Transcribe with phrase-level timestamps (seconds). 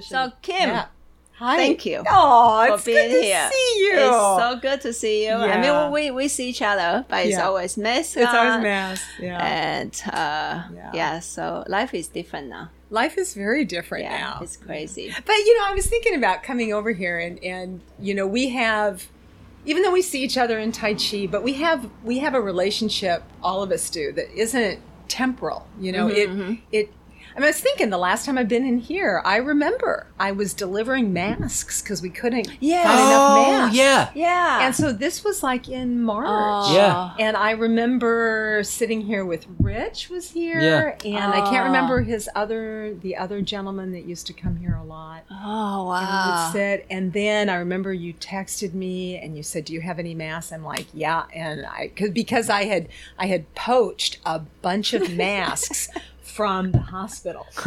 [0.00, 0.86] So Kim, Yeah.
[1.38, 1.56] Hi.
[1.56, 3.50] thank you Oh, for it's being good to here.
[3.52, 3.92] see you.
[3.94, 5.32] It's so good to see you.
[5.34, 7.46] I mean, we, we see each other, but it's Yeah.
[7.46, 8.16] always mess.
[8.16, 9.00] it's always mass.
[9.20, 9.38] Yeah.
[9.46, 10.90] And uh, Yeah.
[10.92, 11.18] yeah.
[11.20, 12.70] so life is different now.
[12.90, 14.38] Life is very different Yeah, now.
[14.42, 15.14] it's crazy.
[15.24, 18.48] But you know, I was thinking about coming over here and and you know, we
[18.50, 19.06] have
[19.66, 22.40] even though we see each other in Tai Chi, but we have we have a
[22.40, 25.66] relationship, all of us do, that isn't temporal.
[25.78, 26.92] You know, Mhm, it it
[27.38, 30.32] I, mean, I was thinking the last time I've been in here, I remember I
[30.32, 32.84] was delivering masks because we couldn't Yes.
[32.84, 33.76] find enough Oh, masks.
[33.76, 34.10] yeah.
[34.14, 34.66] Yeah.
[34.66, 36.26] And so this was like in March.
[36.28, 36.74] Oh.
[36.74, 37.14] Yeah.
[37.24, 41.08] And I remember sitting here with Rich was here, Yeah.
[41.08, 44.84] and I can't remember his other the other gentleman that used to come here a
[44.84, 45.22] lot.
[45.30, 46.50] oh And we would wow.
[46.52, 50.14] sit, and then I remember you texted me and you said, "Do you have any
[50.14, 54.92] masks?" I'm like, "Yeah," and I cause, because I had I had poached a bunch
[54.92, 55.88] of masks
[56.38, 57.44] from the hospital,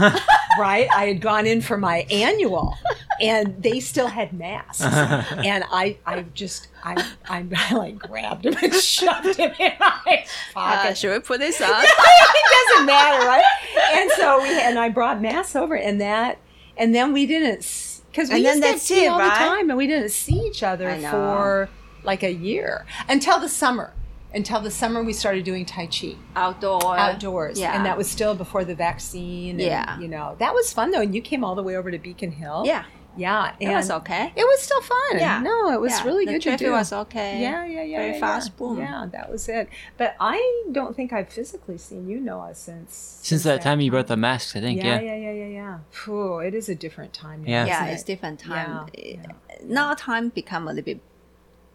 [0.58, 0.88] right?
[0.96, 2.78] I had gone in for my annual,
[3.20, 6.94] and they still had masks, and I I just I
[7.28, 10.24] I, I like grabbed him and shoved him in my
[10.56, 10.98] Uh, pocket.
[10.98, 11.70] should we put this on?
[11.70, 13.44] it doesn't matter, right?
[13.94, 16.38] And so we and I brought masks over, and that,
[16.78, 19.70] and then we didn't because we And then used to see it, all the time,
[19.70, 21.68] and we didn't see each other for
[22.04, 23.92] like a year until the summer.
[24.34, 26.98] Until the summer, we started doing Tai Chi Outdoor.
[26.98, 27.76] outdoors, Yeah.
[27.76, 29.52] and that was still before the vaccine.
[29.52, 30.00] And, Yeah.
[30.00, 32.32] you know that was fun though, and you came all the way over to Beacon
[32.32, 32.64] Hill.
[32.66, 32.84] Yeah.
[33.18, 34.32] yeah, It was okay.
[34.34, 35.20] It was still fun.
[35.20, 35.42] Yeah.
[35.42, 36.72] no, it was Yeah, really the good to traffic do.
[36.72, 37.42] was okay.
[37.42, 37.98] Yeah, yeah, yeah.
[37.98, 38.58] Very yeah, fast, yeah.
[38.58, 38.78] boom.
[38.80, 39.68] Yeah, that was it.
[39.98, 44.08] But I don't think I've physically seen you, Noah, since Since that time you brought
[44.08, 44.82] the masks, I think.
[44.82, 45.14] Yeah, Yeah.
[45.14, 45.78] yeah, yeah, yeah, yeah.
[45.92, 47.44] Phew, it is a different time.
[47.44, 47.66] Now, Yeah.
[47.66, 48.88] Yeah, isn't it's different time.
[48.98, 49.18] Yeah,
[49.66, 51.02] Now time become a little bit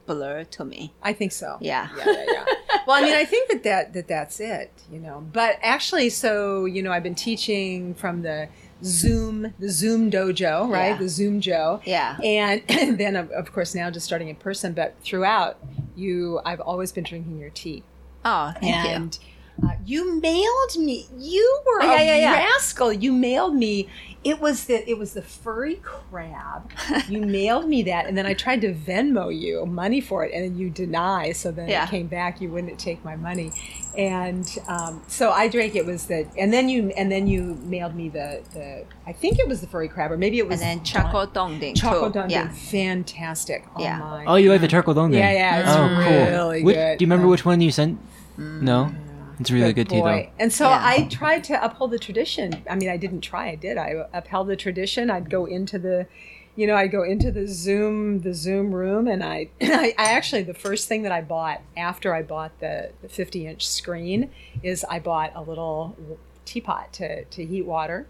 [0.06, 0.94] blurred to me.
[1.02, 1.58] I think so.
[1.60, 1.88] Yeah.
[1.96, 2.44] yeah, yeah, yeah.
[2.86, 5.26] well, I mean, I think that, that that that's it, you know.
[5.32, 8.48] But actually, so you know, I've been teaching from the
[8.84, 10.88] Zoom, the Zoom dojo, right?
[10.90, 10.96] Yeah.
[10.98, 11.80] The Zoom Joe.
[11.84, 12.16] Yeah.
[12.22, 12.62] And
[12.98, 14.72] then, of, of course, now just starting in person.
[14.74, 15.58] But throughout,
[15.96, 17.82] you, I've always been drinking your tea.
[18.24, 18.90] Oh, thank you.
[18.90, 19.18] and
[19.64, 21.06] uh, you mailed me.
[21.18, 22.32] You were Oh, yeah, a yeah.
[22.44, 22.92] rascal.
[22.92, 23.88] You mailed me.
[24.30, 26.70] It was the it was the furry crab.
[27.08, 30.42] you mailed me that, and then I tried to Venmo you money for it, and
[30.44, 31.32] then you deny.
[31.32, 31.84] So then Yeah.
[31.84, 32.40] it came back.
[32.40, 33.52] You wouldn't take my money,
[33.96, 35.76] and um, so I drank.
[35.76, 39.38] It was the and then you and then you mailed me the the I think
[39.38, 42.12] it was the furry crab, or maybe it was And then Choco Dongding Choco too.
[42.14, 42.34] Dundee.
[42.34, 42.48] Yeah.
[42.48, 43.64] fantastic.
[43.76, 43.98] Oh Yeah.
[43.98, 44.24] my.
[44.26, 46.26] Oh, you like the charcoal dong Yeah, yeah, it's oh, cool.
[46.36, 47.98] really Which- Do you remember which one you sent?
[48.36, 48.90] No.
[49.38, 50.02] It's really good, tea, though.
[50.02, 50.30] boy.
[50.38, 50.80] And so Yeah.
[50.82, 52.62] I tried to uphold the tradition.
[52.68, 53.48] I mean, I didn't try.
[53.50, 53.76] I did.
[53.76, 55.10] I upheld the tradition.
[55.10, 56.06] I'd go into the,
[56.54, 60.42] you know, I'd go into the Zoom, the Zoom room, and I, I, I actually
[60.42, 64.30] the first thing that I bought after I bought the, the 50 inch screen
[64.62, 65.96] is I bought a little
[66.44, 68.06] teapot to to heat water.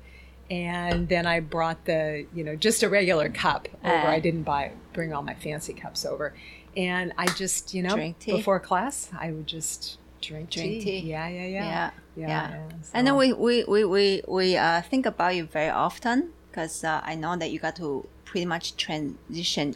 [0.49, 3.93] And then I brought the, you know, just a regular cup over.
[3.93, 4.07] Uh.
[4.13, 6.35] I didn't buy bring all my fancy cups over.
[6.77, 11.01] And I just, you know, before class, I would just drink, Drink tea.
[11.03, 11.09] tea.
[11.11, 11.65] Yeah, yeah, yeah.
[11.65, 11.91] Yeah.
[12.17, 12.27] Yeah.
[12.29, 12.51] Yeah.
[12.51, 12.69] yeah.
[12.95, 17.01] And then we we we we, we uh, think about you very often because uh,
[17.05, 19.75] I know that you got to pretty much transition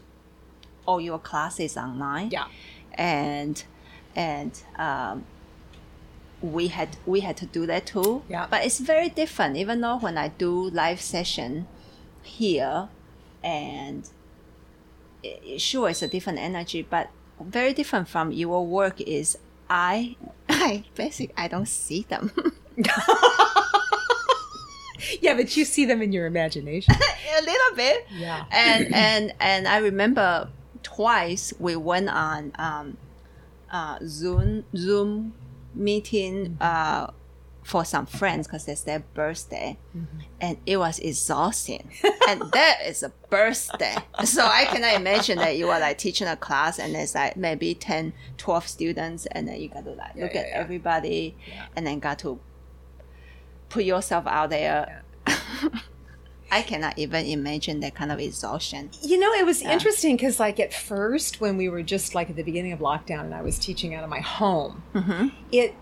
[0.87, 2.31] all your classes online.
[2.31, 2.47] Yeah.
[2.95, 3.63] And
[4.17, 5.25] and um,
[6.43, 8.23] we had we had to do that too.
[8.29, 8.47] Yeah.
[8.51, 9.57] But it's very different.
[9.57, 11.67] Even though when I do live session
[12.23, 12.89] here,
[13.45, 14.09] and
[15.23, 17.11] it, it- sure it's a different energy, but
[17.41, 20.17] very different from your work is I
[20.61, 22.33] I basically I don't see them.
[25.21, 26.95] yeah, but you see them in your imagination.
[27.39, 28.07] a little bit.
[28.13, 28.45] Yeah.
[28.51, 30.49] And and and I remember
[30.83, 32.97] twice we went on um,
[33.71, 35.35] uh, Zoom Zoom
[35.75, 37.11] meeting uh,
[37.71, 39.79] for some friends because it's their birthday,
[40.41, 41.89] and it was exhausting.
[42.29, 43.95] and that is a birthday,
[44.25, 47.75] so I cannot imagine that you are like teaching a class and there's like maybe
[47.75, 50.55] 10, 12 students, and then you got to like look yeah, at yeah.
[50.63, 51.67] everybody, Yeah.
[51.77, 52.41] and then got to
[53.69, 55.05] put yourself out there.
[56.53, 58.91] I cannot even imagine that kind of exhaustion.
[59.01, 62.35] You know, it was interesting because, like, at first, when we were just like at
[62.35, 65.29] the beginning of lockdown and I was teaching out of my home, Mm-hmm.
[65.53, 65.77] it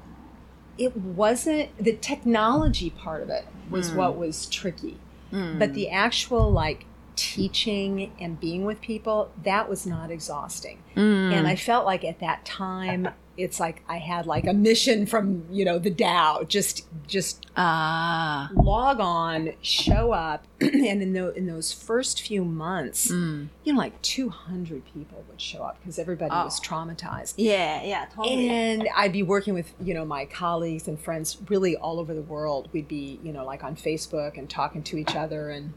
[0.78, 3.96] it wasn't the technology part of it was hmm.
[3.96, 4.96] what was tricky,
[5.30, 5.58] hmm.
[5.58, 6.86] but the actual like
[7.16, 10.78] teaching and being with people that was not exhausting.
[10.94, 11.32] Hmm.
[11.32, 13.08] And i felt like at that time
[13.38, 18.50] it's like i had like a mission from you know the Tao just just Ah,
[18.54, 23.48] log on, show up, and in, tho- in those first few months, Mm.
[23.64, 26.62] you know, like 200 people would show up because everybody was Oh.
[26.68, 27.34] traumatized.
[27.36, 28.48] yeah, yeah, totally.
[28.48, 32.22] And I'd be working with, you know, my colleagues and friends really all over the
[32.22, 32.68] world.
[32.72, 35.72] We'd be, you know, like on Facebook and talking to each other and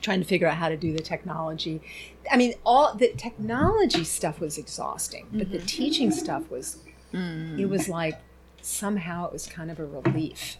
[0.00, 1.80] trying to figure out how to do the technology.
[2.30, 6.78] I mean, all the technology stuff was exhausting, but the teaching stuff was,
[7.12, 8.20] it was like
[8.60, 10.56] somehow it was kind of a relief.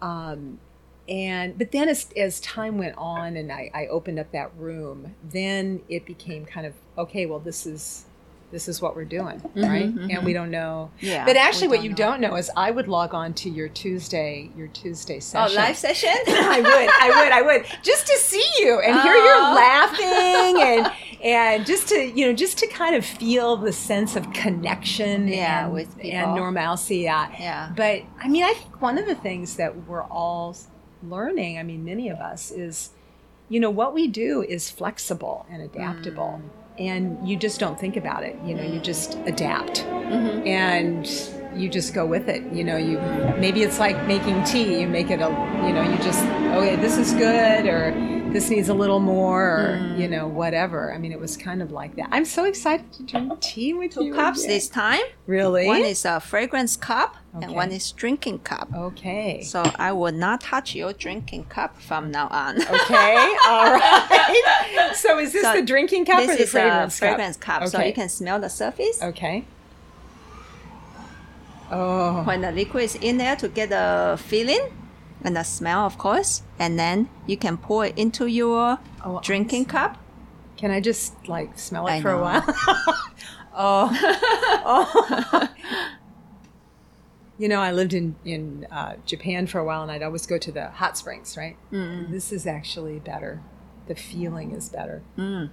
[0.00, 0.60] Um,
[1.08, 5.16] and but then as, as time went on and I, I opened up that room,
[5.22, 7.26] then it became kind of okay.
[7.26, 8.04] Well, this is
[8.50, 9.84] this is what we're doing, right?
[9.84, 10.90] And we don't know.
[11.00, 11.96] Yeah, But actually, what you know.
[11.96, 15.56] don't know is I would log on to your Tuesday your Tuesday Oh, session.
[15.56, 16.10] live session?
[16.26, 19.54] I would, I would, I would, just to see you and hear you Oh.
[19.54, 20.92] laughing and
[21.22, 25.64] and just to you know just to kind of feel the sense of connection Yeah,
[25.66, 26.10] and, with people.
[26.18, 26.98] and normalcy.
[26.98, 27.28] Yeah.
[27.38, 27.72] Yeah.
[27.76, 30.56] But I mean, I think one of the things that we're all
[31.02, 32.90] learning, I mean, many of us, is
[33.48, 36.40] you know what we do is flexible and adaptable.
[36.42, 36.59] Mm.
[36.80, 38.36] And you just don't think about it.
[38.44, 40.44] You know, you just adapt Mm-hmm.
[40.44, 41.06] and
[41.54, 42.42] you just go with it.
[42.52, 42.98] You know, you
[43.38, 44.80] maybe it's like making tea.
[44.80, 45.28] You make it a,
[45.64, 46.24] you know, you just
[46.56, 47.92] okay, this is good, or
[48.32, 50.00] this needs a little more, or hmm.
[50.00, 50.92] you know, whatever.
[50.94, 52.08] I mean, it was kind of like that.
[52.12, 54.14] I'm so excited to drink tea with Two you.
[54.14, 54.50] cups again.
[54.50, 55.00] this time.
[55.26, 55.66] really?
[55.66, 57.44] One is a fragrance cup Okay.
[57.46, 58.68] and one is drinking cup.
[58.74, 59.42] okay.
[59.42, 62.60] So I will not touch your drinking cup from now on.
[62.60, 63.14] Okay,
[63.46, 64.90] all right.
[64.94, 67.66] So is this So the drinking cup or this the is fragrance a fragrance cup,
[67.68, 67.88] so Okay.
[67.88, 69.02] you can smell the surface.
[69.02, 69.44] Okay.
[71.72, 74.60] Oh, When the liquid is in there to get the feeling
[75.22, 79.66] and the smell, of course, and then you can pour it into your Oh, drinking
[79.66, 79.98] cup.
[80.56, 82.44] can I just like smell it I for a while?
[83.54, 83.90] oh,
[84.64, 85.48] oh.
[87.38, 90.36] You know, I lived in in uh, Japan for a while, and I'd always go
[90.36, 91.38] to the hot springs.
[91.38, 91.56] Right.
[91.72, 92.10] Mm.
[92.10, 93.40] This is actually better.
[93.86, 95.02] The feeling is better.
[95.16, 95.48] Mm.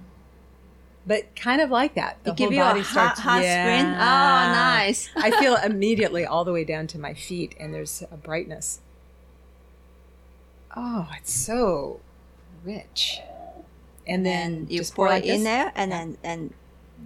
[1.06, 2.22] But kind of like that.
[2.24, 3.20] The It give whole you a body hot, starts.
[3.20, 3.86] hot spring.
[3.86, 5.08] Oh, nice.
[5.16, 8.80] I feel immediately all the way down to my feet, and there's a brightness.
[10.76, 12.00] Oh, it's so
[12.64, 13.20] rich.
[14.06, 16.54] And then And you just pour like it in there, and then and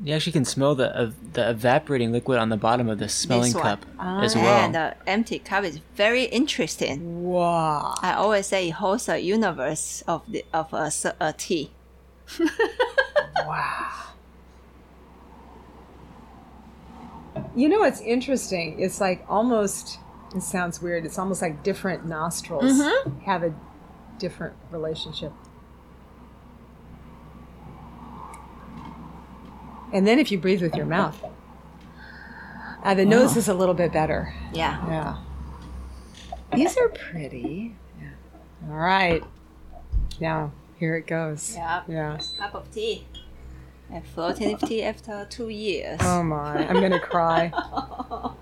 [0.05, 3.53] You actually can smell the uh, the evaporating liquid on the bottom of the smelling
[3.53, 3.62] one.
[3.62, 4.41] cup as Ah.
[4.43, 4.64] well.
[4.64, 7.23] and the empty cup is very interesting.
[7.25, 7.94] Wow.
[8.03, 11.70] I always say it holds a universe of the of a, s- a tea.
[13.44, 13.88] Wow.
[17.56, 18.79] You know what's interesting?
[18.81, 19.99] It's like almost,
[20.34, 23.23] it sounds weird, it's almost like different nostrils Mhm.
[23.23, 23.55] have a
[24.19, 25.32] different relationship.
[29.93, 31.23] And then if you breathe with your mouth,
[32.82, 34.32] uh, the nose is a little bit better.
[34.52, 34.87] Yeah.
[34.88, 35.17] Yeah.
[36.55, 37.76] These are pretty.
[38.00, 38.70] Yeah.
[38.70, 39.23] All right.
[40.20, 41.55] Now, here it goes.
[41.56, 41.82] Yeah.
[41.87, 42.19] Yeah.
[42.38, 43.06] Cup of tea.
[43.90, 46.00] And floating tea after two years.
[46.02, 47.52] Oh my, I'm gonna cry.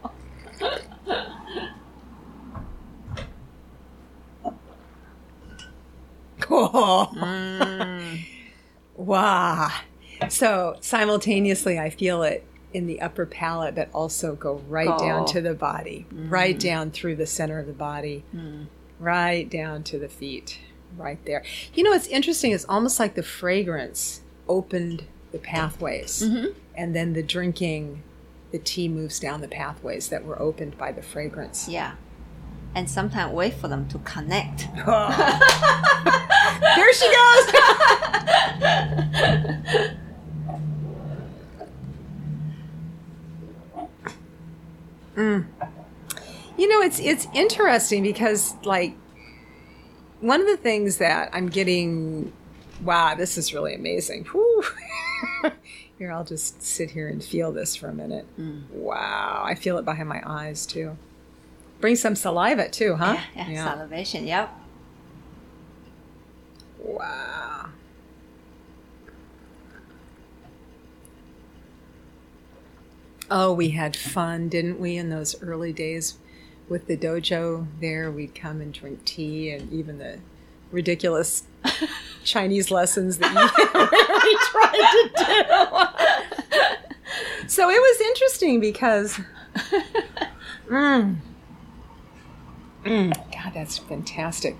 [6.50, 8.20] Oh, Mm.
[8.96, 9.68] wow.
[10.28, 15.40] So simultaneously, I feel it in the upper palate, but also go right down to
[15.40, 18.24] the body, right down through the center of the body,
[18.98, 20.58] right down to the feet,
[20.96, 21.42] right there.
[21.74, 22.52] You know, what's interesting.
[22.52, 26.22] It's almost like the fragrance opened the pathways,
[26.74, 28.02] and then the drinking,
[28.52, 31.68] the tea moves down the pathways that were opened by the fragrance.
[31.68, 31.94] Yeah.
[32.74, 34.68] And sometimes wait for them to connect.
[36.76, 37.54] There she goes.
[45.16, 45.44] Mm.
[46.56, 48.96] You know, it's it's interesting because like
[50.20, 52.32] one of the things that I'm getting
[52.82, 54.26] wow, this is really amazing.
[55.98, 58.26] Here, I'll just sit here and feel this for a minute.
[58.70, 60.96] Wow, I feel it behind my eyes too.
[61.80, 63.16] Bring some saliva too, huh?
[63.34, 64.26] Yeah, yeah, salivation.
[64.26, 64.54] Yep.
[66.78, 67.68] Wow.
[73.30, 76.18] Oh, we had fun, didn't we, in those early days
[76.68, 78.10] with the dojo there?
[78.10, 80.18] We'd come and drink tea and even the
[80.70, 81.44] ridiculous
[82.24, 83.40] Chinese lessons that you
[84.24, 85.88] we tried to
[87.40, 87.48] do.
[87.48, 89.18] so it was interesting because.
[90.68, 91.16] Mm.
[92.84, 94.56] Mm, God, that's fantastic.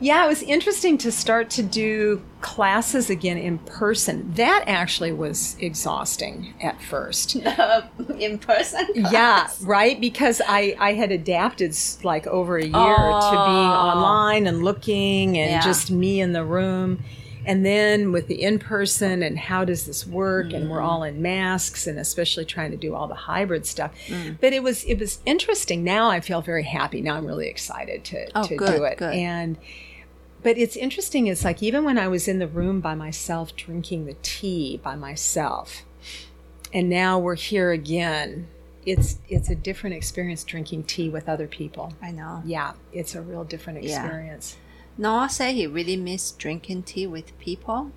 [0.00, 4.32] Yeah, it was interesting to start to do classes again in person.
[4.34, 7.36] That actually was exhausting at first.
[8.18, 8.86] In person.
[8.94, 10.00] Yeah, right.
[10.00, 13.92] Because I I had adapted like over a year to being Oh.
[13.94, 15.60] online and looking and Yeah.
[15.60, 17.02] just me in the room,
[17.46, 20.46] and then with the in person and how does this work?
[20.52, 20.68] And Mm-hmm.
[20.70, 23.92] we're all in masks and especially trying to do all the hybrid stuff.
[24.08, 24.38] Mm.
[24.40, 25.84] But it was it was interesting.
[25.84, 27.00] Now I feel very happy.
[27.00, 29.14] Now I'm really excited to Oh, to good, do it good.
[29.14, 29.58] and.
[30.42, 31.26] But it's interesting.
[31.26, 34.94] It's like even when I was in the room by myself drinking the tea by
[34.94, 35.86] myself,
[36.70, 38.48] and now we're here again.
[38.84, 41.94] It's it's a different experience drinking tea with other people.
[42.02, 42.42] I know.
[42.44, 44.56] Yeah, it's a real different experience.
[44.96, 47.90] Noah said he really missed drinking tea with people.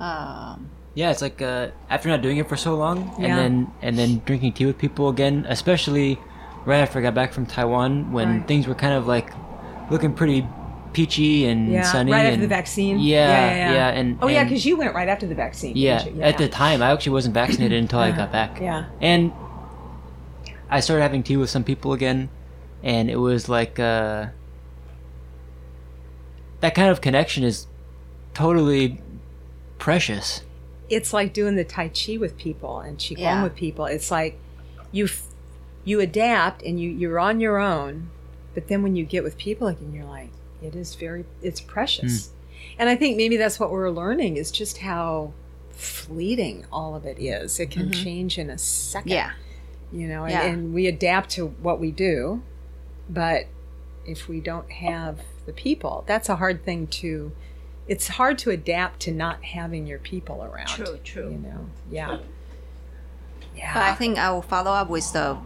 [0.00, 3.26] Um, Yeah, it's like uh, after not doing it for so long, Yeah.
[3.26, 6.18] and then and then drinking tea with people again, especially
[6.64, 8.48] right after I got back from Taiwan when Right.
[8.48, 9.32] things were kind of like
[9.90, 10.46] looking pretty
[10.92, 12.12] peachy and Yeah, sunny.
[12.12, 12.98] right after and- the vaccine.
[13.00, 13.72] Yeah, yeah, yeah.
[13.72, 15.76] yeah, and oh yeah, because you went right after the vaccine.
[15.76, 18.60] yeah, at the time I actually wasn't vaccinated until I got back.
[18.60, 18.84] Yeah.
[19.00, 19.32] and
[20.70, 22.30] I started having tea with some people again,
[22.82, 24.26] and it was like uh,
[26.64, 27.66] that kind of connection is
[28.32, 28.98] totally
[29.78, 30.40] precious.
[30.88, 33.42] it's like doing the tai chi with people and qigong Yeah.
[33.42, 33.84] with people.
[33.84, 34.38] It's like
[34.92, 35.28] you f-
[35.84, 38.08] you adapt and you you're on your own,
[38.54, 40.30] but then when you get with people again, you're like,
[40.62, 42.28] it is very it's precious.
[42.28, 42.34] Hmm.
[42.78, 45.34] And I think maybe that's what we're learning is just how
[45.70, 47.60] fleeting all of it is.
[47.60, 48.04] It can mm-hmm.
[48.04, 49.10] change in a second.
[49.10, 49.32] yeah.
[49.92, 50.44] You know, and, Yeah.
[50.44, 52.42] and we adapt to what we do,
[53.10, 53.48] but
[54.06, 57.32] if we don't have the people, that's a hard thing to.
[57.86, 60.68] It's hard to adapt to not having your people around.
[60.68, 61.30] True, true.
[61.30, 62.18] You know, yeah,
[63.54, 63.74] yeah.
[63.74, 65.38] But I think I will follow up with the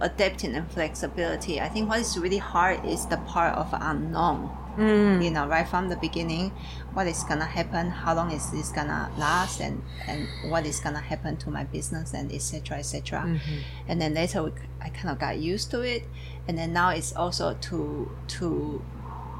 [0.00, 1.60] adapting and flexibility.
[1.60, 4.50] I think what is really hard is the part of unknown.
[4.76, 5.24] Mm.
[5.24, 6.52] You know, right from the beginning,
[6.92, 11.00] what is gonna happen, how long is this gonna last, and and what is gonna
[11.00, 12.78] happen to my business, and etc.
[12.78, 13.20] etc.
[13.20, 13.58] Mm-hmm.
[13.88, 14.50] And then later, we,
[14.82, 16.04] I kind of got used to it,
[16.46, 18.82] and then now it's also to to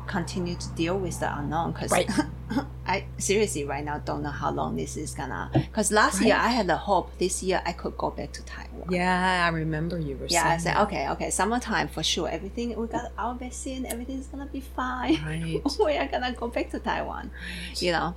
[0.06, 2.10] continue to deal with the unknown because Right.
[2.86, 5.50] I seriously right now don't know how long this is gonna.
[5.52, 8.86] Because last year I had the hope this year I could go back to Taiwan.
[8.90, 10.60] yeah, I remember you were Yeah, I saying.
[10.60, 10.82] said that.
[10.82, 12.28] okay, okay, summertime for sure.
[12.28, 15.14] Everything we got our vaccine, everything's gonna be fine.
[15.26, 15.60] Right.
[15.84, 17.32] we are gonna go back to Taiwan,
[17.78, 18.14] you know,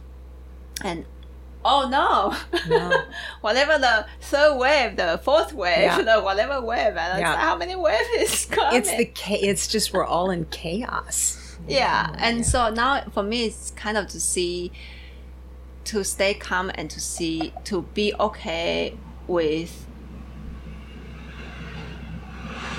[0.83, 1.05] and
[1.65, 2.35] oh no,
[2.69, 3.03] No.
[3.41, 6.01] whatever the third wave, the fourth wave, Yeah.
[6.03, 7.35] the whatever wave, and Yeah.
[7.35, 8.77] how many waves is coming?
[8.79, 11.37] It's the cha- it's just we're all in chaos.
[11.69, 14.71] Yeah and so now for me it's kind of to see
[15.85, 18.95] to stay calm and to see to be okay
[19.27, 19.85] with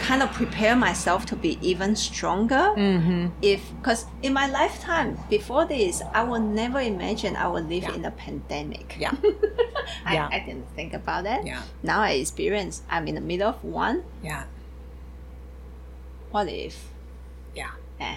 [0.03, 3.29] kind of prepare myself to be even stronger Mm-hmm.
[3.43, 7.95] if because in my lifetime before this i would never imagine i would live Yeah.
[7.95, 9.13] in a pandemic Yeah.
[10.05, 10.29] I, Yeah.
[10.33, 11.63] I didn't think about that Yeah.
[11.83, 14.45] now i experience i'm in the middle of one Yeah.
[16.31, 16.89] what if
[17.55, 17.71] Yeah.
[18.01, 18.17] eh.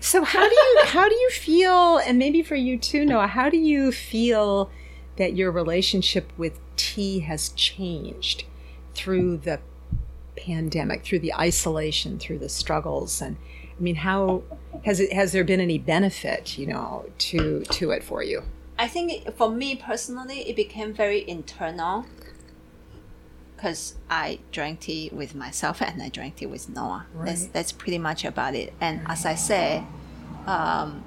[0.00, 3.48] So how do you how do you feel and maybe for you too Noah how
[3.48, 4.70] do you feel
[5.16, 8.44] that your relationship with tea has changed
[8.94, 9.60] through the
[10.36, 13.20] pandemic through the isolation through the struggles?
[13.20, 13.36] And
[13.78, 14.42] I mean how
[14.84, 18.42] has it has there been any benefit you know to to it for you?
[18.78, 22.04] I think for me personally, it became very internal
[23.56, 27.06] because I drank tea with myself and I drank tea with Noah.
[27.24, 27.52] That's Right.
[27.52, 28.72] that's pretty much about it.
[28.80, 29.82] And as I say,
[30.46, 31.02] um,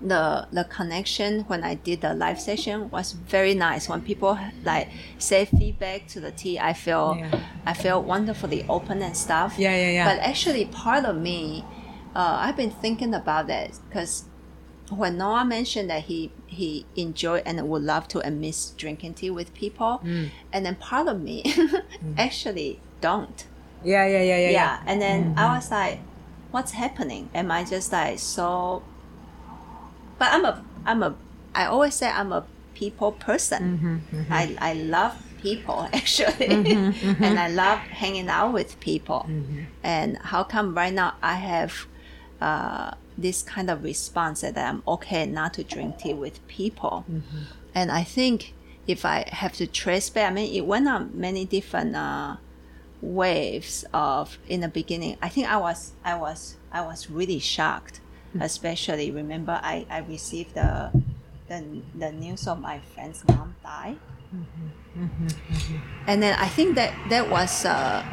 [0.00, 3.88] the the connection when I did the live session was very nice.
[3.88, 7.40] When people like say feedback to the tea, I feel Yeah.
[7.64, 9.54] I feel wonderfully open and stuff.
[9.58, 10.04] Yeah, yeah, yeah.
[10.14, 11.64] But actually, part of me,
[12.14, 14.24] uh, I've been thinking about that because
[14.90, 19.30] when Noah mentioned that he he enjoyed and would love to and miss drinking tea
[19.30, 20.30] with people, Mm.
[20.52, 21.82] and then part of me mm.
[22.16, 23.46] actually don't.
[23.84, 25.54] yeah yeah yeah yeah Yeah, and then I mm-hmm.
[25.56, 25.98] was like,
[26.50, 27.28] "What's happening?
[27.34, 28.82] Am I just like so?"
[30.18, 31.14] But I'm a I'm a
[31.54, 33.62] I always say I'm a people person.
[33.78, 34.32] Mm-hmm, mm-hmm.
[34.32, 39.28] I I love people actually, and I love hanging out with people.
[39.82, 41.86] And how come right now I have
[42.40, 47.04] uh, this kind of response that I'm okay not to drink tea with people?
[47.74, 48.54] And I think
[48.86, 52.36] if I have to trace back, I mean, it went on many different uh,
[53.00, 55.16] waves of in the beginning.
[55.20, 58.00] I think I was I was I was really shocked,
[58.40, 60.90] especially remember I I received the
[61.48, 63.98] the, the news of my friend's mom died,
[66.06, 68.04] and then I think that that was uh,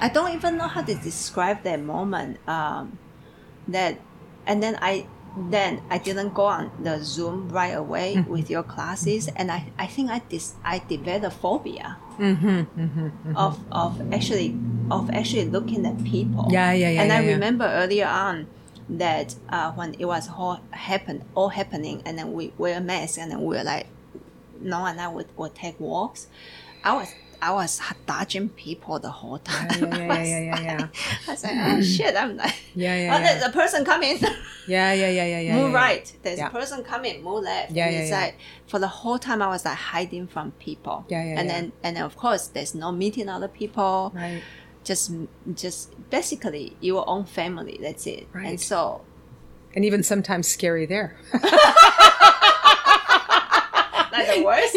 [0.00, 2.38] I don't even know how to describe that moment.
[2.48, 2.98] Um,
[3.68, 3.98] that
[4.46, 5.06] and then I
[5.36, 8.30] then I didn't go on the Zoom right away mm-hmm.
[8.30, 12.48] with your classes, and I, I think I dis, I developed phobia mm-hmm,
[12.80, 14.56] mm-hmm, of of actually
[14.90, 16.48] of actually looking at people.
[16.50, 17.32] Yeah, yeah, yeah, And yeah, I yeah.
[17.32, 18.46] remember earlier on
[18.88, 23.32] that uh, when it was all happen all happening, and then we wear masks, and
[23.32, 23.88] then we were like,
[24.60, 26.28] no, and I would, would take walks.
[26.84, 27.12] I was
[27.44, 29.68] I was dodging people the whole time.
[29.92, 30.88] Yeah, yeah, yeah, yeah, yeah.
[31.28, 31.96] I was like, oh mm.
[31.96, 33.22] shit, I'm like, Yeah, yeah, oh, yeah.
[33.22, 34.18] there's a person coming.
[34.66, 35.56] Yeah, yeah, yeah, yeah, yeah.
[35.56, 36.16] move yeah, right.
[36.22, 36.46] There's Yeah.
[36.46, 37.70] a person coming, move left.
[37.72, 38.18] Yeah, yeah, it's yeah.
[38.20, 41.04] like for the whole time I was like hiding from people.
[41.10, 41.54] Yeah, yeah, And yeah.
[41.60, 44.10] then and then of course there's no meeting other people.
[44.14, 44.42] Right.
[44.82, 45.12] Just
[45.54, 47.78] just basically your own family.
[47.78, 48.26] That's it.
[48.32, 48.46] Right.
[48.46, 49.02] And so
[49.74, 51.14] And even sometimes scary there.
[54.12, 54.74] like the worst.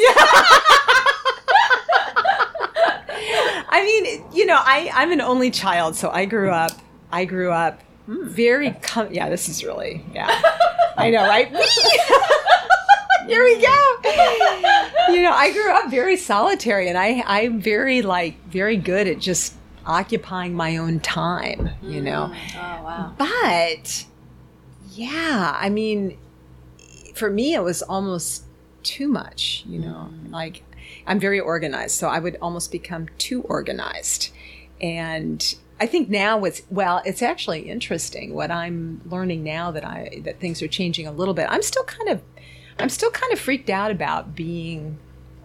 [3.77, 6.71] I mean, you know, I I'm an only child, so I grew up.
[7.11, 8.71] I grew up very.
[8.81, 10.03] Com- yeah, this is really.
[10.13, 10.27] Yeah,
[10.97, 11.47] I know, right?
[13.27, 15.13] Here we go.
[15.13, 19.19] You know, I grew up very solitary, and I I'm very like very good at
[19.19, 19.53] just
[19.85, 21.69] occupying my own time.
[21.83, 22.55] You know, mm.
[22.55, 23.13] Oh wow.
[23.15, 24.05] but
[24.89, 26.17] yeah, I mean,
[27.13, 28.43] for me, it was almost
[28.81, 30.31] too much, you know, mm.
[30.31, 30.63] like
[31.07, 34.29] I'm very organized, so I would almost become too organized.
[34.81, 40.21] And I think now it's, well, it's actually interesting what I'm learning now that I,
[40.25, 41.47] that things are changing a little bit.
[41.49, 42.21] I'm still kind of,
[42.77, 44.99] I'm still kind of freaked out about being,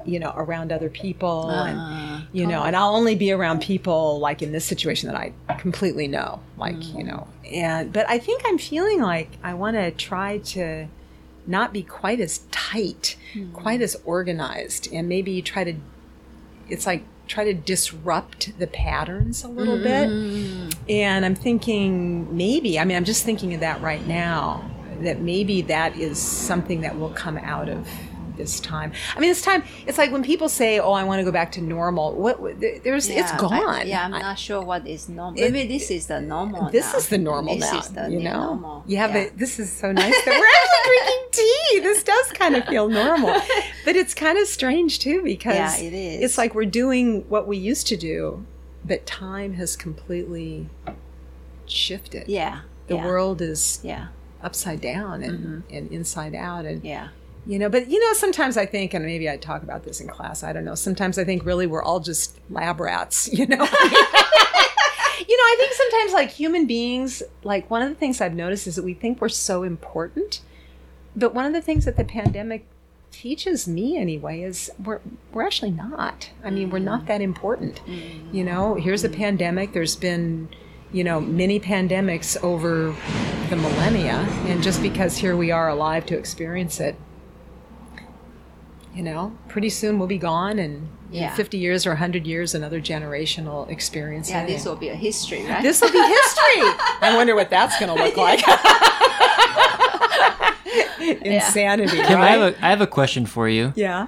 [0.04, 4.18] you know, around other people and, Uh, you know, and I'll only be around people
[4.18, 8.42] like in this situation that I completely know, like, you know, and, but I think
[8.46, 10.88] I'm feeling like I want to try to
[11.46, 13.52] not be quite as tight, hmm.
[13.52, 15.74] quite as organized, and maybe try to,
[16.68, 19.82] it's like, try to disrupt the patterns a little hmm.
[19.82, 20.76] bit.
[20.88, 24.68] And I'm thinking maybe, I mean, I'm just thinking of that right now,
[25.00, 27.88] that maybe that is something that will come out of
[28.36, 28.92] this time.
[29.16, 31.52] I mean, this time, it's like when people say, oh, I want to go back
[31.52, 33.52] to normal, what, there's, it's gone.
[33.52, 35.40] I- yeah, I'm I- not sure what is normal.
[35.40, 36.70] Maybe this is the normal.
[36.70, 36.98] this now.
[36.98, 37.78] is the normal this now.
[37.80, 38.84] Is the you know, normal.
[38.86, 39.12] yeah, Yeah.
[39.28, 41.80] but this is so nice that we're actually drinking tea.
[41.80, 43.40] This does kind of feel normal,
[43.84, 46.22] but it's kind of strange too because Yeah, it is.
[46.22, 48.44] It's like we're doing what we used to do,
[48.84, 50.68] but time has completely
[51.66, 52.28] shifted.
[52.28, 54.08] yeah, the yeah, world is Yeah,
[54.42, 55.74] upside down and, mm-hmm.
[55.76, 57.08] and inside out, and yeah.
[57.46, 57.68] You know.
[57.68, 60.42] But you know, sometimes I think, and maybe I talk about this in class.
[60.42, 60.74] I don't know.
[60.74, 63.28] Sometimes I think really we're all just lab rats.
[63.32, 63.56] You know.
[63.56, 68.66] you know, I think sometimes like human beings, like one of the things I've noticed
[68.66, 70.40] is that we think we're so important,
[71.16, 72.66] but one of the things that the pandemic
[73.12, 75.00] teaches me anyway is we're
[75.32, 76.30] we're actually not.
[76.42, 77.06] I mean, we're not mm.
[77.06, 77.80] that important.
[77.86, 78.34] Mm.
[78.34, 79.16] You know, here's a mm.
[79.16, 79.72] pandemic.
[79.72, 80.48] There's been
[80.92, 82.94] you know many pandemics over
[83.50, 86.96] the millennia, and just because here we are alive to experience it,
[88.94, 91.34] you know, pretty soon we'll be gone, and in Yeah.
[91.34, 94.48] 50 years or 100 years, another generation will experience Yeah, it.
[94.48, 95.62] this will be a history, right?
[95.62, 96.62] This will be history.
[97.00, 98.42] I wonder what that's going to look like.
[101.24, 103.72] Insanity, Kim, I have a I have a question for you.
[103.76, 104.06] yeah.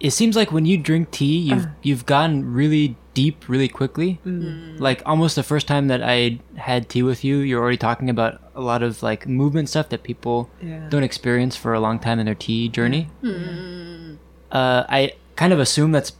[0.00, 1.70] It seems like when you drink tea, you've Uh.
[1.82, 4.18] you've gone really deep really quickly.
[4.26, 4.80] Mm.
[4.80, 8.40] Like almost the first time that I had tea with you, you're already talking about
[8.54, 10.88] a lot of like movement stuff that people Yeah.
[10.88, 13.08] don't experience for a long time in their tea journey.
[13.20, 14.14] Hmm.
[14.50, 16.12] Uh, I kind of assume that's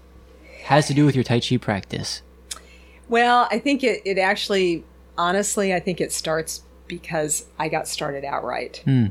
[0.65, 2.23] has to do with your tai chi practice.
[3.09, 4.85] Well, I think it, it actually,
[5.19, 8.77] honestly, I think it starts because I got started out right.
[8.85, 9.07] Hmm.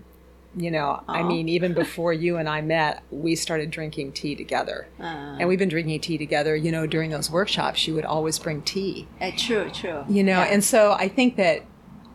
[0.57, 4.87] You know, I mean, even before you and I met, we started drinking tea together.
[4.99, 5.03] Uh,
[5.39, 6.55] and we've been drinking tea together.
[6.55, 9.07] You know, during those workshops, you would always bring tea.
[9.21, 10.03] uh, true, true.
[10.09, 10.53] you know Yeah.
[10.53, 11.63] and so i think that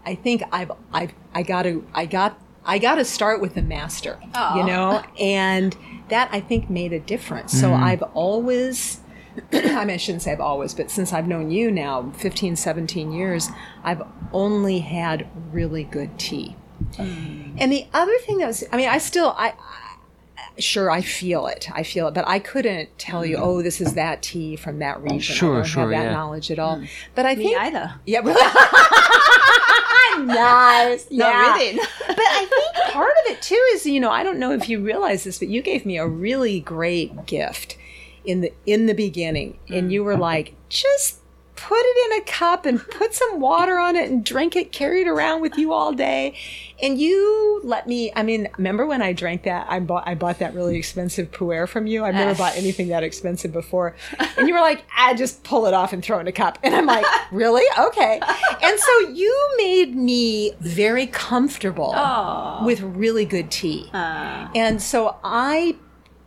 [0.05, 3.63] i think i've i've i got to i got i got to start with the
[3.63, 4.57] master Aw.
[4.59, 5.77] you know and
[6.09, 9.01] that i think made a difference so i've always
[9.53, 13.13] i mean i shouldn't say i've always but since i've known you now 15 17
[13.13, 13.49] years
[13.83, 16.57] i've only had really good tea
[16.93, 17.57] Mm.
[17.59, 21.47] and the other thing that was i mean i still i I- sure i feel
[21.49, 23.43] it i feel it but i couldn't tell you mm.
[23.43, 26.13] oh this is that tea from that region Sure, i don't sure, have that yeah.
[26.13, 26.89] knowledge at all mm.
[27.17, 27.95] but i Me think either.
[28.07, 28.41] yeah, really.
[30.27, 31.11] nice.
[31.11, 31.55] No, Yeah.
[31.57, 31.79] really.
[32.07, 34.81] But I think part of it too is, you know, I don't know if you
[34.81, 37.77] realize this, but you gave me a really great gift
[38.25, 41.19] in the in the beginning, and you were like, just
[41.57, 45.03] put it in a cup and put some water on it and drink it, carry
[45.03, 46.35] it around with you all day.
[46.83, 48.13] And you let me.
[48.17, 49.67] I mean, remember when I drank that?
[49.71, 52.05] I bought I bought that really expensive puer from you.
[52.05, 53.95] I've never bought anything that expensive before.
[54.37, 56.59] And you were like, I just pull it off and throw it in a cup.
[56.65, 57.65] And I'm like, really?
[57.79, 58.21] Okay.
[58.63, 62.63] And so you made me very comfortable Oh.
[62.67, 63.89] with really good tea.
[63.95, 65.77] Uh, And so I,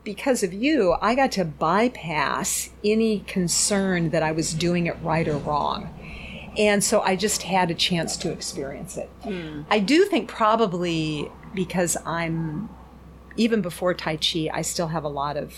[0.08, 5.28] because of you, I got to bypass any concern that I was doing it right
[5.28, 5.94] or wrong.
[6.58, 9.10] And so I just had a chance to experience it.
[9.70, 12.70] I do think probably because I'm,
[13.36, 15.54] even before Tai Chi, I still have a lot of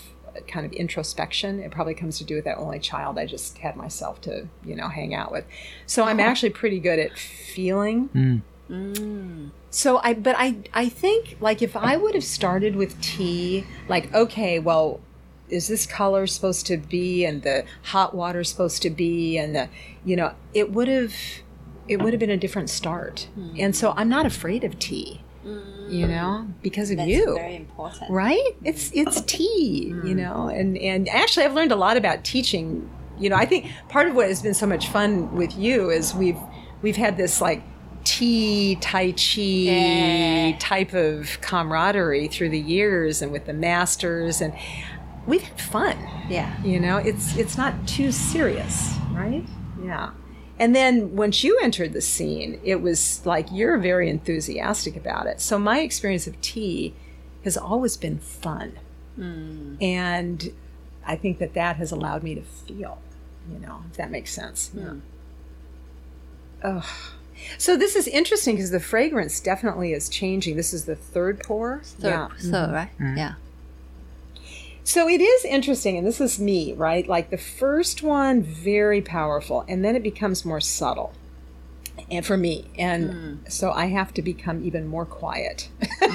[0.48, 1.60] kind of introspection.
[1.60, 4.74] It probably comes to do with that only child I just had myself to, you
[4.74, 5.44] know, hang out with.
[5.86, 8.08] So I'm actually pretty good at feeling.
[8.08, 8.42] Mm.
[8.70, 9.50] Mm.
[9.70, 14.12] So I, but I, I think like if I would have started with tea, like
[14.14, 15.00] okay, well,
[15.48, 19.68] is this color supposed to be, and the hot water supposed to be, and the,
[20.04, 21.12] you know, it would have,
[21.88, 23.26] it would have been a different start.
[23.58, 25.22] And so I'm not afraid of tea,
[25.88, 28.10] you know, because of That's you very important.
[28.12, 32.88] right it's it's tea you know and and actually i've learned a lot about teaching
[33.18, 36.14] you know i think part of what has been so much fun with you is
[36.14, 36.38] we've
[36.82, 37.62] we've had this like
[38.04, 40.56] tea tai chi Yeah.
[40.58, 44.52] type of camaraderie through the years and with the masters and
[45.26, 45.96] we've had fun.
[46.28, 46.60] Yeah.
[46.62, 49.44] you know it's it's not too serious right?
[49.82, 50.10] Yeah.
[50.58, 55.40] And then once you entered the scene it was like you're very enthusiastic about it.
[55.40, 56.94] So my experience of tea
[57.44, 58.78] has always been fun.
[59.16, 59.74] Hmm.
[59.80, 60.52] And
[61.06, 62.98] i think that that has allowed me to feel
[63.50, 64.68] you know if that makes sense.
[64.68, 64.78] Hmm.
[64.78, 64.94] Yeah.
[66.62, 66.84] Ugh.
[67.58, 71.80] So this is interesting because the fragrance definitely is changing this is the third pour
[71.84, 72.90] Third, yeah third, right?
[72.98, 73.34] Yeah.
[74.82, 77.06] So it is interesting, and this is me, right?
[77.06, 81.12] Like the first one, very powerful, and then it becomes more subtle.
[82.10, 85.68] And for me, and so I have to become even more quiet,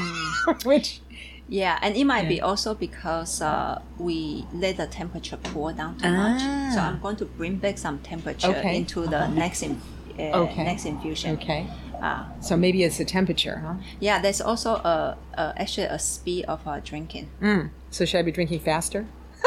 [0.65, 0.99] which
[1.47, 6.09] Yeah, and it might be also because uh, we let the temperature cool down too
[6.11, 6.41] much.
[6.73, 6.87] So Ah.
[6.89, 8.75] I'm going to bring back some temperature Okay.
[8.77, 9.75] into the next in, uh,
[10.19, 10.63] Okay.
[10.63, 11.31] next infusion.
[11.37, 11.67] okay.
[12.01, 13.75] Uh, So maybe it's the temperature, huh?
[13.99, 17.29] yeah, there's also a, a actually a speed of uh, drinking.
[17.41, 17.69] Mm.
[17.91, 19.05] So should I be drinking faster?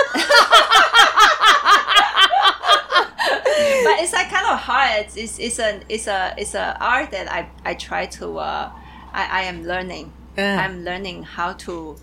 [3.85, 5.07] but it's like kind of hard.
[5.07, 8.71] It's, it's, it's a it's a it's a art that I I try to uh,
[9.13, 10.13] I I am learning.
[10.37, 10.43] Uh.
[10.43, 11.97] I'm learning how to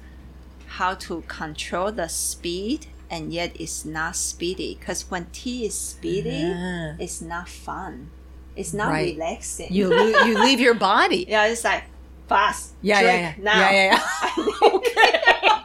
[0.67, 4.75] how to control the speed and yet it's not speedy.
[4.79, 6.95] Because when tea is speedy, Ah.
[6.99, 8.09] it's not fun.
[8.55, 9.13] It's not Right.
[9.15, 9.67] relaxing.
[9.71, 11.25] You lo- you leave your body.
[11.29, 11.83] yeah, it's like
[12.27, 12.73] fast.
[12.81, 13.43] Yeah, drink yeah, yeah.
[13.43, 13.59] now.
[13.59, 13.99] Yeah, yeah,
[14.93, 15.61] yeah.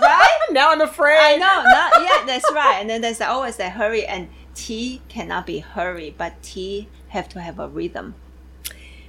[0.00, 0.38] right?
[0.50, 1.18] now I'm afraid.
[1.18, 2.78] I know, not yeah, that's right.
[2.80, 7.40] And then there's always that hurry, and tea cannot be hurry, but tea have to
[7.40, 8.14] have a rhythm.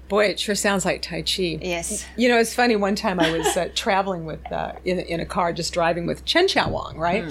[0.09, 1.59] Boy, it sure sounds like Tai Chi.
[1.61, 2.05] Yes.
[2.15, 2.77] You know, it's funny.
[2.77, 6.23] One time I was uh, traveling with uh, in, in a car, just driving with
[6.23, 7.25] Chen Xiaowang, right?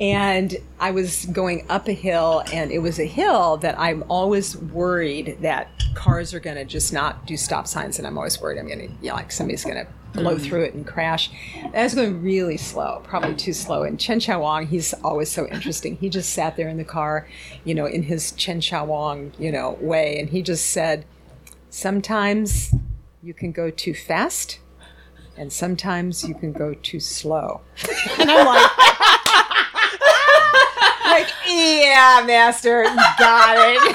[0.00, 4.56] And I was going up a hill, and it was a hill that I'm always
[4.56, 8.58] worried that cars are going to just not do stop signs, and I'm always worried
[8.58, 10.44] I'm going to, you know, like somebody's going to blow mm-hmm.
[10.44, 11.30] through it and crash.
[11.74, 13.84] I was going really slow, probably too slow.
[13.84, 15.96] And Chen Xiaowang, he's always so interesting.
[15.96, 17.26] He just sat there in the car,
[17.64, 21.06] you know, in his Chen Xiaowang, you know, way, and he just said,
[21.70, 22.74] sometimes
[23.22, 24.58] you can go too fast
[25.36, 27.60] and sometimes you can go too slow.
[28.18, 28.70] and I'm like,
[31.96, 32.82] yeah, master,
[33.18, 33.80] got it.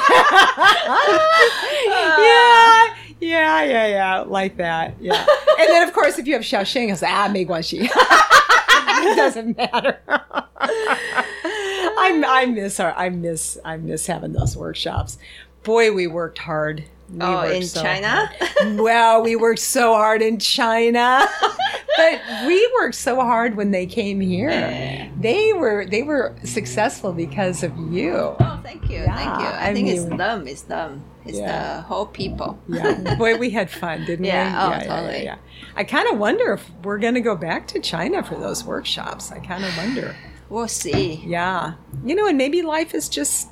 [2.17, 2.95] yeah.
[3.19, 4.95] Yeah, yeah, yeah, like that.
[4.99, 5.23] Yeah,
[5.59, 7.83] and then of course, if you have Xiaoxing, it's ah, Meiguanxi.
[7.83, 7.91] it
[9.15, 9.99] doesn't matter.
[10.07, 15.19] I, I miss our, I miss, I miss having those workshops.
[15.61, 16.85] Boy, we worked hard.
[17.11, 18.31] We Oh, in so China?
[18.81, 21.27] well, we worked so hard in China,
[21.97, 25.09] but we worked so hard when they came here.
[25.19, 28.13] They were they were successful because of you.
[28.39, 29.45] Oh, thank you, thank you.
[29.45, 30.47] I, I think it's them.
[30.47, 31.03] It's them.
[31.25, 31.75] It's Yeah.
[31.77, 32.57] the whole people.
[32.67, 34.75] Yeah, boy, we had fun, didn't Yeah, we?
[34.85, 35.23] oh, totally.
[35.25, 35.35] Yeah,
[35.75, 39.31] I kind of wonder if we're going to go back to China for those workshops.
[39.31, 40.15] I kind of wonder.
[40.49, 41.21] We'll see.
[41.25, 41.73] Yeah,
[42.05, 43.49] you know, and maybe life is just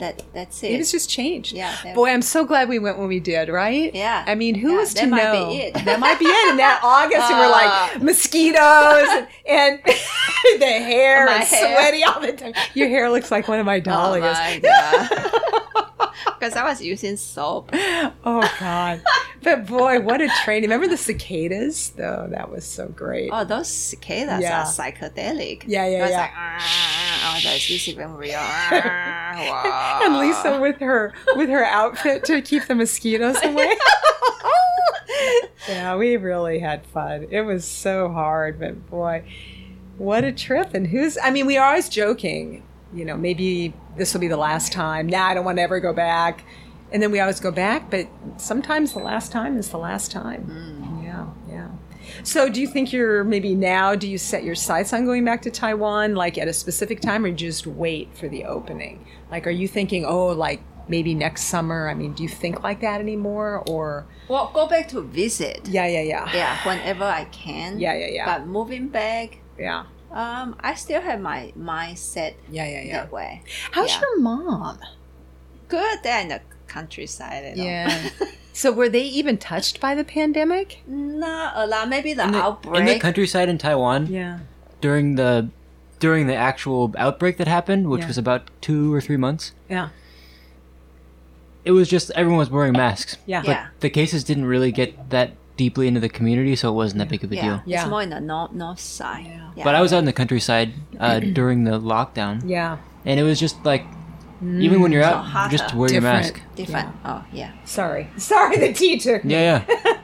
[0.00, 0.80] That that's maybe it.
[0.80, 1.52] it's just changed.
[1.52, 3.48] Yeah, that- Boy, I'm so glad we went when we did.
[3.48, 3.94] Right?
[3.94, 4.24] Yeah.
[4.26, 5.48] I mean, who Yeah, was that to might know?
[5.50, 5.74] be it.
[5.84, 6.50] That might be it.
[6.50, 7.90] In that August, and we're Ah.
[7.92, 9.80] like mosquitoes and, and
[10.60, 11.74] the hair My and hair.
[11.76, 12.54] sweaty all the time.
[12.74, 14.22] Your hair looks like one of my oh dahlias.
[14.38, 15.89] my god.
[16.24, 17.70] Because I was using soap.
[17.72, 19.02] Oh God!
[19.42, 20.68] But boy, what a training!
[20.70, 21.90] Remember the cicadas?
[21.90, 23.30] Though that was so great.
[23.32, 24.60] Oh, those cicadas Yeah.
[24.62, 25.64] are psychedelic.
[25.66, 26.16] Yeah, yeah, yeah.
[26.18, 28.38] Like, "Ah, oh, that's even real.
[28.38, 30.18] Ah, and.
[30.18, 33.72] Lisa with her with her outfit to keep the mosquitoes away.
[35.68, 37.26] yeah, we really had fun.
[37.30, 39.24] It was so hard, but boy,
[39.98, 40.74] what a trip!
[40.74, 41.16] And who's?
[41.22, 42.62] I mean, we are always joking.
[42.92, 45.06] You know, maybe this will be the last time.
[45.06, 46.44] Nah, I don't want to ever go back.
[46.92, 50.44] And then we always go back, but sometimes the last time is the last time.
[50.44, 51.04] Mm-hmm.
[51.04, 51.68] Yeah, yeah.
[52.24, 53.94] So, do you think you're maybe now?
[53.94, 57.24] Do you set your sights on going back to Taiwan, like at a specific time,
[57.24, 59.06] or just wait for the opening?
[59.30, 61.88] Like, are you thinking, oh, like maybe next summer?
[61.88, 65.68] I mean, do you think like that anymore, or Well, go back to visit.
[65.68, 67.78] yeah, yeah, yeah, Yeah, whenever I can.
[67.78, 68.24] Yeah, yeah, yeah.
[68.26, 72.92] But moving back, yeah, Um, I still have my mindset Yeah, yeah, yeah.
[73.02, 73.42] that way.
[73.70, 74.00] How's Yeah.
[74.00, 74.78] your mom?
[75.68, 76.00] Good.
[76.02, 77.56] They're in the countryside.
[77.56, 78.10] Yeah.
[78.52, 80.82] so were they even touched by the pandemic?
[80.86, 81.88] Not a lot.
[81.88, 82.80] Maybe the In the, outbreak.
[82.80, 84.40] in the countryside in Taiwan Yeah.
[84.80, 85.48] during the
[86.00, 88.06] during the actual outbreak that happened, which Yeah.
[88.08, 89.52] was about two or three months.
[89.68, 89.90] Yeah.
[91.64, 93.16] It was just everyone was wearing masks.
[93.26, 93.42] Yeah.
[93.42, 93.66] But Yeah.
[93.80, 95.32] the cases didn't really get that
[95.64, 97.42] deeply into the community, so it wasn't that big of a yeah.
[97.44, 97.62] deal.
[97.66, 97.82] Yeah.
[97.82, 99.26] It's more in the north north side.
[99.56, 99.64] Yeah.
[99.66, 102.78] But I was out in the countryside uh, during the lockdown, Yeah.
[103.04, 103.84] and it was just like,
[104.66, 105.56] even when you're So out, hotter.
[105.58, 106.40] just wear your mask.
[106.56, 106.88] different.
[107.04, 107.52] Oh yeah.
[107.66, 108.08] Sorry.
[108.16, 109.34] Sorry, the tea took me.
[109.34, 109.96] Yeah, yeah.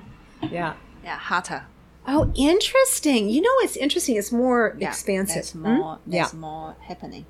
[0.58, 0.72] Yeah.
[1.02, 1.16] Yeah.
[1.30, 1.62] Hotter.
[2.06, 3.28] Oh, interesting.
[3.30, 4.14] You know what's interesting?
[4.20, 4.88] It's more Yeah.
[4.90, 5.34] expansive.
[5.36, 5.80] There's Hmm?
[5.80, 5.98] more.
[6.06, 6.28] Yeah.
[6.34, 7.24] More happening.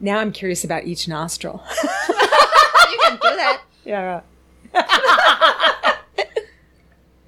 [0.00, 1.62] Now I'm curious about each nostril.
[2.90, 3.60] you can do that.
[3.84, 4.20] yeah.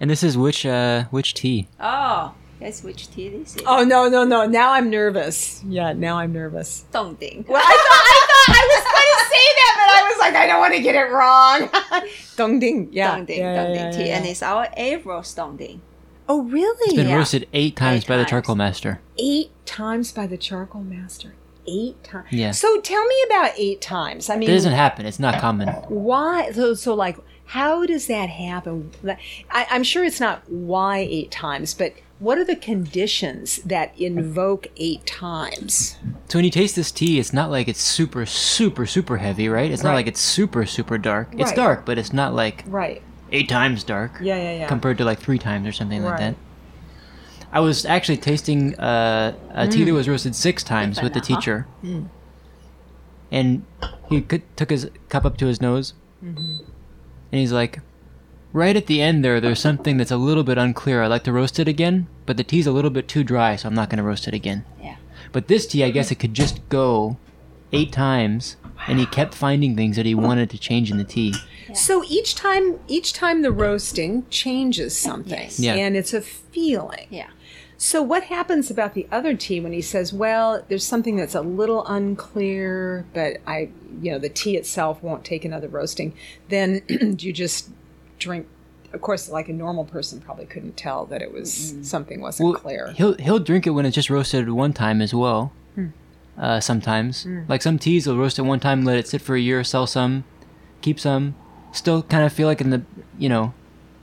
[0.03, 1.69] And this is which uh which tea?
[1.79, 3.63] Oh, guess which tea this is?
[3.67, 4.47] Oh no, no, no.
[4.47, 5.63] Now I'm nervous.
[5.69, 6.87] Yeah, now I'm nervous.
[6.91, 7.47] Dongding.
[7.47, 10.35] Well, I thought I thought I was going to say that, but I was like,
[10.37, 11.69] I don't want to get it wrong.
[12.39, 12.89] Dongding.
[12.93, 13.19] Yeah.
[13.19, 14.17] Dongding, yeah, yeah, Dongding yeah, tea, yeah.
[14.17, 15.81] and it's our A roast Dongding.
[16.31, 16.79] Oh, really?
[16.87, 17.17] It's been Yeah.
[17.17, 19.01] roasted eight times Eight by the charcoal master.
[19.19, 21.35] eight times by the charcoal master.
[21.67, 22.29] Eight times.
[22.31, 22.53] Yeah.
[22.53, 24.31] So tell me about eight times.
[24.31, 25.05] I mean, It doesn't happen.
[25.05, 25.69] It's not common.
[25.89, 26.53] why?
[26.53, 27.19] So, so like,
[27.51, 28.91] how does that happen?
[29.51, 34.69] I, I'm sure it's not why eight times, but what are the conditions that invoke
[34.77, 35.97] eight times?
[36.29, 39.71] So when you taste this tea, it's not like it's super, super, super heavy, right?
[39.71, 39.97] It's not Right.
[39.97, 41.29] like it's super, super dark.
[41.37, 43.03] It's dark, but it's not like Right.
[43.33, 44.69] eight times dark Yeah, yeah, yeah.
[44.69, 46.35] compared to like three times or something like that.
[47.53, 49.87] I was actually tasting uh, a tea Mm.
[49.87, 51.67] that was roasted six times with the teacher,
[53.33, 53.65] and
[54.09, 56.65] he could, took his cup up to his nose, Mm-hmm.
[57.33, 57.81] And he's like,
[58.53, 61.03] "Right at the end there, there's something that's a little bit unclear.
[61.03, 63.69] I'd like to roast it again, but the tea's a little bit too dry, so
[63.69, 64.97] I'm not going to roast it again." Yeah.
[65.33, 67.17] But this tea, I guess it could just go
[67.73, 68.57] eight times,
[68.89, 71.35] and he kept finding things that he wanted to change in the tea.
[71.69, 71.75] Yeah.
[71.75, 75.61] So each time, each time the roasting changes something, Yes.
[75.61, 75.75] Yeah.
[75.75, 77.07] and it's a feeling.
[77.11, 77.29] Yeah.
[77.83, 81.41] So what happens about the other tea when he says, "Well, there's something that's a
[81.41, 83.71] little unclear, but I,
[84.03, 86.13] you know, the tea itself won't take another roasting."
[86.51, 86.83] Then
[87.17, 87.71] do you just
[88.19, 88.47] drink?
[88.93, 91.83] Of course, like a normal person probably couldn't tell that it was mm.
[91.83, 92.93] something wasn't Well, clear.
[92.93, 95.51] he'll he'll drink it when it's just roasted one time as well.
[95.75, 95.87] Hmm.
[96.37, 97.45] Uh, sometimes, hmm.
[97.49, 99.87] like some teas, will roast it one time, let it sit for a year, sell
[99.87, 100.25] some,
[100.83, 101.35] keep some,
[101.73, 102.83] still kind of feel like in the
[103.19, 103.55] you know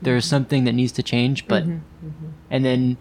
[0.01, 0.29] there's mm-hmm.
[0.31, 2.07] something that needs to change, but mm-hmm.
[2.07, 2.27] Mm-hmm.
[2.49, 2.97] and then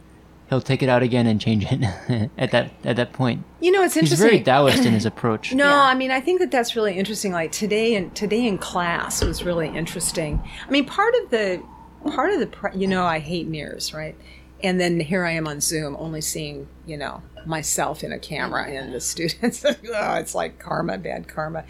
[0.48, 3.44] he'll take it out again and change it at that at that point.
[3.60, 4.28] You know, it's interesting.
[4.28, 4.44] He's interesting.
[4.44, 5.52] very Taoist in his approach.
[5.52, 5.82] No, Yeah.
[5.82, 7.32] I mean I think that that's really interesting.
[7.32, 10.42] Like today in today in class was really interesting.
[10.66, 11.62] I mean, part of the
[12.10, 14.16] part of the you know I hate mirrors, right?
[14.62, 18.66] And then here I am on Zoom, only seeing you know myself in a camera
[18.66, 19.64] and the students.
[19.64, 21.64] oh, it's like karma, bad karma.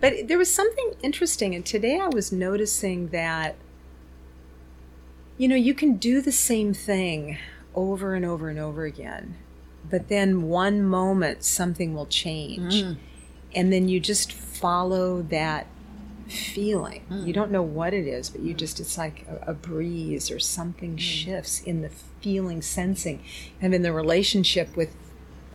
[0.00, 3.56] But there was something interesting, and today I was noticing that
[5.38, 7.38] you know you can do the same thing
[7.74, 9.36] over and over and over again,
[9.88, 12.96] but then one moment something will change mm.
[13.54, 15.66] and then you just follow that
[16.28, 17.04] feeling.
[17.10, 17.26] Mm.
[17.26, 20.38] You don't know what it is, but you just, it's like a, a breeze or
[20.38, 21.00] something mm.
[21.00, 23.22] shifts in the feeling, sensing,
[23.60, 24.94] and in the relationship with,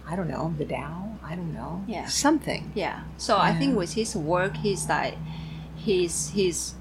[0.06, 2.08] I don't know, the Tao, I don't know, Yeah.
[2.08, 2.72] something.
[2.76, 3.04] Yeah.
[3.18, 5.16] So I think with his work, he's like,
[5.76, 6.76] he's he's,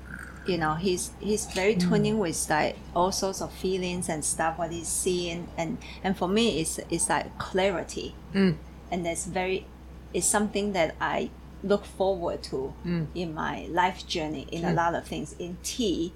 [0.49, 1.89] you know, he's he's very mm.
[1.89, 6.29] tuning with like all sorts of feelings and stuff what he's seeing, and and for
[6.29, 8.55] me, it's it's like clarity, mm.
[8.91, 9.67] and that's very,
[10.13, 11.31] it's something that I
[11.63, 13.07] look forward to mm.
[13.15, 15.35] in my life journey in a lot of things.
[15.39, 16.13] In tea,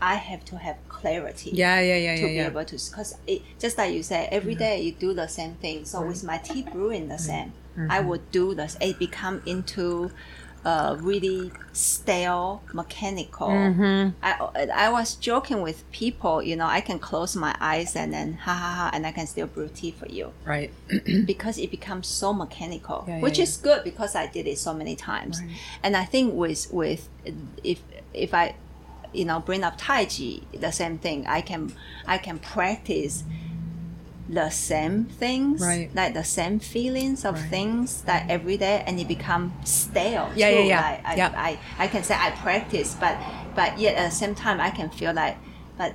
[0.00, 2.46] I have to have clarity Yeah, yeah, yeah, to yeah, be yeah.
[2.46, 3.16] able to because
[3.58, 5.84] just like you said every day you do the same thing.
[5.84, 7.90] So with my tea brewing the same Mm-hmm.
[7.90, 10.12] i would do this it become into
[10.64, 14.10] uh, really stale mechanical Mm-hmm.
[14.22, 18.34] I, I was joking with people you know i can close my eyes and then
[18.34, 20.70] ha ha ha and i can still brew tea for you Right.
[21.26, 23.44] because it becomes so mechanical, Yeah, which yeah.
[23.44, 25.40] is good because I did it so many times.
[25.82, 27.08] And I think with with
[27.62, 27.78] if
[28.12, 28.54] if I
[29.12, 31.26] you know bring up Tai Chi, the same thing.
[31.26, 31.72] I can
[32.06, 33.24] I can practice
[34.28, 35.90] the same things, Right.
[35.94, 37.50] like the same feelings of Right.
[37.50, 40.30] things that every day, and it become stale.
[40.34, 40.56] Yeah, too.
[40.56, 40.80] yeah, yeah.
[40.80, 41.32] Like, I, Yeah.
[41.36, 43.16] I, I can say I practice, but
[43.54, 45.36] but yet at the same time I can feel like,
[45.78, 45.94] but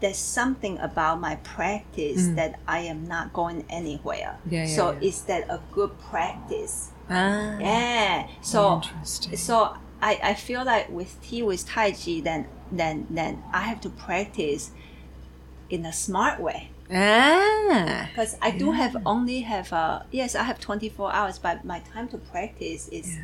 [0.00, 4.38] there's something about my practice that I am not going anywhere.
[4.46, 4.52] Mm.
[4.52, 5.08] Yeah, yeah, so yeah.
[5.08, 6.90] is that a good practice?
[7.08, 8.26] Ah, Yeah.
[8.42, 9.36] So interesting.
[9.36, 13.80] so I, I feel like with tea with Tai Chi then then then I have
[13.82, 14.70] to practice
[15.68, 16.70] in a smart way.
[16.92, 18.08] Ah.
[18.10, 22.08] because I do have only have uh yes I have 24 hours but my time
[22.08, 23.18] to practice is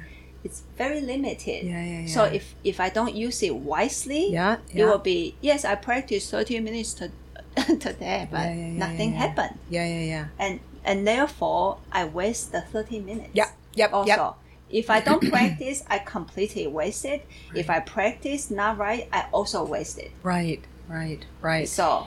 [0.44, 2.06] it's very limited Yeah, yeah, yeah.
[2.06, 6.30] so if if I don't use it wisely Yeah, it will be yes I practice
[6.30, 7.10] 30 minutes to,
[7.80, 9.18] today but Yeah, yeah, yeah, nothing yeah.
[9.18, 10.26] happened Yeah, yeah, yeah.
[10.38, 14.34] and and therefore I waste the 30 minutes Yeah, yep, also yep.
[14.70, 19.64] if I don't practice I completely waste it if I practice not right I also
[19.64, 21.68] waste it Right, right, right.
[21.68, 22.06] so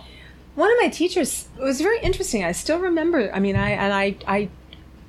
[0.55, 2.43] One of my teachers it was very interesting.
[2.43, 3.31] I still remember.
[3.33, 4.49] I mean, I and I I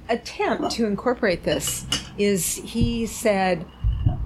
[0.08, 1.86] attempt to incorporate this.
[2.18, 3.66] Is he said,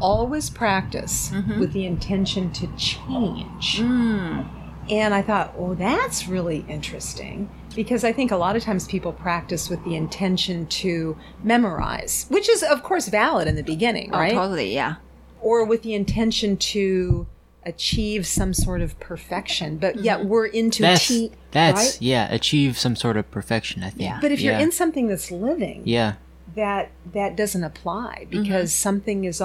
[0.00, 1.61] always practice mm-hmm.
[1.61, 3.79] with the intention to change.
[3.81, 4.42] Hmm.
[4.90, 9.12] And I thought, oh, that's really interesting because I think a lot of times people
[9.12, 14.18] practice with the intention to memorize, which is of course valid in the beginning, oh,
[14.18, 14.35] right?
[14.35, 14.96] totally yeah
[15.44, 17.27] or with the intention to
[17.66, 20.05] achieve some sort of perfection, but mm-hmm.
[20.05, 21.98] yet we're into That's te- that's right?
[22.00, 23.83] yeah, achieve some sort of perfection.
[23.83, 24.03] I think.
[24.03, 24.18] Yeah.
[24.20, 24.61] But if you're Yeah.
[24.61, 26.14] in something that's living, yeah,
[26.55, 28.42] that that doesn't apply mm-hmm.
[28.42, 29.42] because something is.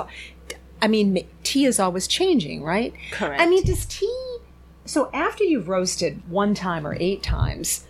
[0.82, 2.94] I mean, tea is always changing, right?
[3.12, 3.42] Correct.
[3.42, 4.38] I mean, does tea?
[4.86, 7.86] So after you've roasted one time or eight times,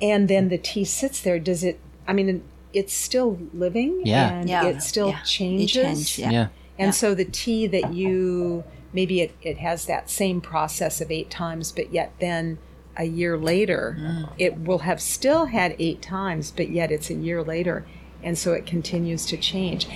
[0.00, 1.78] and then the tea sits there, does it?
[2.08, 4.30] I mean, it's still living, Yeah.
[4.30, 4.64] and Yeah.
[4.66, 5.20] it still Yeah.
[5.20, 5.72] It changes.
[5.72, 6.30] change, yeah.
[6.30, 6.46] yeah,
[6.78, 6.90] And Yeah.
[6.92, 11.72] so the tea that you maybe it, it has that same process of eight times,
[11.72, 12.58] but yet then
[12.96, 14.28] a year later Mm.
[14.38, 17.86] it will have still had eight times, but yet it's a year later.
[18.22, 19.86] And so it continues to change.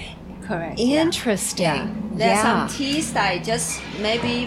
[0.46, 0.78] correct.
[0.78, 1.64] Interesting.
[1.64, 1.87] Yeah.
[2.12, 2.66] There's Yeah.
[2.66, 4.46] some teas that I just maybe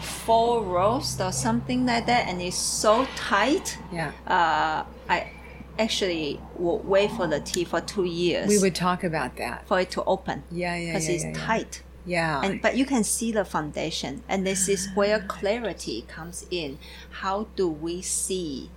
[0.00, 3.78] four roast or something like that, and it's so tight.
[3.92, 4.12] Yeah.
[4.26, 5.30] Uh, I
[5.78, 9.66] actually would wait for the tea for two years We would talk about that.
[9.66, 11.14] for it to open Yeah, yeah, because yeah.
[11.14, 11.46] it's yeah, yeah.
[11.46, 11.82] tight.
[12.04, 12.40] Yeah.
[12.42, 16.78] And but you can see the foundation, and this is where clarity comes in.
[17.22, 18.70] How do we see?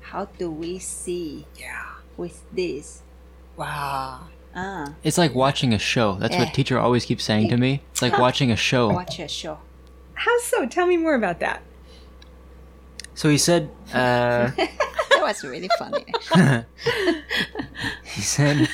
[0.00, 1.84] How do we see yeah.
[2.16, 3.02] with this?
[3.56, 4.28] Wow.
[4.54, 6.14] Ah, it's like watching a show.
[6.14, 6.38] That's Eh.
[6.38, 7.82] what teacher always keeps saying to me.
[7.92, 8.88] It's like watching a show.
[8.90, 9.58] watch a show.
[10.14, 10.66] How so?
[10.66, 11.62] Tell me more about that.
[13.14, 16.06] So he said, uh, That was really funny.
[18.04, 18.68] he said,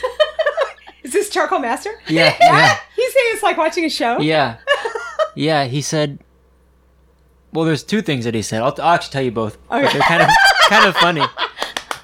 [1.05, 1.91] Is this Charcoal Master?
[2.09, 2.77] yeah, yeah.
[2.97, 4.19] He's saying it's like watching a show?
[4.21, 4.57] Yeah.
[5.37, 6.21] Yeah, he said.
[7.53, 8.63] Well, there's two things that he said.
[8.63, 9.59] I'll, I'll actually tell you both.
[9.69, 10.29] But they're kind of
[10.69, 11.25] kind of funny.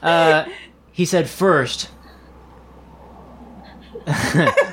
[0.03, 0.47] Uh,
[0.91, 1.91] he said first,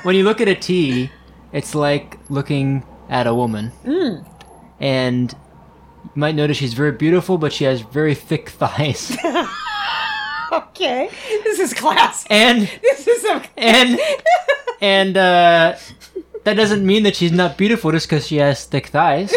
[0.02, 1.10] when you look at a tea,
[1.52, 3.70] it's like looking at a woman,
[4.80, 5.32] and
[6.02, 9.16] you might notice she's very beautiful, but she has very thick thighs,
[10.52, 11.10] Okay.
[11.44, 12.24] This is class.
[12.30, 13.98] and This is a and
[14.80, 15.76] and uh,
[16.44, 19.34] that doesn't mean that she's not beautiful just because she has thick thighs.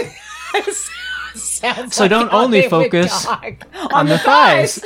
[1.36, 3.65] Sounds So like don't only focus talk.
[3.93, 4.82] on the thighs.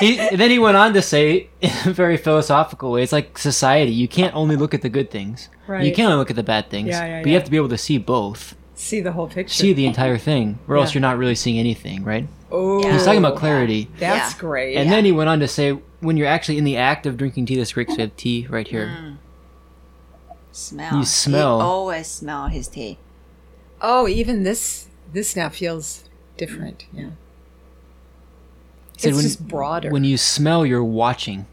[0.00, 3.92] he, then he went on to say, in a very philosophical way, it's like society.
[3.92, 5.48] You can't only look at the good things.
[5.66, 5.84] Right.
[5.84, 6.88] You can't only look at the bad things.
[6.88, 8.56] Yeah, yeah, but you have to be able to see both.
[8.74, 9.52] See the whole picture.
[9.54, 12.26] See the entire thing, or else you're not really seeing anything, right?
[12.50, 12.92] Oh, Yeah.
[12.92, 13.88] He's talking about clarity.
[13.98, 14.38] That's Yeah.
[14.40, 14.76] great.
[14.76, 17.46] And then he went on to say, when you're actually in the act of drinking
[17.46, 18.86] tea, this great 'cause we have tea right here.
[18.86, 19.16] Mm.
[20.52, 20.96] Smell.
[20.98, 21.60] You smell.
[21.60, 22.98] He always smell his tea.
[23.82, 26.04] oh, even this this now feels
[26.36, 26.86] different.
[26.92, 27.10] Yeah.
[28.94, 29.90] He said It's when, just broader.
[29.90, 31.46] When you smell, you're watching.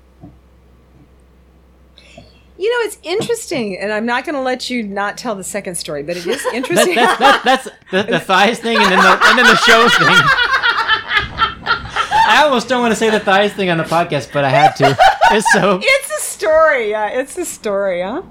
[2.60, 5.76] You know, it's interesting, and I'm not going to let you not tell the second
[5.76, 6.96] story, but it is That, interesting.
[6.96, 10.08] that's that's, that's the, the thighs thing, and then the and then the show thing.
[12.28, 14.76] I almost don't want to say the thighs thing on the podcast, but I had
[14.78, 14.98] to.
[15.32, 16.92] It's so it's a story.
[16.92, 18.22] Yeah, it's a story, huh?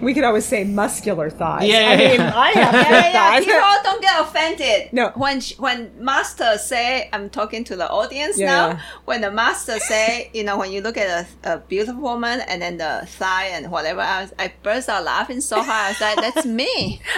[0.00, 1.68] We could always say muscular thighs.
[1.68, 2.32] Yeah, I yeah, mean, yeah.
[2.34, 3.30] I have Yeah, yeah, yeah.
[3.32, 3.44] thighs.
[3.44, 4.92] People don't get offended.
[4.92, 5.10] No.
[5.14, 8.68] When sh- when master say, I'm talking to the audience Yeah, now.
[8.68, 8.80] yeah.
[9.04, 12.62] When the master say, you know, when you look at a, a beautiful woman and
[12.62, 15.86] then the thigh and whatever, I, was, I burst out laughing so hard.
[15.86, 17.00] I was like, that's me.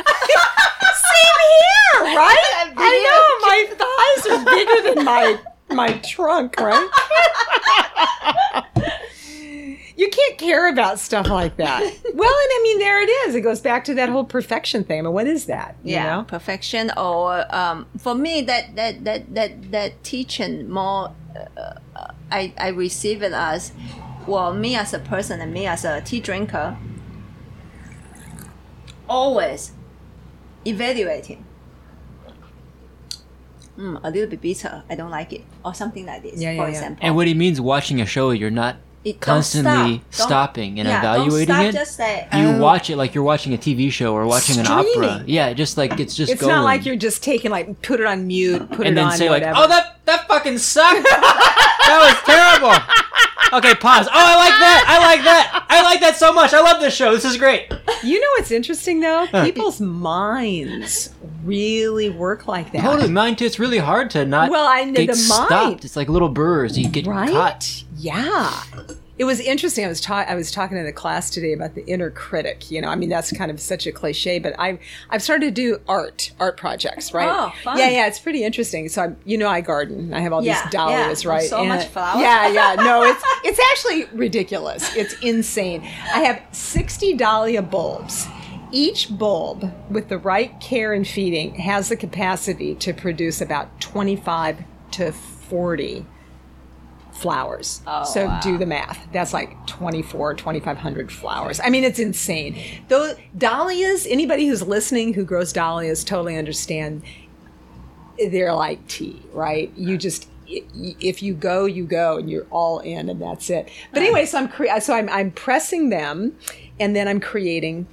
[1.13, 2.45] Same here, right?
[2.59, 5.39] I'm I know my thighs are bigger than my
[5.71, 6.89] my trunk, right?
[9.97, 11.81] you can't care about stuff like that.
[12.15, 13.35] Well, and I mean, there it is.
[13.35, 15.01] It goes back to that whole perfection thing.
[15.01, 15.77] I mean, what is that?
[15.83, 16.25] You yeah, know?
[16.25, 16.91] perfection.
[16.97, 21.13] Or um, for me, that that that that that teaching more,
[21.57, 21.75] uh,
[22.31, 23.73] I I receive it as,
[24.27, 26.77] well, me as a person and me as a tea drinker,
[29.09, 29.73] always
[30.67, 31.45] evaluating.
[33.79, 34.83] Mm, a little bit bitter.
[34.91, 36.39] I don't like it, or something like this.
[36.39, 36.69] Yeah, for yeah, yeah.
[36.69, 37.07] example.
[37.07, 40.29] and what he means watching a show, you're not it constantly stop.
[40.29, 41.73] Stopping and yeah, evaluating don't stop, it.
[41.73, 42.59] Just say, you Oh.
[42.59, 45.25] watch it like you're watching a TV show or watching an opera.
[45.27, 46.55] Yeah, just like it's just going It's going.
[46.57, 49.17] not like you're just taking like put it on mute, put and it then on
[49.17, 49.55] say whatever.
[49.59, 51.03] like, "Oh, that that fucking sucked.
[51.11, 52.79] that was terrible."
[53.53, 54.07] Okay, pause.
[54.07, 54.85] Oh, I like that.
[54.89, 55.67] I like that.
[55.69, 56.55] I like that so much.
[56.55, 57.13] I love this show.
[57.13, 57.71] This is great.
[58.03, 59.27] You know what's interesting though?
[59.45, 62.83] People's minds really work like that.
[62.83, 63.45] Totally, mine too.
[63.45, 65.51] It's really hard to not Well, I know get the stopped.
[65.51, 65.85] mind.
[65.85, 66.79] It's like little burrs.
[66.79, 67.31] You get right?
[67.31, 67.85] caught.
[67.97, 68.53] Yeah.
[69.19, 69.85] It was interesting.
[69.85, 72.71] I was ta- I was talking in the class today about the inner critic.
[72.71, 74.79] You know, I mean that's kind of such a cliche, but I
[75.11, 77.29] I've started to do art art projects, right?
[77.31, 77.79] Oh, fun.
[77.79, 78.89] Yeah, yeah, it's pretty interesting.
[78.89, 80.15] So I'm, you know, I garden.
[80.15, 81.31] I have all Yeah, these dahlias, yeah.
[81.31, 81.49] right?
[81.49, 82.23] So much flowers.
[82.23, 82.75] Yeah, yeah.
[82.83, 84.97] No, it's it's actually ridiculous.
[84.97, 85.83] It's insane.
[85.83, 88.27] I have 60 dahlia bulbs.
[88.75, 94.65] Each bulb, with the right care and feeding, has the capacity to produce about 25
[94.93, 96.07] to 40
[97.13, 97.83] flowers.
[97.87, 98.41] Oh, so wow.
[98.41, 99.07] do the math.
[99.13, 101.61] That's like 24, 2500 flowers.
[101.63, 102.61] I mean, it's insane.
[102.89, 107.03] Those dahlias, anybody who's listening who grows dahlias totally understand
[108.31, 109.73] they're like tea, right?
[109.77, 113.71] You just if you go, you go, and you're all in, and that's it.
[113.91, 116.37] But anyway, so I'm cre- so I'm I'm pressing them,
[116.79, 117.87] and then I'm creating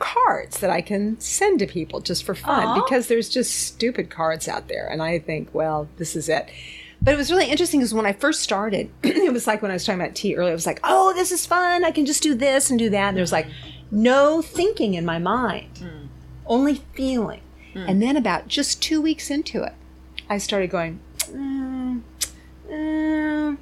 [0.00, 2.82] cards that I can send to people just for fun Aw.
[2.82, 6.50] because there's just stupid cards out there, and I think, well, this is it.
[7.04, 9.74] But it was really interesting because when I first started, it was like when I
[9.74, 11.84] was talking about tea earlier, it was like, oh, this is fun.
[11.84, 13.08] I can just do this and do that.
[13.08, 13.46] And there was like
[13.90, 15.68] no thinking in my mind,
[16.46, 17.40] only feeling.
[17.74, 19.74] And then about just two weeks into it,
[20.30, 22.00] I started going, mm,
[22.70, 23.56] mm,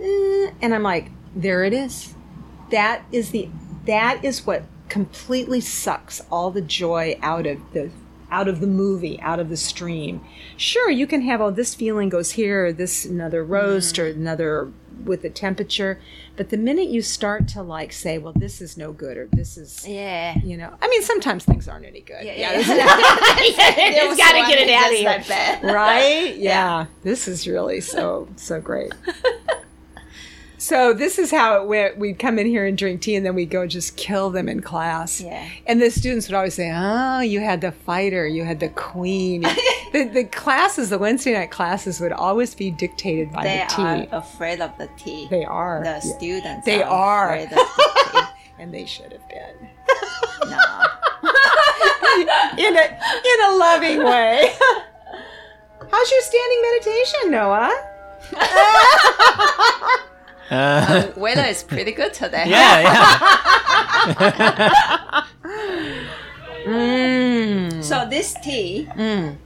[0.00, 2.14] mm, and I'm like, there it is.
[2.70, 3.48] That is the
[3.86, 7.90] that is what completely sucks all the joy out of the
[8.32, 10.24] out of the movie, out of the stream.
[10.56, 14.72] Sure, you can have oh this feeling goes here, or this another roast or another
[15.04, 16.00] with the temperature,
[16.36, 19.56] but the minute you start to like say, well, this is no good or this
[19.56, 20.36] is Yeah.
[20.44, 22.24] you know, I mean, sometimes things aren't any good.
[22.24, 22.58] Yeah, Yeah, yeah.
[23.40, 23.56] is-
[23.96, 25.14] There gotta get it out of here.
[25.16, 25.74] just that bad.
[25.74, 26.36] right?
[26.36, 26.86] Yeah.
[27.02, 28.92] This is really so so great.
[30.62, 31.98] So this is how it went.
[31.98, 34.62] We'd come in here and drink tea, and then we'd go just kill them in
[34.62, 35.20] class.
[35.20, 35.44] Yeah.
[35.66, 39.40] And the students would always say, "Oh, you had the fighter, you had the queen."
[39.92, 43.82] the, the classes, the Wednesday night classes, would always be dictated by They the tea.
[43.82, 45.26] They are afraid of the tea.
[45.30, 45.98] they are, the Yeah.
[45.98, 46.64] students.
[46.64, 47.34] They are.
[47.34, 48.28] afraid of the
[48.60, 49.68] and they should have been
[50.48, 50.58] no.
[52.68, 54.54] in a in a loving way.
[55.90, 57.88] How's your standing meditation, Noah?
[60.52, 62.44] Uh, Weather is pretty good today.
[62.46, 63.18] yeah, yeah.
[66.66, 67.82] Mm.
[67.82, 69.36] So this tea, Mm.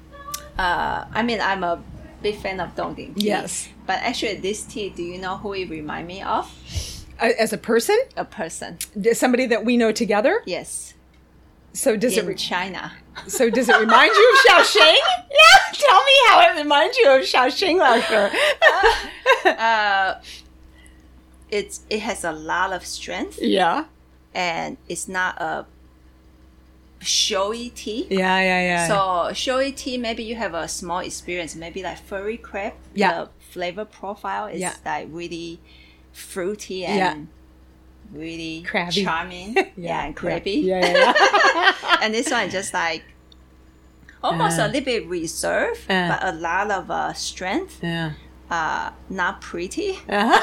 [0.59, 1.83] uh, I mean, I'm a
[2.23, 3.27] big fan of Dongding tea.
[3.27, 3.69] Yes.
[3.87, 6.51] But actually, this tea, do you know who it remind me of?
[7.21, 8.79] Uh, As a person, A person.
[9.15, 10.43] somebody that we know together.
[10.45, 10.95] Yes.
[11.73, 12.25] So does it?
[12.27, 12.93] Re- China.
[13.29, 14.97] so does it remind you of Xiaoxing?
[15.31, 18.31] Yeah, tell me how it reminds you of Xiaoxing, Laoshi.
[19.45, 20.15] Uh,
[21.51, 23.85] it's it has a lot of strength, yeah,
[24.35, 25.67] and it's not a
[27.01, 28.07] showy tea.
[28.11, 28.89] yeah, yeah, yeah.
[28.89, 32.73] So showy tea, maybe you have a small experience, maybe like furry crab.
[32.95, 33.13] Yeah.
[33.25, 34.75] The flavor profile is Yeah.
[34.85, 35.61] like really
[36.13, 38.19] fruity and Yeah.
[38.19, 39.05] really Crabby.
[39.05, 39.57] charming.
[39.77, 40.53] yeah, and crabby.
[40.65, 41.13] Yeah, yeah,
[41.55, 41.99] yeah.
[42.03, 43.05] and this one just like
[44.23, 44.65] almost Uh.
[44.65, 46.09] a little bit reserved, Uh.
[46.09, 47.79] but a lot of uh, strength.
[47.83, 48.13] yeah.
[48.51, 49.99] Uh, not pretty.
[50.09, 50.41] Uh-huh.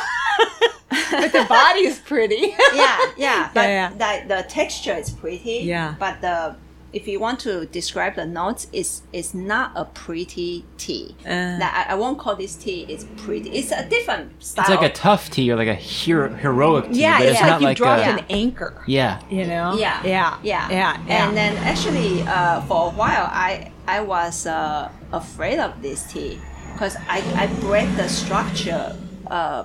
[1.12, 2.56] but the body is pretty.
[2.74, 3.50] yeah, yeah.
[3.54, 3.92] But yeah.
[4.00, 5.60] like the texture is pretty.
[5.64, 5.96] Yeah.
[6.00, 6.56] But the
[6.94, 11.16] if you want to describe the notes, it's it's not a pretty tea.
[11.26, 11.58] Uh.
[11.60, 12.86] Like, I, I won't call this tea.
[12.88, 13.50] It's pretty.
[13.50, 14.66] It's a different style.
[14.66, 17.42] It's like a tough tea or like a hero, heroic tea, yeah, but it's it's
[17.42, 18.84] like not you like dropped a, an anchor.
[18.86, 19.22] yeah.
[19.30, 19.74] You know?
[19.76, 20.38] yeah, Yeah.
[20.44, 21.04] yeah, Yeah.
[21.08, 21.26] yeah.
[21.26, 26.40] And then actually, uh, for a while, I I was uh, afraid of this tea
[26.74, 28.96] because I I break the structure.
[29.26, 29.64] Uh,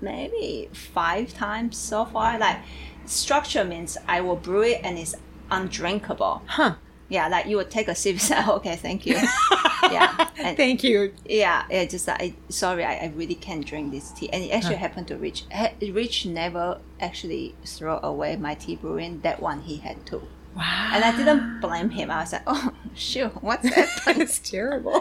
[0.00, 2.38] maybe five times so far.
[2.38, 2.58] Like
[3.06, 5.14] structure means I will brew it and it's
[5.50, 6.42] undrinkable.
[6.46, 6.74] Huh.
[7.10, 9.14] Yeah, like you would take a sip, say, oh, okay, thank you.
[9.90, 11.14] yeah, and Thank you.
[11.24, 14.28] yeah, it just I sorry, I, I really can't drink this tea.
[14.30, 15.44] And it actually happened to Rich.
[15.80, 19.20] Rich never actually throw away my tea brewing.
[19.22, 20.20] That one he had to,
[20.54, 20.90] Wow.
[20.92, 22.10] and I didn't blame him.
[22.10, 23.88] I was like, oh shoot, what's that?
[24.18, 25.00] It's terrible.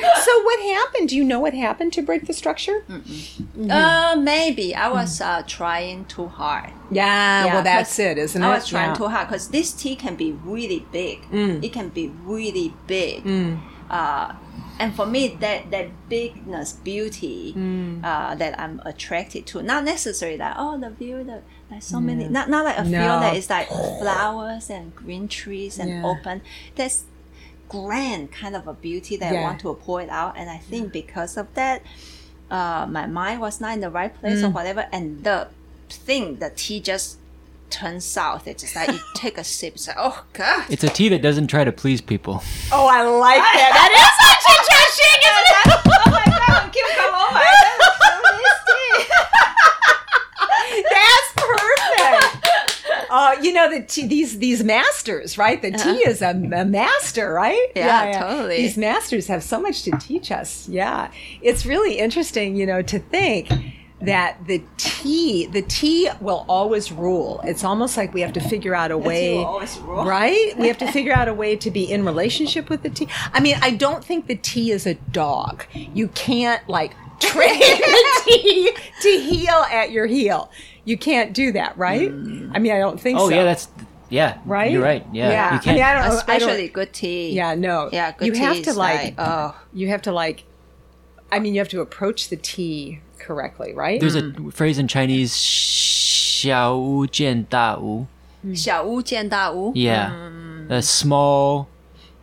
[0.24, 1.08] so what happened?
[1.08, 2.84] Do you know what happened to break the structure?
[3.70, 6.70] uh, maybe I was uh, trying too hard.
[6.90, 8.44] Yeah, Yeah, well that's it, isn't it?
[8.46, 8.94] I was trying yeah.
[8.94, 11.22] too hard because this tea can be really big.
[11.30, 11.62] Mm.
[11.64, 13.24] It can be really big.
[13.24, 13.60] Mm.
[13.90, 14.32] uh,
[14.78, 18.02] and for me that that bigness beauty Mm.
[18.02, 22.26] uh, that i'm attracted to not necessarily that oh the view the like so many
[22.26, 22.98] not, not like a No.
[22.98, 23.68] field that is like
[24.00, 26.40] flowers and green trees and open
[26.74, 27.04] that's
[27.72, 29.40] grand kind of a beauty that Yeah.
[29.40, 31.82] i want to point out and i think because of that
[32.50, 34.52] uh, my mind was not in the right place or Mm.
[34.58, 35.48] whatever and the
[35.88, 37.18] thing the tea just
[37.70, 40.92] turns south it's just like you take a sip it's like oh god It's a
[40.98, 42.36] tea that doesn't try to please people.
[42.70, 43.70] Oh, I like that.
[43.78, 45.68] That is such interesting, isn't it?
[46.04, 47.16] oh my god, keep going.
[47.24, 47.48] Oh my
[50.96, 52.30] That's perfect.
[53.10, 55.60] Uh, you know the tea, these these masters, right?
[55.60, 57.68] The tea is a, a master, right?
[57.76, 58.56] Yeah, totally.
[58.56, 60.66] These masters have so much to teach us.
[60.70, 61.10] Yeah,
[61.42, 63.50] it's really interesting, you know, to think
[64.00, 67.42] that the tea, the tea will always rule.
[67.44, 70.04] It's almost like we have to figure out a way, rule.
[70.06, 70.56] right?
[70.56, 73.06] We have to figure out a way to be in relationship with the tea.
[73.34, 75.64] I mean, I don't think the tea is a dog.
[75.74, 78.72] You can't like train the tea
[79.02, 80.50] to heel at your heel
[80.84, 82.10] you can't do that, right?
[82.10, 82.52] Mm.
[82.54, 83.34] I mean, I don't think oh, so.
[83.34, 83.68] yeah, that's
[84.08, 84.38] yeah.
[84.44, 84.70] Right?
[84.72, 85.06] You're right.
[85.12, 85.30] Yeah.
[85.30, 85.54] yeah.
[85.54, 85.80] You can't.
[85.80, 87.30] I, mean, I Especially I good tea.
[87.30, 87.88] Yeah, no.
[87.92, 90.44] Yeah, good You have to like, like, oh, you have to like
[91.32, 93.98] I mean, you have to approach the tea correctly, right?
[93.98, 94.48] There's mm.
[94.48, 98.06] a phrase in Chinese xiao jian da wu.
[98.44, 98.52] Mm.
[98.52, 99.72] Xiao jian da wu.
[99.74, 100.10] Yeah.
[100.10, 100.70] Mm.
[100.70, 101.68] A small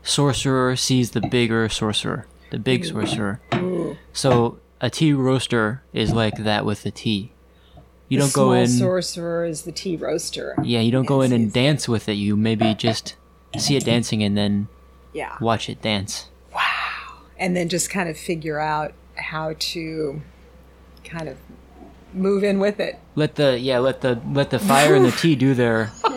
[0.04, 3.42] sorcerer sees the bigger sorcerer, the big sorcerer.
[3.56, 3.98] Ooh.
[4.14, 7.32] So a tea roaster is like that with the tea.
[8.10, 8.68] You The don't go in.
[8.68, 10.56] Sorcerer is the tea roaster.
[10.64, 12.14] yeah, you don't go in and dance with it.
[12.14, 13.16] You maybe just
[13.58, 14.68] see it dancing and then
[15.14, 15.38] Yeah.
[15.40, 16.28] watch it dance.
[16.54, 20.22] Wow, and then just kind of figure out how to
[21.04, 21.38] kind of
[22.14, 22.98] move in with it.
[23.16, 25.92] Let the yeah, let the let the fire and the tea do their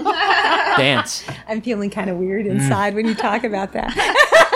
[0.77, 1.25] dance.
[1.47, 3.93] I'm feeling kind of weird inside when you talk about that.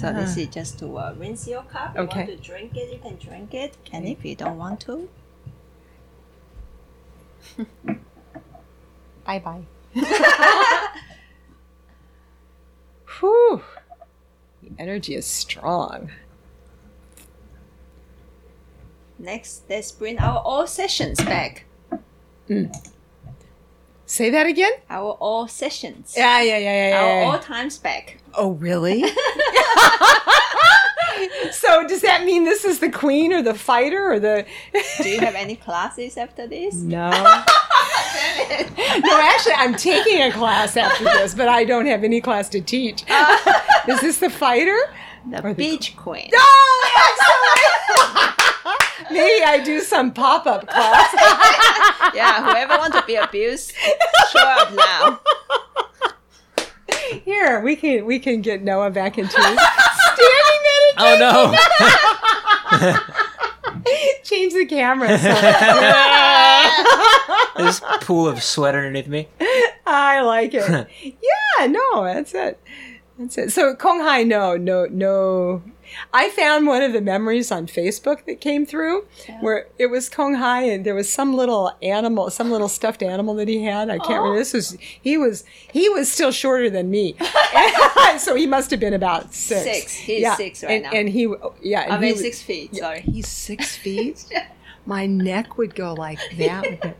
[0.00, 1.94] So this is just to uh, rinse your cup.
[1.94, 2.24] You Okay.
[2.24, 3.76] want to drink it, you can drink it.
[3.92, 5.10] And if you don't want to,
[9.26, 9.64] bye bye.
[13.20, 13.62] Whew.
[14.62, 16.10] The energy is strong.
[19.18, 21.66] next let's bring our all sessions back.
[24.06, 24.72] Say that again?
[24.88, 26.14] Our all sessions.
[26.16, 26.96] Yeah, yeah, yeah, yeah.
[27.02, 28.19] Our yeah, all times back.
[28.34, 29.02] Oh, really?
[31.52, 34.46] so does that mean this is the queen or the fighter or the
[35.02, 36.74] Do you have any classes after this?
[36.90, 37.10] No.
[37.10, 37.44] no,
[39.20, 43.02] actually, I'm taking a class after this, but I don't have any class to teach.
[43.88, 44.76] Is this the fighter?
[45.30, 46.30] The the- beach queen.
[46.34, 46.90] Oh,
[48.66, 49.12] excellent!
[49.12, 51.14] Maybe I do some pop up class.
[52.14, 53.72] yeah, whoever wants to be abused,
[54.32, 55.20] show up now.
[57.24, 59.56] Here, we can we can get Noah back into standing
[60.96, 60.98] meditation.
[60.98, 61.54] Oh
[62.80, 62.96] no!
[64.24, 65.18] Change the camera.
[65.18, 65.28] So
[67.64, 69.28] This pool of sweat underneath me.
[69.86, 70.86] I like it.
[71.02, 72.58] Yeah, no, that's it.
[73.18, 73.52] That's it.
[73.52, 75.62] So Kong Hai, no, no, no.
[76.12, 79.06] I found one of the memories on Facebook that came through
[79.40, 83.34] where it was Kong Hai and there was some little animal, some little stuffed animal
[83.36, 83.90] that he had.
[83.90, 84.38] I can't remember.
[84.38, 87.16] This was he was he was still shorter than me,
[88.18, 89.64] so he must have been about six.
[89.64, 89.94] Six.
[89.94, 90.90] He's six right and, now.
[90.90, 91.32] And he,
[91.62, 92.76] yeah, and I he six feet.
[92.76, 93.00] Sorry.
[93.00, 94.26] He's six feet.
[94.86, 96.96] My neck would go like that.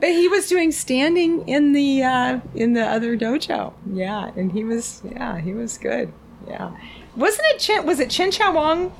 [0.00, 3.72] But he was doing standing in the uh, in the other dojo.
[3.92, 6.12] Yeah, and he was yeah he was good.
[6.46, 6.76] Yeah,
[7.18, 7.86] wasn't it Chen?
[7.86, 8.92] Was it Chen Xiaowang?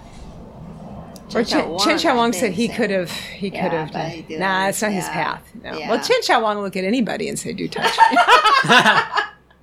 [1.35, 4.31] Or Chen Chao Chen, Chao I said he could have he Yeah, could have.
[4.31, 5.51] Nah, it's not his path.
[5.63, 5.77] No.
[5.77, 5.91] Yeah.
[5.91, 8.17] Well, Chen Xiaowang look at anybody and say, "Do touch." me."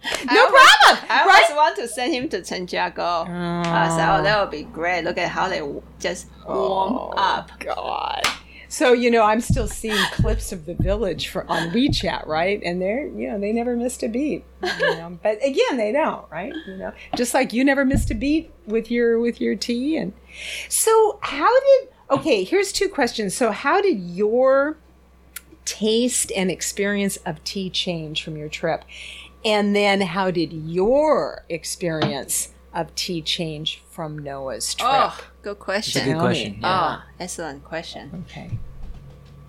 [0.07, 1.43] I no always- problem, I right?
[1.49, 2.43] always want to send him to.
[3.27, 5.03] I uh, said, oh, that would be great.
[5.03, 5.61] Look at how they
[5.99, 7.51] just warm oh, up.
[7.53, 8.21] Oh, God.
[8.67, 12.61] So you know, I'm still seeing clips of the village for on WeChat, right?
[12.63, 14.43] And they're you know they never missed a beat.
[14.63, 15.19] You know?
[15.23, 16.53] but again, they don't, right?
[16.67, 19.97] You know, just like you never missed a beat with your with your tea.
[19.97, 20.13] And
[20.69, 21.89] so, how did?
[22.09, 23.35] Okay, here's two questions.
[23.35, 24.77] So, how did your
[25.65, 28.85] taste and experience of tea change from your trip?
[29.43, 34.89] And then, how did your experience of tea change from Noah's trip?
[34.91, 36.01] Oh, good question.
[36.01, 36.57] It's a good question.
[36.61, 36.97] Yeah.
[37.01, 38.25] Oh, excellent question.
[38.29, 38.51] Okay.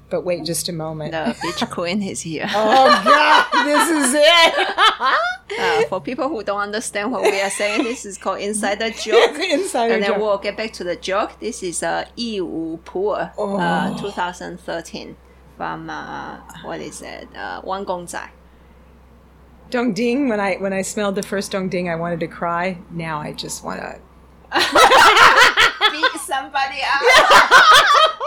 [0.09, 1.11] But wait just a moment.
[1.13, 2.47] The beach queen is here.
[2.55, 4.69] Oh God, this is it.
[5.59, 9.39] Uh, for people who don't understand what we are saying, this is called insider joke.
[9.39, 10.19] Insider and then joke.
[10.21, 11.39] we'll get back to the joke.
[11.41, 13.57] This is uh, Yi Wu Pu, Oh.
[13.57, 15.17] uh, 2013,
[15.57, 17.29] from uh, what is it?
[17.35, 18.29] Uh, Wang Gongzai.
[19.71, 20.29] Dong ding.
[20.29, 22.79] When I when I smelled the first dong ding, I wanted to cry.
[22.91, 24.01] Now I just want to.
[25.91, 27.03] Beat somebody up.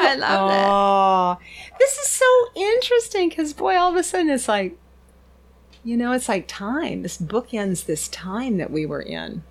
[0.00, 0.66] I love that.
[0.68, 1.38] Oh,
[1.78, 2.24] this is so
[2.54, 4.76] interesting because boy, all of a sudden it's like,
[5.84, 7.02] you know, it's like time.
[7.02, 9.42] This book ends this time that we were in.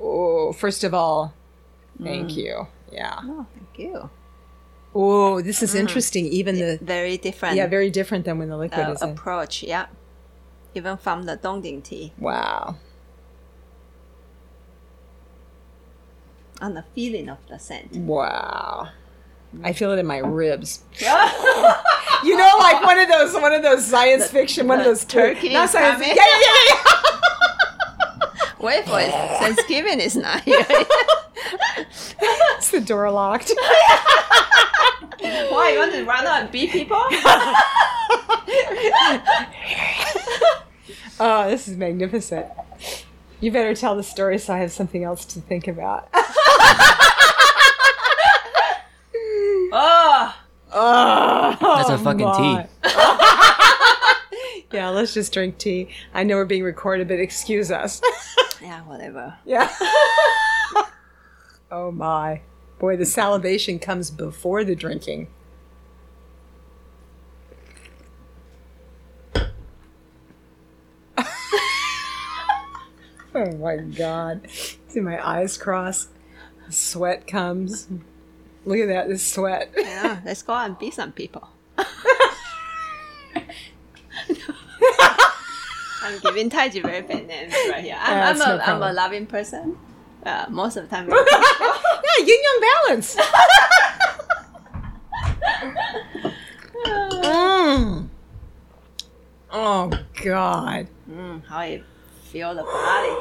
[0.00, 1.34] Oh, first of all,
[2.02, 2.68] thank you.
[2.92, 3.18] Yeah.
[3.22, 4.10] Oh, thank you.
[4.94, 6.26] Oh, this is interesting.
[6.26, 9.10] Even the Very different yeah, very different than when the liquid uh, is in.
[9.10, 9.62] approach.
[9.62, 9.86] Yeah.
[10.74, 12.76] Even from the Dongding tea Wow.
[16.60, 17.92] and the feeling of the scent.
[17.92, 18.88] Wow.
[19.62, 20.82] I feel it in my ribs.
[22.22, 25.52] You know, like one of those, one of those science fiction, one of those turkey
[25.52, 26.00] Not science.
[26.00, 26.08] coming.
[26.16, 28.32] Yeah, yeah, yeah, yeah.
[28.60, 29.10] Wait for it.
[29.10, 30.64] Thanksgiving is not here.
[32.56, 33.52] It's the door locked.
[35.20, 37.04] Why you want to run out and beat people?
[41.20, 42.46] Oh, this is magnificent.
[43.40, 46.08] You better tell the story so I have something else to think about.
[49.72, 50.34] oh,
[50.76, 52.66] Oh, That's a fucking my.
[54.72, 55.88] yeah, let's just drink tea.
[56.12, 58.00] I know we're being recorded, but excuse us.
[58.60, 59.36] yeah, whatever.
[59.44, 59.72] yeah.
[61.70, 62.40] oh my.
[62.80, 65.28] Boy, the salivation comes before the drinking.
[73.36, 74.48] oh my god.
[74.88, 76.08] See my eyes cross.
[76.70, 77.88] Sweat comes.
[78.64, 79.72] Look at that, this sweat.
[79.76, 81.48] Yeah, let's go out and beat some people.
[86.02, 87.96] I'm giving Taiji very bad names right here.
[87.98, 89.76] I'm, I'm, that's no a, I'm a loving person.
[90.24, 93.16] Uh, most of the time, yeah, yin yang balance.
[97.24, 98.08] Mm.
[99.50, 99.90] Oh
[100.22, 100.88] God.
[101.10, 101.60] mm, how
[102.34, 103.14] feel the body.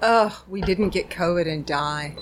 [0.00, 2.16] Ugh, we didn't get COVID and die.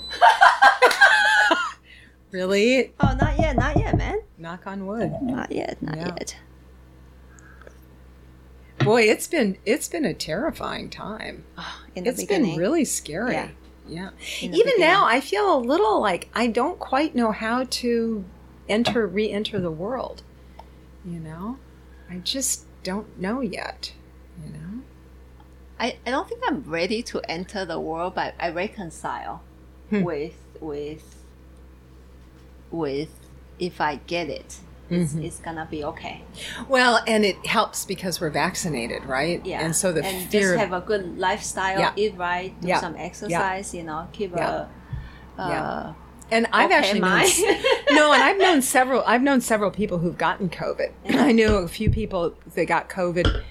[2.31, 2.93] really?
[2.99, 4.19] Oh, not yet, not yet, man.
[4.37, 5.13] Knock on wood.
[5.21, 6.07] Not yet, not Yeah.
[6.19, 6.35] yet.
[8.79, 11.45] Boy, it's been it's been a terrifying time.
[11.95, 13.31] In the It's beginning, been really scary.
[13.33, 13.49] Yeah.
[13.87, 14.09] Yeah.
[14.41, 14.79] Even beginning.
[14.79, 18.25] now, I feel a little like I don't quite know how to
[18.67, 20.23] enter, re-enter the world.
[21.05, 21.57] You know,
[22.09, 23.93] I just don't know yet.
[25.79, 29.41] I, I don't think I'm ready to enter the world, but I reconcile
[29.89, 30.01] Hmm.
[30.03, 31.23] with with
[32.71, 33.09] with
[33.59, 34.57] if I get it,
[34.89, 35.23] it's, Mm-hmm.
[35.23, 36.21] it's gonna be okay.
[36.69, 39.43] Well, and it helps because we're vaccinated, right?
[39.45, 40.41] Yeah, And so the and fear.
[40.55, 41.93] just have a good lifestyle, Yeah.
[41.95, 42.79] eat right, do Yeah.
[42.79, 44.65] some exercise, you know, keep Yeah.
[45.37, 45.93] a uh, Yeah.
[46.31, 47.25] and I've okay actually known,
[47.91, 49.03] no, and I've known several.
[49.05, 50.91] I've known several people who've gotten COVID.
[51.09, 53.43] I knew a few people that got COVID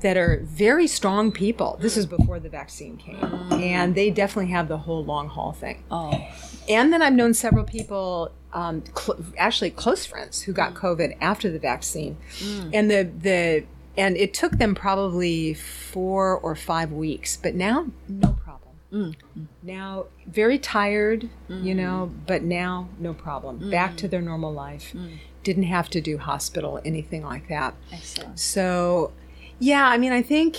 [0.00, 1.76] that are very strong people.
[1.80, 3.22] This is before the vaccine came,
[3.52, 5.82] and they definitely have the whole long haul thing.
[5.90, 6.26] oh,
[6.68, 11.50] And then I've known several people, um, cl- actually close friends, who got COVID after
[11.50, 12.70] the vaccine, mm.
[12.72, 13.64] and the the
[13.96, 18.74] and it took them probably four or five weeks, but now no problem.
[18.92, 19.16] Mm.
[19.62, 21.76] Now very tired, you mm.
[21.76, 23.70] know, but now no problem.
[23.70, 24.94] Back to their normal life.
[25.42, 27.74] Didn't have to do hospital, anything like that.
[27.92, 28.38] excellent.
[28.38, 29.12] So,
[29.58, 30.56] yeah, I mean, I think,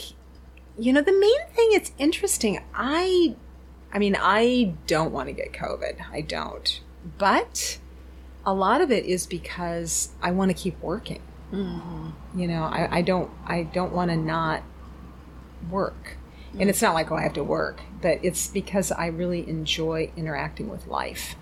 [0.78, 2.64] you know, the main thing, it's interesting.
[2.74, 3.36] I,
[3.94, 5.98] I mean, I don't want to get COVID.
[6.12, 6.82] I don't.
[7.18, 7.80] But
[8.46, 11.22] a lot of it is because I want to keep working.
[11.52, 12.40] Mm-hmm.
[12.40, 14.64] You know, I, I don't, I don't want to not
[15.70, 16.18] work.
[16.54, 16.70] And mm.
[16.70, 20.70] it's not like, oh, I have to work, but it's because I really enjoy interacting
[20.70, 21.36] with life.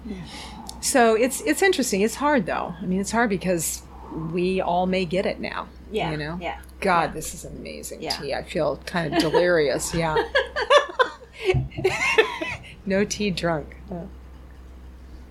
[0.81, 2.01] So it's it's interesting.
[2.01, 2.75] It's hard though.
[2.81, 3.83] I mean, it's hard because
[4.31, 5.67] we all may get it now.
[5.91, 6.37] Yeah, You know.
[6.41, 6.59] yeah.
[6.79, 8.17] God, this is amazing Yeah.
[8.17, 8.33] tea.
[8.33, 9.93] I feel kind of delirious.
[9.93, 10.15] yeah.
[12.85, 13.75] no tea drunk.
[13.91, 14.05] Uh,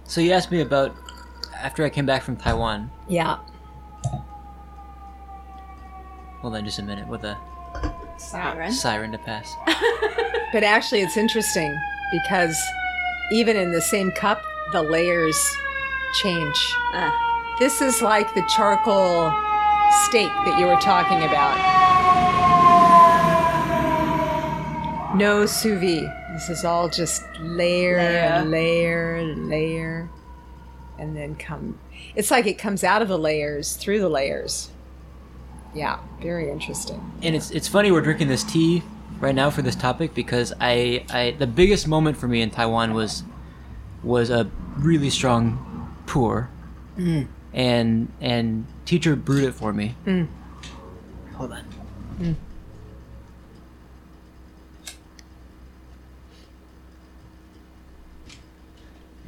[0.04, 0.94] So you asked me about
[1.54, 2.90] after I came back from Taiwan.
[3.08, 3.38] yeah.
[6.40, 7.36] Hold on just a minute with a
[8.18, 8.70] Siren.
[8.72, 9.52] siren to pass.
[10.52, 11.76] But actually, it's interesting
[12.12, 12.56] because
[13.32, 14.40] even in the same cup,
[14.72, 15.36] the layers
[16.22, 16.56] change.
[16.94, 17.12] Ah,
[17.58, 19.32] This is like the charcoal
[20.06, 21.56] steak that you were talking about.
[25.16, 26.12] No sous vide.
[26.34, 28.44] This is all just layer, Layer.
[28.44, 30.10] layer, layer,
[30.98, 31.78] and then come.
[32.14, 34.70] It's like it comes out of the layers through the layers.
[35.74, 37.00] Yeah, very interesting.
[37.22, 38.82] and it's it's funny we're drinking this tea
[39.20, 42.92] right now for this topic because I, I the biggest moment for me in Taiwan
[42.92, 43.24] was
[44.02, 46.50] was a really strong pour,
[46.98, 47.26] mm.
[47.54, 50.26] and and teacher brewed it for me, mm.
[51.34, 51.64] Hold on.
[52.18, 52.34] Mm.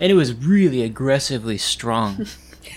[0.01, 2.27] And it was really aggressively strong.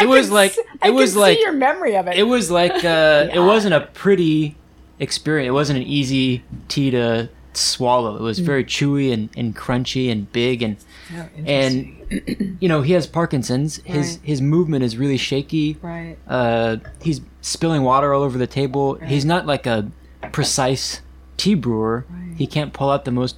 [0.00, 2.16] it was like it was like your memory of it.
[2.16, 4.56] it was like uh, it wasn't a pretty
[4.98, 5.48] experience.
[5.48, 8.16] It wasn't an easy tea to swallow.
[8.16, 8.44] It was mm.
[8.44, 10.76] very chewy and, and crunchy and big and
[11.14, 13.76] Oh, and you know he has Parkinson's.
[13.84, 14.20] His Right.
[14.24, 15.76] his movement is really shaky.
[15.82, 16.16] right.
[16.26, 18.94] Uh, he's spilling water all over the table.
[19.04, 19.90] He's not like a
[20.32, 21.00] precise
[21.36, 22.04] tea brewer.
[22.10, 22.36] Right.
[22.36, 23.36] He can't pull out the most.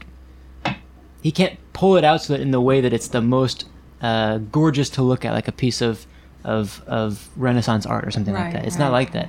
[1.23, 3.67] He can't pull it out so that in the way that it's the most
[4.01, 6.07] uh, gorgeous to look at, like a piece of
[6.45, 8.65] of of Renaissance art or something like that.
[8.67, 9.29] It's not like that.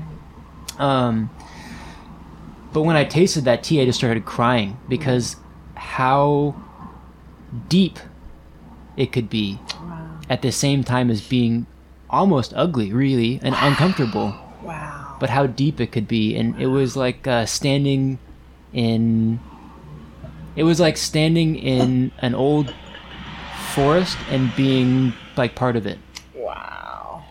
[0.78, 1.30] Um,
[2.72, 5.36] but when I tasted that tea, I just started crying because
[5.76, 6.56] how
[7.68, 8.00] deep
[9.00, 10.20] it could be Wow.
[10.30, 11.66] at the same time as being
[12.10, 14.36] almost ugly, really, and uncomfortable.
[14.62, 15.16] Wow.
[15.20, 18.20] But how deep it could be, and it was like uh, standing
[18.74, 19.40] in.
[20.56, 22.74] It was like standing in an old
[23.74, 26.00] forest and being like part of it.
[26.36, 27.24] Wow.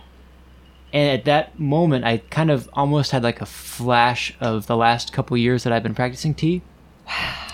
[0.93, 5.12] And at that moment, I kind of almost had like a flash of the last
[5.12, 6.62] couple years that I've been practicing tea.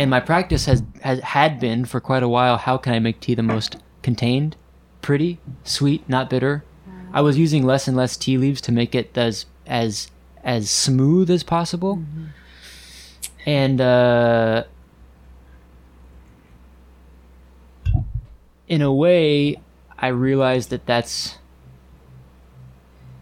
[0.00, 2.56] And my practice has, has had been for quite a while.
[2.56, 4.56] How can I make tea the most contained,
[5.02, 6.64] pretty, sweet, not bitter?
[7.12, 10.10] I was using less and less tea leaves to make it as as
[10.42, 12.02] as smooth as possible.
[13.44, 14.64] And uh,
[18.68, 19.60] in a way,
[19.98, 21.36] I realized that that's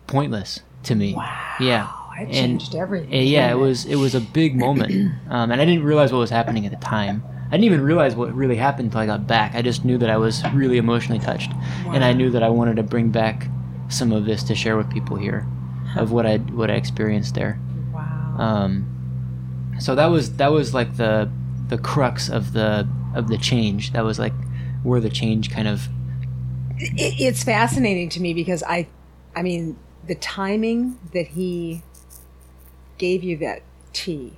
[0.06, 1.14] pointless to me.
[1.14, 1.54] Wow.
[1.58, 1.97] Yeah.
[2.20, 3.26] It And- changed everything.
[3.26, 6.30] Yeah, it was it was a big moment, um, and I didn't realize what was
[6.30, 7.22] happening at the time.
[7.46, 9.54] I didn't even realize what really happened until I got back.
[9.54, 11.50] I just knew that I was really emotionally touched,
[11.92, 13.48] and I knew that I wanted to bring back
[13.88, 15.46] some of this to share with people here,
[15.96, 17.58] of what I what I experienced there.
[17.92, 18.36] Wow.
[18.38, 21.30] Um, so that was that was like the
[21.68, 23.92] the crux of the of the change.
[23.92, 24.34] That was like
[24.82, 25.88] where the change kind of
[26.78, 28.86] it, it's fascinating to me because I,
[29.34, 31.82] I mean, the timing that he
[32.98, 34.34] gave you that tea,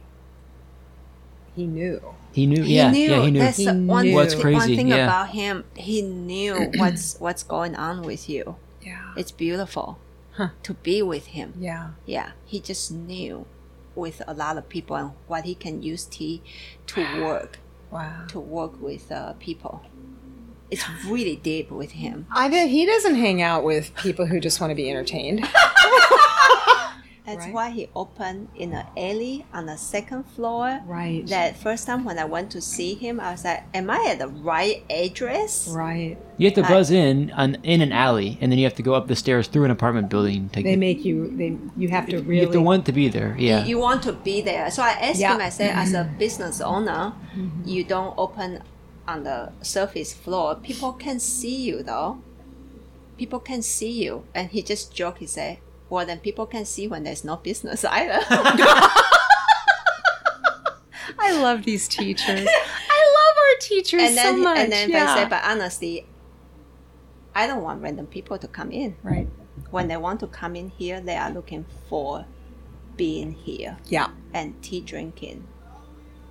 [1.56, 2.00] he knew.
[2.32, 2.62] he knew.
[2.62, 3.10] He yeah, knew.
[3.10, 3.40] yeah, he knew.
[3.40, 4.14] That's He the one, knew.
[4.14, 5.04] What's one thing yeah.
[5.04, 5.64] about him.
[5.74, 8.56] He knew what's what's going on with you.
[8.82, 9.12] Yeah.
[9.16, 9.98] It's beautiful
[10.32, 10.50] Huh.
[10.62, 11.54] to be with him.
[11.58, 11.90] Yeah.
[12.06, 13.46] Yeah, he just knew
[13.96, 16.42] with a lot of people and what he can use tea
[16.86, 17.58] to work
[17.90, 18.24] Wow.
[18.28, 19.82] to work with uh, people.
[20.70, 22.26] It's really deep with him.
[22.30, 25.40] I bet he doesn't hang out with people who just want to be entertained.
[27.26, 27.54] That's Right.
[27.54, 30.80] why he opened in an alley on the second floor.
[30.86, 31.26] Right.
[31.26, 34.18] That first time when I went to see him, I was like, "Am I at
[34.18, 36.16] the right address?" Right.
[36.38, 38.82] You have to I- buzz in on, in an alley, and then you have to
[38.82, 40.78] go up the stairs through an apartment building to They get.
[40.78, 41.30] make you.
[41.36, 41.56] They.
[41.76, 42.36] You have to really.
[42.36, 43.36] You have to want to be there.
[43.38, 43.64] Yeah.
[43.64, 44.70] You want to be there.
[44.70, 45.34] So I asked Yeah.
[45.34, 45.40] him.
[45.40, 46.18] I said, as a mm-hmm.
[46.18, 47.68] business owner, mm-hmm.
[47.68, 48.62] you don't open
[49.06, 50.54] on the surface floor.
[50.54, 52.18] People can see you though.
[53.18, 55.18] People can see you, and he just joked.
[55.18, 55.58] He said,
[55.90, 58.20] "Well, then people can see when there's no business either."
[61.18, 62.28] I love these teachers.
[62.28, 64.58] I love our teachers and then, so much.
[64.58, 65.12] and then yeah.
[65.12, 66.06] I said, but honestly,
[67.34, 68.96] I don't want random people to come in.
[69.02, 69.28] right.
[69.70, 72.24] When they want to come in here, they are looking for
[72.96, 74.08] being here Yeah.
[74.32, 75.46] and tea drinking.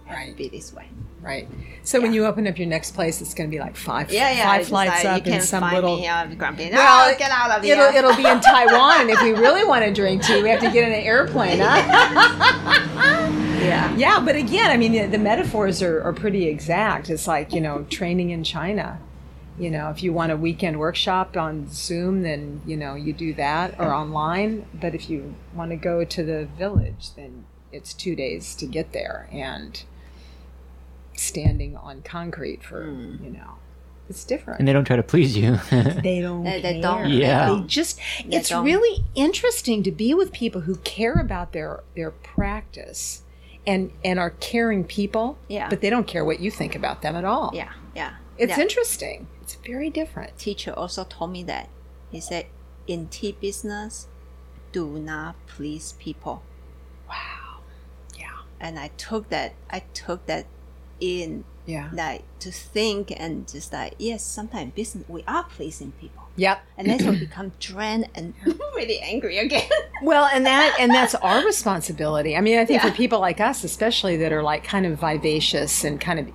[0.10, 0.36] Right.
[0.36, 0.90] Be this way.
[1.22, 1.48] Right.
[1.84, 4.32] So when you open up your next place, it's going to be like five, Yeah,
[4.32, 4.44] yeah.
[4.46, 5.98] five flights up can some little.
[5.98, 6.70] me uh, grumpy.
[6.70, 7.76] No, Well, get out of here.
[7.76, 10.72] It'll, it'll be in Taiwan, if we really want to drink tea, we have to
[10.72, 11.60] get in an airplane.
[11.62, 11.76] Huh?
[13.60, 13.96] yeah.
[13.96, 17.10] yeah, but again, I mean, the, the metaphors are, are pretty exact.
[17.10, 19.00] It's like you know, training in China.
[19.58, 23.34] You know, if you want a weekend workshop on Zoom, then you know you do
[23.34, 24.66] that or online.
[24.74, 28.94] But if you want to go to the village, then it's two days to get
[28.94, 29.84] there and
[31.20, 33.24] standing on concrete for hmm.
[33.24, 33.56] you know,
[34.10, 34.60] it's different.
[34.60, 35.60] and they don't try to please you.
[35.72, 36.44] They don't.
[36.44, 36.82] They- they care.
[36.82, 37.10] don't.
[37.10, 37.54] Yeah.
[37.54, 38.00] They just.
[38.26, 38.66] They it's don't.
[38.66, 43.22] really interesting to be with people who care about their their practice,
[43.68, 45.38] and and are caring people.
[45.48, 45.70] Yeah.
[45.70, 47.52] But they don't care what you think about them at all.
[47.54, 47.72] Yeah.
[47.96, 48.16] Yeah.
[48.38, 48.62] It's yeah.
[48.62, 49.28] interesting.
[49.42, 50.38] It's very different.
[50.38, 51.70] Teacher also told me that.
[52.10, 52.48] He said,
[52.88, 54.08] in tea business,
[54.72, 56.42] do not please people.
[57.08, 57.60] Wow.
[58.18, 58.42] Yeah.
[58.60, 59.54] And I took that.
[59.70, 60.46] I took that
[61.00, 61.90] in Yeah.
[61.94, 66.62] like to think and just like yes, sometimes business we are pleasing people, Yep.
[66.78, 68.34] and then we become drained and
[68.76, 69.70] really angry again.
[70.02, 72.36] Well, and that and that's our responsibility.
[72.38, 72.90] I mean, I think Yeah.
[72.90, 76.28] for people like us, especially that are like kind of vivacious and kind of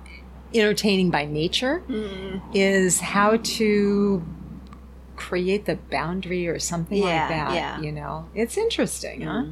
[0.53, 2.41] entertaining by nature, Mm.
[2.53, 4.23] is how to
[5.15, 7.53] create the boundary or something Yeah, like that.
[7.55, 7.79] yeah.
[7.81, 9.45] You know, it's interesting, huh?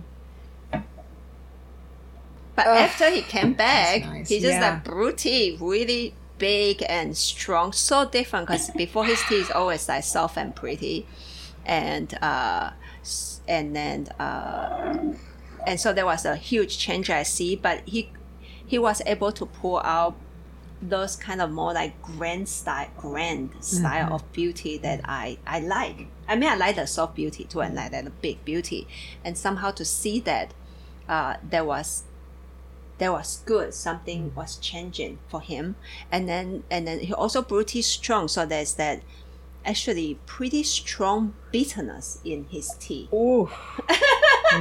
[2.55, 4.29] But Ugh, after he came back, nice.
[4.29, 4.73] he just Yeah.
[4.73, 5.13] like brew
[5.59, 8.47] really big and strong, so different.
[8.47, 11.05] Because before his teeth always like soft and pretty,
[11.65, 12.71] and uh,
[13.47, 15.13] and then uh,
[15.65, 17.55] and so there was a huge change I see.
[17.55, 18.11] But he
[18.65, 20.15] he was able to pull out
[20.81, 24.13] those kind of more like grand style, grand style Mm-hmm.
[24.13, 26.07] of beauty that I I like.
[26.27, 28.87] I mean, I like the soft beauty too, and like the big beauty,
[29.23, 30.53] and somehow to see that
[31.09, 32.03] uh, there was
[33.03, 34.35] there was good something Mm.
[34.39, 35.75] was changing for him
[36.13, 38.97] and then and then he also brewed tea strong so there's that
[39.71, 41.19] actually pretty strong
[41.51, 43.49] bitterness in his tea Ooh,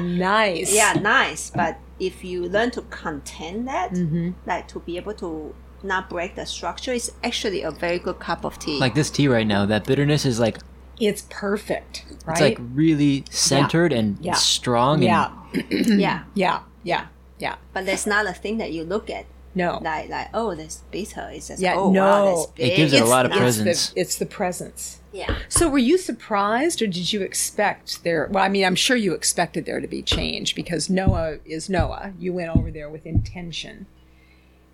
[0.00, 0.74] nice.
[0.78, 4.30] yeah nice but if you learn to contain that Mm-hmm.
[4.46, 8.44] like to be able to not break the structure it's actually a very good cup
[8.44, 10.58] of tea Like this tea right now, that bitterness is like
[10.98, 11.94] It's perfect,
[12.26, 12.30] right?
[12.30, 14.34] it's like really centered and Yeah.
[14.34, 14.94] strong.
[15.02, 15.28] And yeah,
[16.04, 16.60] yeah
[16.92, 17.02] yeah,
[17.42, 17.56] yeah, yeah.
[17.74, 19.24] but there's not a thing that you look at
[19.54, 22.24] No, like like oh that's bitter it's just Yeah, oh wow no.
[22.24, 23.88] that's It gives it a lot of It's it's presence.
[23.90, 24.80] the, it's the presence.
[25.12, 28.22] yeah So, were you surprised, or did you expect there?
[28.32, 32.12] Well, I mean, I'm sure you expected there to be change because Noah is Noah.
[32.18, 33.86] You went over there with intention,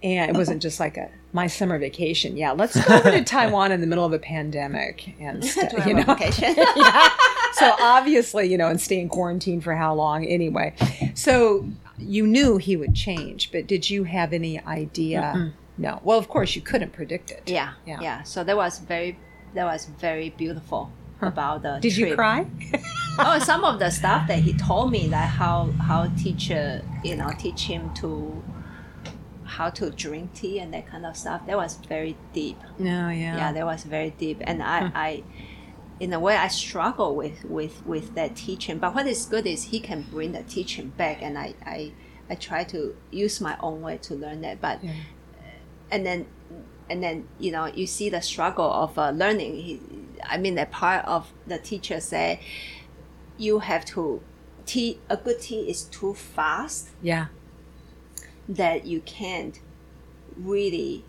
[0.02, 2.36] and it wasn't just like a my summer vacation.
[2.36, 5.78] Yeah, let's go over to Taiwan in the middle of a pandemic and st- you
[5.80, 6.14] have a know.
[6.14, 6.54] vacation.
[6.76, 7.08] yeah.
[7.54, 10.72] So obviously, you know, and stay in quarantine for how long anyway.
[11.14, 11.66] So
[11.99, 15.53] you knew he would change, but did you have any idea?
[15.76, 16.01] No.
[16.03, 17.42] Well, of course, you couldn't predict it.
[17.46, 18.01] Yeah, Yeah.
[18.01, 19.18] yeah, So that was very,
[19.55, 20.90] that was very beautiful
[21.20, 21.78] about the.
[21.80, 22.46] Did you cry?
[23.18, 27.30] oh, some of the stuff that he told me, like how how teacher, you know,
[27.38, 28.42] teach him to
[29.44, 31.46] how to drink tea and that kind of stuff.
[31.46, 32.59] That was very deep.
[32.78, 33.36] No, yeah.
[33.36, 35.22] Yeah, that was very deep, and I, I,
[36.01, 38.78] in a way, I struggle with with with that teaching.
[38.78, 41.92] But what is good is he can bring the teaching back, and I I,
[42.30, 44.61] I try to use my own way to learn that.
[44.61, 44.92] But Yeah.
[45.90, 46.26] and then
[46.90, 49.80] and then you know you see the struggle of uh, learning he,
[50.24, 52.40] i mean that part of the teacher say
[53.36, 54.20] you have to
[54.66, 57.26] tea a good tea is too fast yeah.
[58.49, 59.61] that you can't
[60.36, 61.05] really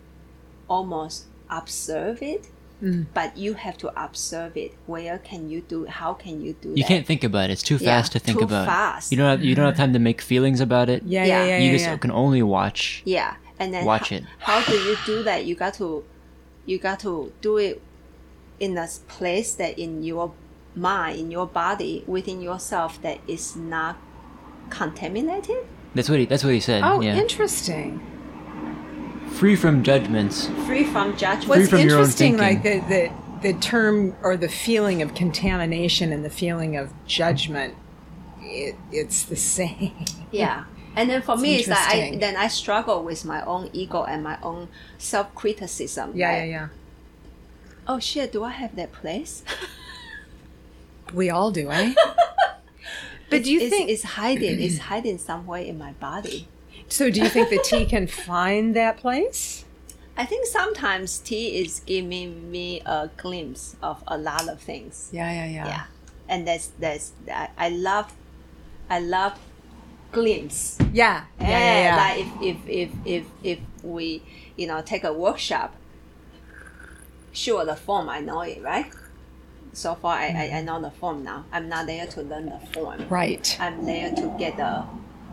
[0.68, 2.48] almost observe it
[2.82, 3.06] Mm.
[3.12, 6.76] but you have to observe it where can you do how can you do you
[6.82, 7.52] that can't think about it.
[7.54, 8.66] It's too Yeah, fast to think too about.
[8.66, 9.10] fast.
[9.12, 11.02] You don't have you don't have time to make feelings about it.
[11.04, 11.26] Yeah, Yeah.
[11.26, 11.96] yeah, yeah, you yeah, just yeah.
[11.98, 13.02] can only watch.
[13.04, 14.24] yeah and then Watch ho- it.
[14.38, 16.04] how do you do that you got to
[16.64, 17.82] you got to do it
[18.58, 20.32] in a s- place that in your
[20.74, 23.96] mind in your body within yourself that is not
[24.70, 26.82] contaminated That's what he that's what he said.
[26.84, 27.16] Oh, yeah.
[27.16, 28.00] interesting.
[29.38, 30.46] Free from judgments.
[30.66, 33.10] free from judgment Free What's from interesting, like the, the
[33.42, 37.74] the term or the feeling of contamination and the feeling of judgment,
[38.42, 39.92] it, it's the same.
[40.30, 40.64] yeah
[40.96, 44.02] and then for It's me it's like I, then i struggle with my own ego
[44.04, 44.68] and my own
[44.98, 46.68] self-criticism Yeah, like, yeah, yeah.
[47.86, 49.42] oh shit do i have that place
[51.14, 51.94] We all do, eh?
[53.30, 56.46] but do you it's, think it's hiding it's hiding somewhere in my body
[56.90, 57.10] so?
[57.10, 59.64] Do you think the tea can find that place?
[60.16, 65.08] I think sometimes tea is giving me a glimpse of a lot of things.
[65.12, 65.66] Yeah, yeah, yeah.
[65.66, 65.84] Yeah,
[66.28, 68.12] and that's that's I, I love,
[68.90, 69.38] I love
[70.12, 70.78] glimpse.
[70.92, 71.96] Yeah, yeah, yeah, yeah.
[71.96, 74.22] Like if, if if if if we
[74.56, 75.74] you know take a workshop.
[77.32, 78.92] Sure, the form I know it right.
[79.72, 80.64] So far, I, I, I mm.
[80.64, 81.44] know the form now.
[81.52, 83.06] I'm not there to learn the form.
[83.08, 83.56] right.
[83.60, 84.84] I'm there to get the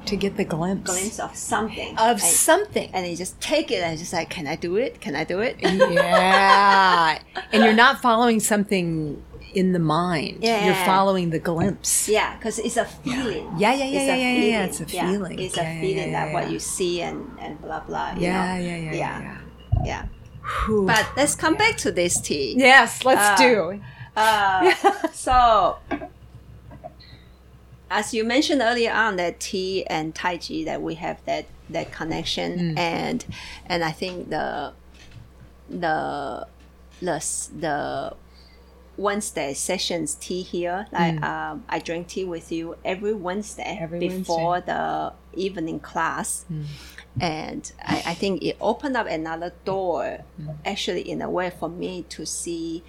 [0.07, 1.91] To get the glimpse, glimpse of something.
[1.97, 2.89] of and, something.
[2.93, 5.01] and you just take it and just like, can I do it?
[5.01, 5.57] Can I do it?
[5.61, 7.19] yeah.
[7.51, 9.21] And you're not following something
[9.53, 10.39] in the mind.
[10.41, 10.65] yeah.
[10.65, 12.07] You're following the glimpse.
[12.07, 13.51] Yeah, because it's a feeling.
[13.57, 15.39] Yeah, yeah, yeah, It's yeah, yeah, yeah, it's a feeling.
[15.39, 18.13] It's a feeling that what you see and, and blah blah.
[18.15, 18.63] You Yeah, know?
[18.63, 19.21] yeah, yeah, yeah, yeah,
[19.83, 19.85] yeah.
[19.85, 20.05] yeah.
[20.69, 22.55] But let's come back to this tea.
[22.57, 23.81] yes, let's Uh, do.
[24.15, 24.73] Uh,
[25.13, 25.77] so,
[27.89, 31.91] as you mentioned earlier on, that tea and Tai Chi that we have that that
[31.91, 32.77] connection, Mm.
[32.79, 33.25] and
[33.65, 34.73] and I think the
[35.69, 36.47] the
[37.01, 38.13] the the
[38.97, 43.81] Wednesday sessions tea here, like um, I drink tea with you every Wednesday Mm.
[43.83, 46.45] Every before the evening class.
[46.51, 46.63] Mm.
[47.19, 50.55] And I, I think it opened up another door, Mm.
[50.65, 52.83] actually, in a way, for me to see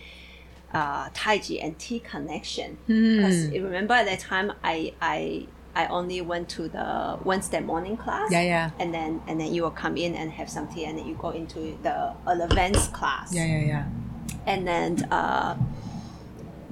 [0.73, 2.79] uh, Taiji and tea connection.
[2.87, 3.17] Hmm.
[3.17, 7.97] Because you remember at that time, I, I I only went to the Wednesday morning
[7.97, 8.31] class.
[8.33, 8.71] Yeah, yeah.
[8.79, 11.15] And then and then you will come in and have some tea, and then you
[11.15, 13.33] go into the advanced class.
[13.35, 13.85] Yeah, yeah, yeah.
[14.47, 15.57] And then, uh,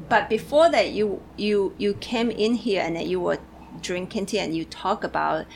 [0.09, 3.39] but before that, you you you came in here and then you were
[3.81, 5.47] drinking tea and you talk about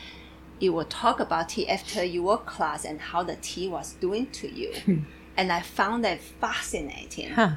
[0.59, 4.47] you will talk about tea after your class and how the tea was doing to
[4.47, 5.03] you.
[5.37, 7.55] and I found that fascinating Huh.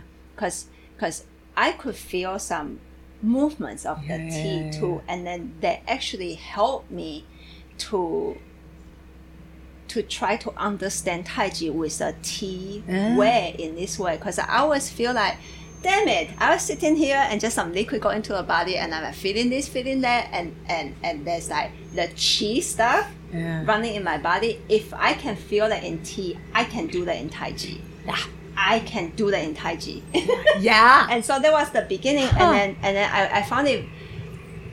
[0.95, 1.24] Because
[1.57, 2.80] I could feel some
[3.22, 7.24] movements of the Yeah, tea too, and then that actually helped me
[7.78, 8.36] to
[9.88, 13.16] to try to understand Tai Chi with a tea Ah.
[13.16, 15.36] way in this way because I always feel like.
[15.82, 16.30] Damn it!
[16.38, 19.51] I was sitting here and just some liquid go into the body, and I'm feeling
[19.51, 23.62] this, feeling that, and and and there's like the chi stuff Yeah.
[23.66, 24.62] running in my body.
[24.70, 27.76] If I can feel that in tea, I can do that in Tai Chi.
[28.57, 30.00] I can do that in Tai Chi.
[30.61, 31.07] Yeah.
[31.11, 32.44] and so that was the beginning Huh.
[32.44, 33.84] and then and then I, I found it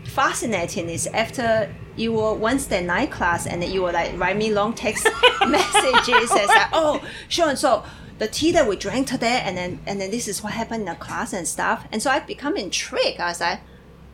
[0.05, 4.51] fascinating is after you were Wednesday night class and then you were like write me
[4.53, 5.07] long text
[5.47, 7.83] messages as like oh sure and so
[8.19, 10.85] the tea that we drank today and then and then this is what happened in
[10.85, 13.59] the class and stuff and so I become intrigued I was like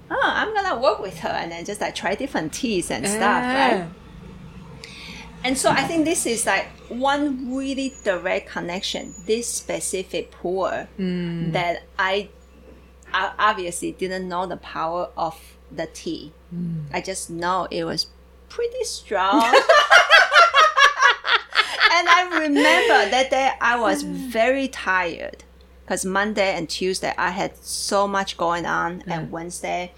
[0.10, 3.44] oh I'm gonna work with her and then just like try different teas and stuff
[3.44, 4.88] right Ah.
[5.44, 11.52] and so I think this is like one really direct connection, this specific pour hmm.
[11.52, 12.30] that I,
[13.14, 15.40] I obviously didn't know the power of
[15.72, 16.34] the tea.
[16.50, 16.82] Hmm.
[16.94, 18.08] I just know it was
[18.50, 19.44] pretty strong.
[19.44, 19.54] and
[22.10, 24.14] I remember that day I was hmm.
[24.30, 25.44] very tired
[25.88, 29.94] because Monday and Tuesday I had so much going on, and Wednesday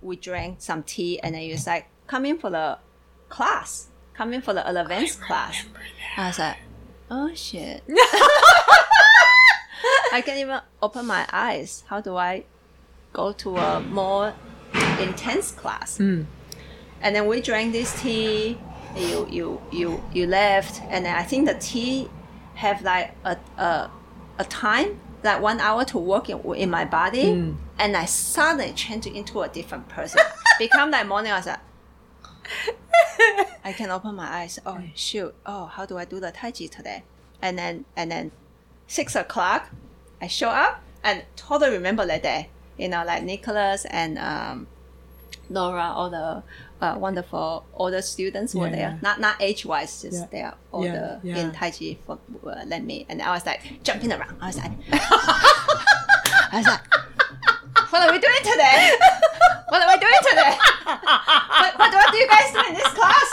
[0.00, 2.78] we drank some tea, and then you was like, come in for the
[3.28, 3.88] class,
[4.18, 5.64] come in for the advanced class.
[6.16, 6.56] I was like,
[7.08, 7.84] oh shit.
[10.12, 11.84] I can't even open my eyes.
[11.86, 12.44] How do I
[13.12, 14.34] go to a more
[15.00, 15.98] intense class?
[15.98, 16.22] Hmm.
[17.00, 18.58] And then we drank this tea.
[18.96, 22.08] You you you you left, and then I think the tea
[22.54, 23.90] have like a a,
[24.40, 27.52] a time like one hour to work in, in my body, hmm.
[27.78, 30.20] and I suddenly changed into a different person.
[30.58, 31.30] Become like morning.
[31.30, 31.60] I was like.
[33.64, 34.58] I can open my eyes.
[34.64, 35.34] Oh shoot!
[35.44, 37.02] Oh, how do I do the tai chi today?
[37.42, 38.30] And then and then
[38.86, 39.68] six o'clock,
[40.20, 42.48] I show up and totally remember that day.
[42.76, 44.66] You know, like Nicholas and um,
[45.50, 46.42] Laura, all the
[46.80, 48.80] uh, wonderful older students were Yeah, there.
[48.80, 48.98] yeah.
[49.02, 50.26] Not not age wise, just Yeah.
[50.30, 51.36] they are older yeah.
[51.38, 53.04] in tai chi for uh, than me.
[53.08, 54.36] And I was like jumping around.
[54.40, 56.80] I was like, I was like,
[57.90, 58.92] what are we doing today?
[59.68, 60.56] What are we doing today?
[60.84, 63.32] what, what, what do you guys do in this class?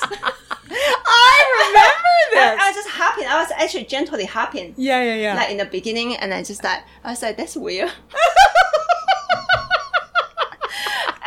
[0.68, 1.92] I remember I,
[2.34, 2.60] this.
[2.62, 3.26] I was just hopping.
[3.26, 5.36] I was actually gently hopping, yeah, yeah, yeah.
[5.36, 7.90] like in the beginning, and I just like I was like, "That's weird."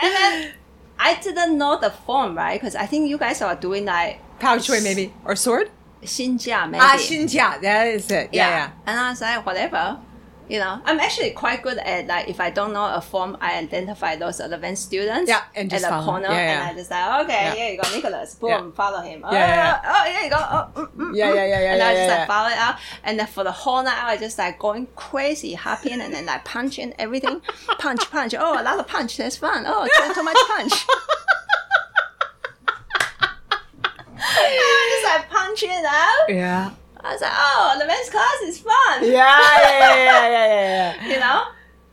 [0.02, 0.52] and then
[0.98, 2.60] I didn't know the form, right?
[2.60, 5.70] Because I think you guys are doing like Paochui maybe or sword.
[6.04, 6.80] 新家 maybe.
[6.80, 7.60] Ah, Xinjia.
[7.60, 8.30] That is it.
[8.32, 8.70] Yeah, yeah.
[8.86, 9.98] And I was like, whatever.
[10.48, 13.58] You know, I'm actually quite good at like if I don't know a form, I
[13.58, 15.28] identify those advanced students.
[15.28, 16.52] Yeah, and just at the corner, Yeah, yeah.
[16.52, 17.54] and I just like, okay, Yeah.
[17.54, 18.34] here you go, Nicholas.
[18.36, 18.70] Boom, Yeah.
[18.74, 19.22] follow him.
[19.24, 20.36] Oh, Yeah, yeah, oh, here you go.
[20.38, 21.34] Oh, mm, mm, Yeah, mm.
[21.34, 23.82] yeah, yeah, yeah, And I just like follow it out, and then for the whole
[23.82, 27.42] night, I was just like going crazy, hopping, and then like punching everything,
[27.78, 28.34] punch, punch.
[28.38, 29.18] Oh, a lot of punch.
[29.18, 29.64] That's fun.
[29.66, 30.72] Oh, too, too much punch.
[34.20, 36.28] I just like punching out.
[36.28, 36.70] Yeah.
[37.00, 39.04] I was like, oh, the men's class is fun.
[39.04, 41.08] Yeah, yeah, yeah, yeah, yeah, yeah.
[41.14, 41.44] you know?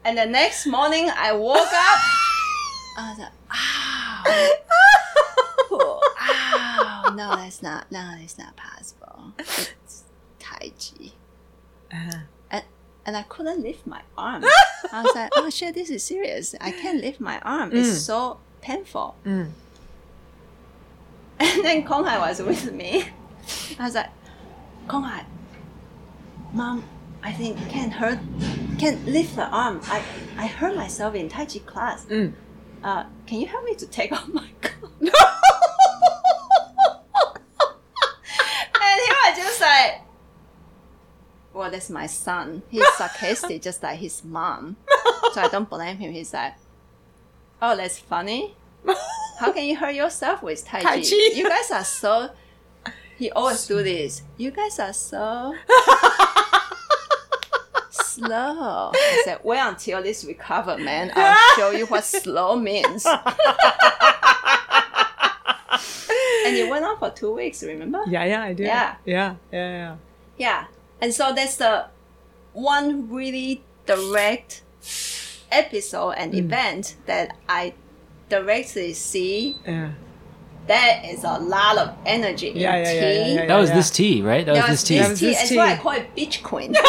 [0.04, 1.68] And the next morning I woke up,
[2.98, 4.24] I was like, ow,
[6.22, 9.34] ow, no, that's not, no, that's not possible.
[9.40, 10.04] It's
[10.40, 11.12] Tai Chi.
[11.92, 12.20] Uh-huh.
[12.52, 12.64] And,
[13.06, 14.44] and I couldn't lift my arm.
[14.92, 16.56] I was like, oh shit, this is serious.
[16.62, 17.72] I can't lift my arm.
[17.74, 19.16] It's so painful.
[19.26, 19.50] Mm.
[21.40, 23.06] And then Kong Hai was with me.
[23.80, 24.10] I was like,
[24.88, 25.26] Kong Hai,
[26.54, 26.84] mom,
[27.24, 28.20] I think can't hurt,
[28.78, 29.82] can't lift the arm.
[29.86, 30.04] I,
[30.38, 32.06] I hurt myself in Tai Chi class.
[32.06, 32.34] Mm.
[32.84, 34.92] Uh, can you help me to take off my glove?
[35.02, 35.12] and
[39.02, 40.02] he was just like,
[41.54, 42.62] well, that's my son.
[42.70, 44.76] He's sarcastic, just like his mom.
[45.34, 46.12] So I don't blame him.
[46.12, 46.54] He's like,
[47.62, 48.56] oh, that's funny.
[49.40, 50.96] How can you hurt yourself with Tai Chi?
[50.96, 51.16] Tai Chi.
[51.34, 52.30] You guys are so.
[53.18, 54.22] He always do this.
[54.38, 55.56] You guys are so
[57.92, 58.92] slow.
[58.94, 61.12] I said, wait until this recover, man.
[61.16, 63.06] I'll show you what slow means.
[66.46, 67.64] and it went on for two weeks.
[67.64, 68.02] Remember?
[68.08, 68.64] Yeah, yeah, I do.
[68.64, 68.96] Yeah.
[69.06, 69.96] Yeah, yeah, yeah.
[70.38, 70.66] Yeah.
[71.02, 71.86] And so that's the
[72.54, 74.62] one really direct
[75.52, 76.38] episode and Mm.
[76.40, 77.74] event that I
[78.30, 79.92] directly see Yeah.
[80.68, 82.96] There is a lot of energy in Yeah, yeah, tea.
[82.96, 83.46] yeah, yeah, yeah.
[83.48, 84.46] That was this tea, right?
[84.46, 85.00] That was There this tea.
[85.00, 85.26] That was tea.
[85.28, 85.58] this That's tea.
[85.58, 86.76] why I call it beach queen.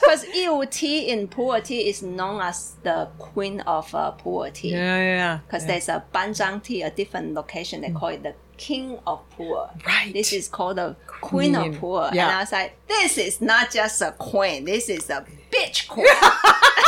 [0.00, 4.70] Because Yiwu tea in pu'er tea is known as the queen of uh, pu'er tea.
[4.72, 5.38] Yeah, yeah.
[5.46, 9.70] Because there's a Banzhang tea, a different location, they call it the king of pu'er.
[9.86, 10.12] Right.
[10.12, 11.74] This is called the queen, Queen.
[11.74, 12.12] of pu'er.
[12.12, 12.26] Yeah.
[12.28, 16.06] And I was like, this is not just a queen, this is a bitch queen.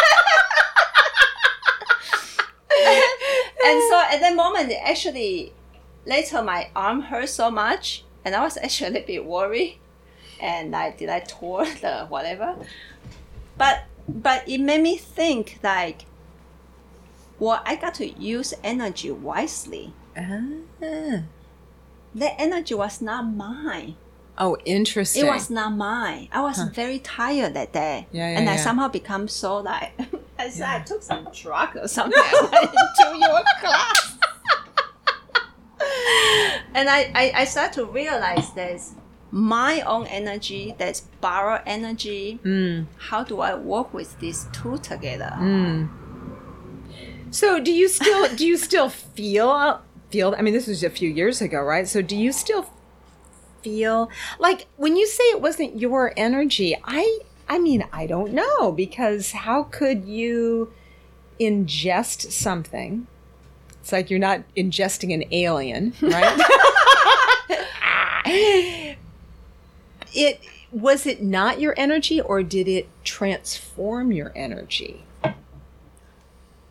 [3.64, 5.52] and so at that moment, actually,
[6.06, 9.78] later my arm hurt so much, and I was actually a bit worried.
[10.40, 12.56] And I did I tore the whatever,
[13.56, 16.06] but but it made me think like,
[17.38, 19.92] well, I got to use energy wisely.
[20.16, 21.22] Ah.
[22.14, 23.96] That energy was not mine.
[24.36, 25.26] Oh, interesting.
[25.26, 26.28] It was not mine.
[26.32, 28.06] I was very tired that day.
[28.10, 28.60] Yeah, yeah, and I yeah.
[28.62, 29.92] somehow become so like
[30.38, 32.20] I said I took some drug or something.
[32.20, 34.18] I went into your class.
[36.74, 38.94] and I, I, I start to realize there's
[39.30, 42.40] my own energy, there's borrowed energy.
[42.44, 42.86] Mm.
[42.96, 45.36] How do I work with these two together?
[47.30, 50.34] So, do you still do you still feel feel?
[50.38, 51.86] I mean, this was a few years ago, right?
[51.88, 52.62] So, do you still
[53.64, 56.76] feel like when you say it wasn't your energy?
[56.84, 60.72] I I mean, I don't know because how could you
[61.40, 63.06] ingest something?
[63.80, 66.40] It's like you're not ingesting an alien, right?
[70.14, 70.40] it
[70.72, 75.04] was it not your energy or did it transform your energy?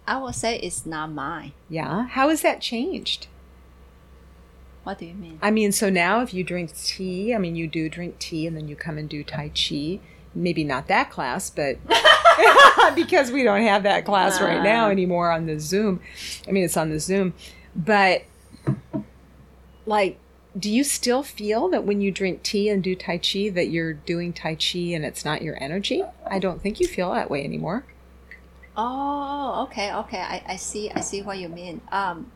[0.06, 1.54] I will say it's not mine.
[1.70, 2.08] Yeah.
[2.08, 3.28] How has that changed?
[4.84, 5.40] What do you mean?
[5.42, 8.56] I mean, so now if you drink tea, I mean, you do drink tea and
[8.58, 10.00] then you come and do Tai Chi.
[10.36, 11.78] Maybe not that class, but
[12.96, 16.00] because we don't have that class right now anymore on the Zoom.
[16.48, 17.34] I mean, it's on the Zoom.
[17.76, 18.24] But,
[19.86, 20.20] like,
[20.58, 23.94] do you still feel that when you drink tea and do Tai Chi that you're
[23.94, 26.04] doing Tai Chi and it's not your energy?
[26.28, 27.86] I don't think you feel that way anymore.
[28.76, 30.20] Oh, okay, okay.
[30.20, 31.82] I, I see I see what you mean.
[31.92, 32.32] Um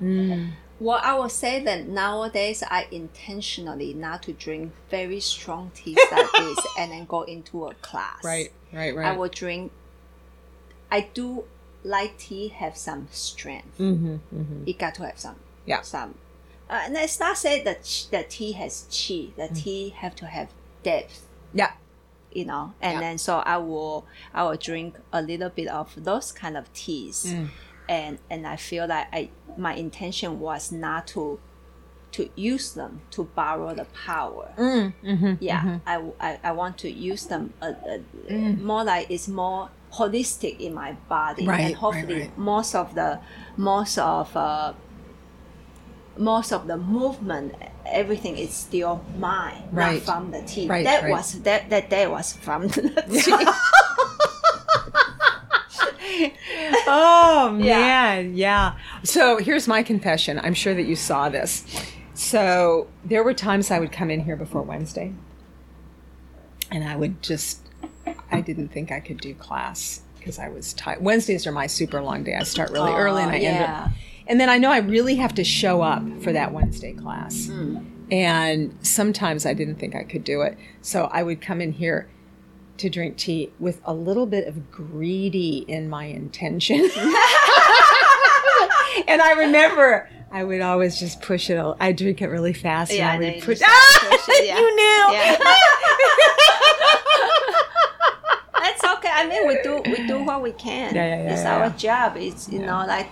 [0.00, 6.26] Well, I will say that nowadays I intentionally not to drink very strong teas like
[6.32, 8.24] this and then go into a class.
[8.24, 9.08] right, right, right.
[9.08, 9.72] I will drink.
[10.90, 11.44] I do
[11.84, 13.78] like tea have some strength.
[13.78, 14.62] mm-hmm, mm-hmm.
[14.66, 15.36] It got to have some.
[15.66, 15.82] Yeah.
[15.82, 16.14] Some.
[16.68, 19.28] Uh, and it's not say that the tea has chi.
[19.36, 20.48] The tea have to have
[20.82, 21.72] depth Yeah.
[22.32, 23.00] you know and Yeah.
[23.00, 27.26] then so i will i will drink a little bit of those kind of teas
[27.34, 27.48] Mm.
[27.90, 29.28] And and i feel like i
[29.58, 31.38] my intention was not to
[32.12, 34.52] to use them to borrow the power.
[34.58, 38.34] Mm, mm-hmm, yeah I, I i want to use them uh, uh,
[38.70, 41.46] more like it's more holistic in my body.
[41.46, 42.38] Right, and hopefully right, right.
[42.38, 43.20] most of the
[43.56, 44.72] most of uh
[46.16, 47.54] most of the movement
[47.86, 49.94] everything is still mine Right.
[49.94, 52.82] not from the tea that was that that day was from the
[53.24, 53.46] tea
[56.86, 57.78] Oh Yeah.
[57.78, 58.74] man, yeah.
[59.04, 60.40] So here's my confession.
[60.42, 61.64] I'm sure that you saw this.
[62.14, 65.12] So there were times I would come in here before Wednesday,
[66.70, 67.60] and I would just,
[68.30, 71.02] I didn't think I could do class because I was tired.
[71.02, 72.34] Wednesdays are my super long day.
[72.34, 73.88] I start really early and I end up,
[74.26, 77.46] and then I know I really have to show up for that Wednesday class.
[77.46, 77.86] Mm.
[78.12, 80.58] And sometimes I didn't think I could do it.
[80.82, 82.08] So I would come in here
[82.80, 86.76] to drink tea with a little bit of greedy in my intention.
[89.06, 91.58] and I remember I would always just push it.
[91.80, 92.92] I drink it really fast.
[92.92, 93.58] Yeah, and I would you push.
[93.60, 94.58] just Ah, push it, yeah.
[94.58, 95.12] you knew.
[95.12, 95.36] Yeah.
[98.62, 99.08] That's okay.
[99.10, 100.94] I mean, we do we do what we can.
[100.94, 102.16] Yeah, yeah, yeah, it's our job.
[102.16, 103.08] It's you know like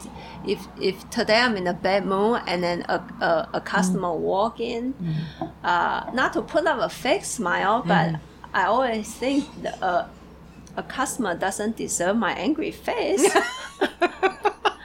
[0.46, 4.18] if if today I'm in a bad mood and then a a, a customer Mm.
[4.20, 4.94] walk in,
[5.64, 7.88] uh, not to put up a fake smile, Mm-hmm.
[7.88, 8.20] but
[8.52, 10.06] I always think that uh,
[10.76, 13.26] a customer doesn't deserve my angry face.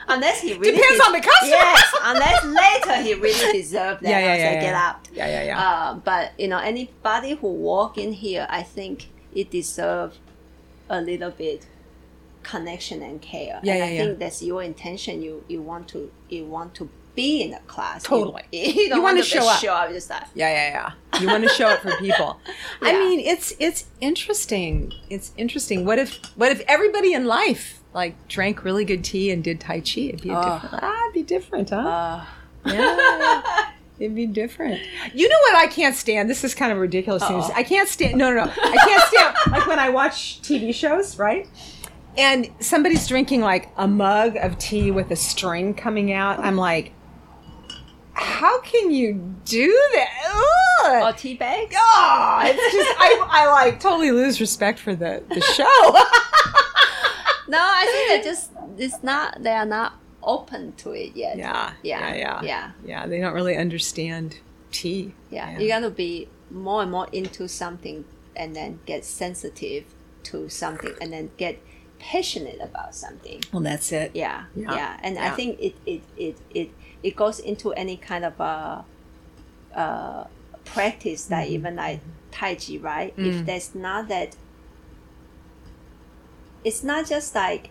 [0.06, 1.50] Unless he really Depends on the customer.
[1.50, 4.08] Yes, unless later he really deserves that.
[4.08, 5.08] Yeah, yeah, I say, yeah, get out.
[5.12, 5.60] Yeah, yeah, yeah.
[5.60, 10.18] Uh, but you know, anybody who walk in here, I think it deserve
[10.88, 11.66] a little bit
[12.42, 13.58] connection and care.
[13.62, 14.04] Yeah, and yeah, I yeah.
[14.04, 15.22] think that's your intention.
[15.22, 18.02] You you want to you want to be in a class.
[18.02, 18.42] Totally.
[18.52, 19.60] You, you don't You want wanna show show up.
[19.60, 21.20] Show up just like Yeah, yeah, yeah.
[21.20, 22.40] You want to show up for people.
[22.82, 24.92] I mean, it's it's interesting.
[25.10, 25.84] It's interesting.
[25.84, 29.80] What if what if everybody in life like drank really good tea and did tai
[29.80, 30.00] chi?
[30.02, 30.58] It'd be a Oh.
[30.60, 30.82] different.
[30.84, 31.76] Ah, it'd be different, huh?
[31.78, 32.24] uh,
[32.66, 33.70] yeah.
[34.00, 34.80] It'd be different.
[35.14, 36.28] You know what I can't stand?
[36.28, 37.22] This is kind of ridiculous.
[37.22, 38.18] to I can't stand.
[38.18, 38.50] No, no, no.
[38.52, 41.48] I can't stand like when I watch TV shows, right?
[42.18, 46.40] And somebody's drinking like a mug of tea with a string coming out.
[46.40, 46.90] I'm like,
[48.14, 51.02] how can you do that?
[51.02, 51.74] or tea bags.
[51.76, 55.98] Oh, it's just I, I like totally lose respect for the the show.
[57.46, 61.36] No, I think they just it's not they are not open to it yet.
[61.36, 62.70] yeah, Yeah, yeah, yeah.
[62.86, 63.06] yeah.
[63.06, 64.38] They don't really understand
[64.72, 65.12] tea.
[65.30, 65.58] Yeah, Yeah.
[65.58, 69.84] you got to be more and more into something, and then get sensitive
[70.24, 71.60] to something, and then get
[71.98, 73.42] passionate about something.
[73.52, 74.12] Well, that's it.
[74.14, 76.70] Yeah, Yeah, yeah, and I think it it, it it
[77.04, 78.84] it goes into any kind of a
[79.74, 80.24] uh,
[80.64, 81.54] practice that Mm-hmm.
[81.54, 82.00] even like
[82.32, 83.16] Tai Chi, right?
[83.16, 83.26] Mm.
[83.26, 84.34] If there's not that,
[86.64, 87.70] it's not just like.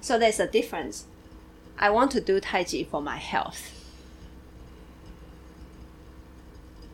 [0.00, 1.04] So there's a difference.
[1.78, 3.72] I want to do Tai Chi for my health.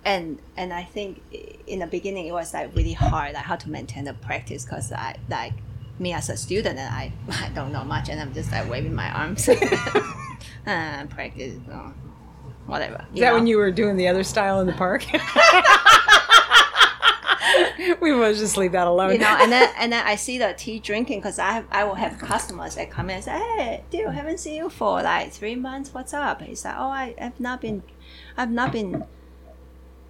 [0.05, 1.21] And and I think
[1.67, 4.91] in the beginning it was like really hard, like how to maintain the practice, because
[4.93, 5.53] I like
[5.99, 7.13] me as a student and I
[7.45, 9.49] I don't know much, and I'm just like waving my arms,
[10.67, 11.59] uh, practice,
[12.67, 13.05] whatever.
[13.15, 15.05] Is that when you were doing the other style in the park?
[18.01, 19.13] we must just leave that alone.
[19.13, 21.85] you know, and then and then I see the tea drinking because I have, I
[21.85, 25.33] will have customers that come in and say, "Hey, dude, haven't seen you for like
[25.33, 25.95] three months.
[25.95, 27.83] What's up?" He's like, "Oh, I have not been,
[28.37, 29.05] I've not been,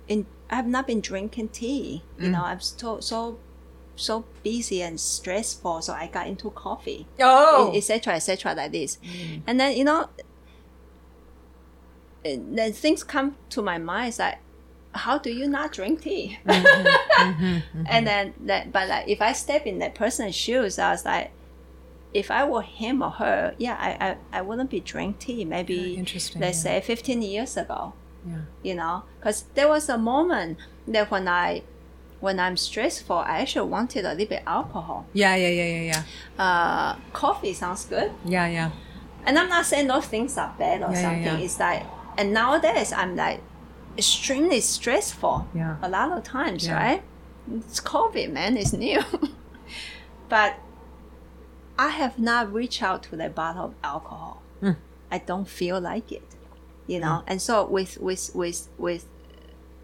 [0.08, 2.02] in, I've not been drinking tea.
[2.18, 3.38] You know, I'm so so
[3.96, 8.14] so busy and stressful, so I got into coffee, oh, etc.
[8.14, 8.54] etc.
[8.54, 9.42] like this, mm.
[9.46, 10.08] and then you know,
[12.22, 14.18] then things come to my mind.
[14.18, 14.38] Like,
[14.92, 16.38] how do you not drink tea?
[16.46, 17.82] Mm-hmm, mm-hmm, mm-hmm.
[17.86, 21.30] And then that, but like if I step in that person's shoes, I was like,
[22.12, 25.44] if I were him or her, yeah, I I, I wouldn't be drinking tea.
[25.46, 26.80] Maybe interesting, let's yeah.
[26.80, 27.94] say fifteen years ago,
[28.26, 28.42] yeah.
[28.62, 31.62] you know, because there was a moment that when I
[32.26, 35.00] when I'm stressful, I actually wanted a little bit alcohol.
[35.22, 36.02] yeah, yeah, yeah, yeah, yeah,
[36.44, 36.90] Uh,
[37.22, 38.70] coffee sounds good, yeah, yeah.
[39.26, 41.38] and I'm not saying those things are bad or Yeah, yeah, something.
[41.40, 41.44] yeah.
[41.46, 41.82] It's like,
[42.18, 43.40] and nowadays I'm like
[43.96, 45.36] extremely stressful.
[45.54, 45.76] Yeah.
[45.82, 46.76] A lot of times, Yeah.
[46.82, 47.02] right?
[47.68, 48.56] It's COVID, man.
[48.56, 49.02] It's new.
[50.28, 50.52] but
[51.78, 54.42] I have not reached out to the bottle of alcohol.
[54.60, 54.72] Hmm.
[55.10, 56.24] I don't feel like it,
[56.86, 57.22] you know.
[57.26, 59.04] And so with with with with,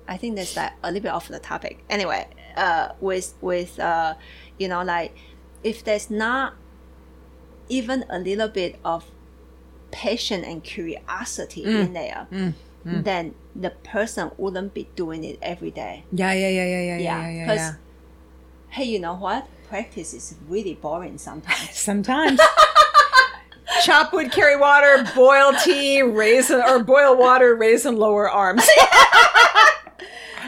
[0.08, 1.84] I think that's like a little bit off the topic.
[1.88, 2.26] Anyway,
[2.56, 4.14] uh, with with uh,
[4.58, 5.14] you know, like
[5.62, 6.54] if there's not
[7.68, 9.04] even a little bit of
[9.90, 11.80] passion and curiosity Mm.
[11.86, 12.26] in there,
[12.84, 16.04] then the person wouldn't be doing it every day.
[16.12, 17.74] Yeah, yeah, yeah, yeah, yeah, yeah, Yeah, yeah, because yeah.
[18.70, 19.46] hey, you know what?
[19.68, 21.70] Practice is really boring sometimes.
[21.78, 22.40] Sometimes.
[23.84, 28.66] Chop wood, carry water, boil tea, raise or boil water, raise and lower arms.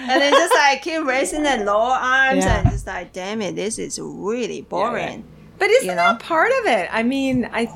[0.09, 2.61] and then just like keep raising the lower arms Yeah.
[2.61, 5.25] and just like, damn it, this is really boring.
[5.59, 6.89] But isn't You that part of it?
[6.93, 7.69] I mean, I,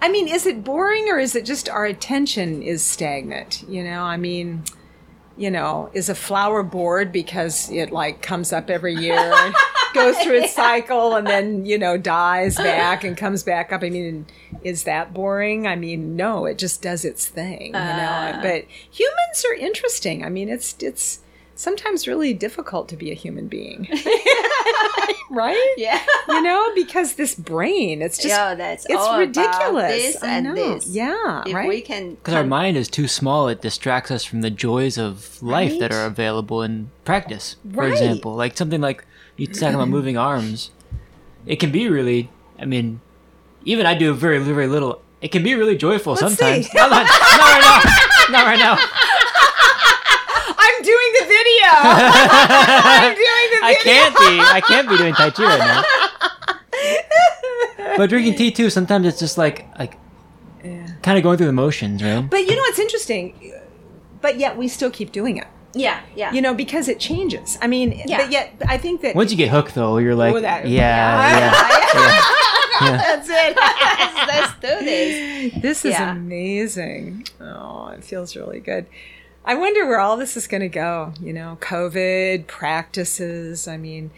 [0.00, 3.64] I mean, is it boring or is it just our attention is stagnant?
[3.68, 4.64] You know, I mean,
[5.36, 9.54] you know, is a flower bored because it like comes up every year and
[9.94, 13.82] goes through its cycle and then you know dies back and comes back up?
[13.82, 14.26] I mean,
[14.64, 15.66] is that boring?
[15.66, 17.66] I mean, no, it just does its thing.
[17.66, 18.42] You know, Uh.
[18.42, 20.24] but humans are interesting.
[20.24, 21.20] I mean, it's it's
[21.56, 23.88] sometimes really difficult to be a human being,
[25.30, 25.74] right?
[25.76, 26.00] Yeah.
[26.28, 29.56] you know, because this brain, it's just yeah, that's it's all ridiculous.
[29.66, 30.54] About this I and know.
[30.54, 30.86] this.
[30.86, 31.68] Yeah, If right.
[31.68, 35.42] we can, Because our mind is too small, it distracts us from the joys of
[35.42, 37.56] life that are available in practice.
[37.72, 37.92] For Right.
[37.92, 39.04] example, like something like
[39.36, 40.70] you talking about moving arms,
[41.46, 42.30] it can be really.
[42.58, 43.00] I mean,
[43.64, 45.02] even I do very very little.
[45.20, 46.66] It can be really joyful Let's sometimes.
[46.66, 46.78] see.
[46.78, 48.38] Not, not, not right now.
[48.38, 48.76] Not right now.
[50.58, 51.46] I'm doing the video.
[51.72, 53.66] I'm doing the video.
[53.66, 54.40] I can't be.
[54.40, 55.82] I can't be doing tai chi right now.
[57.96, 58.70] But drinking tea too.
[58.70, 59.96] Sometimes it's just like like
[60.64, 60.86] Yeah.
[61.02, 62.20] kind of going through the motions, right?
[62.28, 63.52] But you know what's interesting?
[64.20, 65.46] But yet we still keep doing it.
[65.74, 66.32] yeah, yeah.
[66.32, 67.58] You know, because it changes.
[67.60, 68.18] I mean, Yeah.
[68.22, 71.38] but yet I think that Once you get hooked, though, you're like, Oh, that- yeah,
[71.38, 71.52] yeah,
[72.80, 72.96] yeah.
[73.06, 73.56] that's it.
[73.56, 75.52] let's, let's do this.
[75.62, 76.12] This is Yeah.
[76.12, 77.26] amazing.
[77.40, 78.86] Oh, it feels really good.
[79.46, 81.12] I wonder where all this is going to go.
[81.20, 83.68] You know, COVID, practices.
[83.68, 84.10] I mean,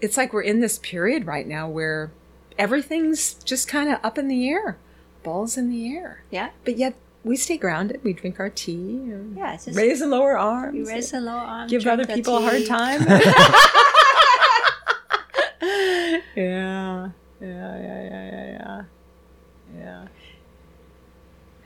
[0.00, 2.10] it's like we're in this period right now where
[2.58, 4.76] everything's just kind of up in the air,
[5.22, 6.22] balls in the air.
[6.30, 6.94] Yeah, But yet
[7.24, 8.00] we stay grounded.
[8.04, 9.56] We drink our tea, and yeah.
[9.56, 12.42] Just raise and lower arms, you raise the lower arm, give other the people a
[12.42, 13.00] hard time.
[16.36, 17.08] yeah,
[17.40, 18.82] yeah, yeah, yeah, yeah,
[19.74, 20.06] yeah.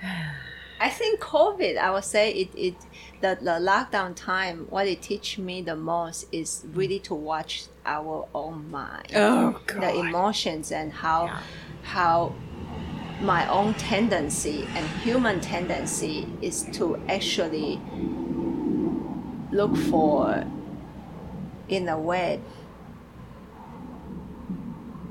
[0.00, 0.34] Yeah.
[0.80, 2.74] I think COVID, I would say it, it
[3.20, 8.28] the, the lockdown time, what it teach me the most is really to watch our
[8.34, 9.12] own mind.
[9.14, 11.40] Oh the emotions and how Yeah.
[11.82, 12.34] how
[13.20, 17.80] my own tendency and human tendency is to actually
[19.50, 20.44] look for,
[21.68, 22.40] in a way,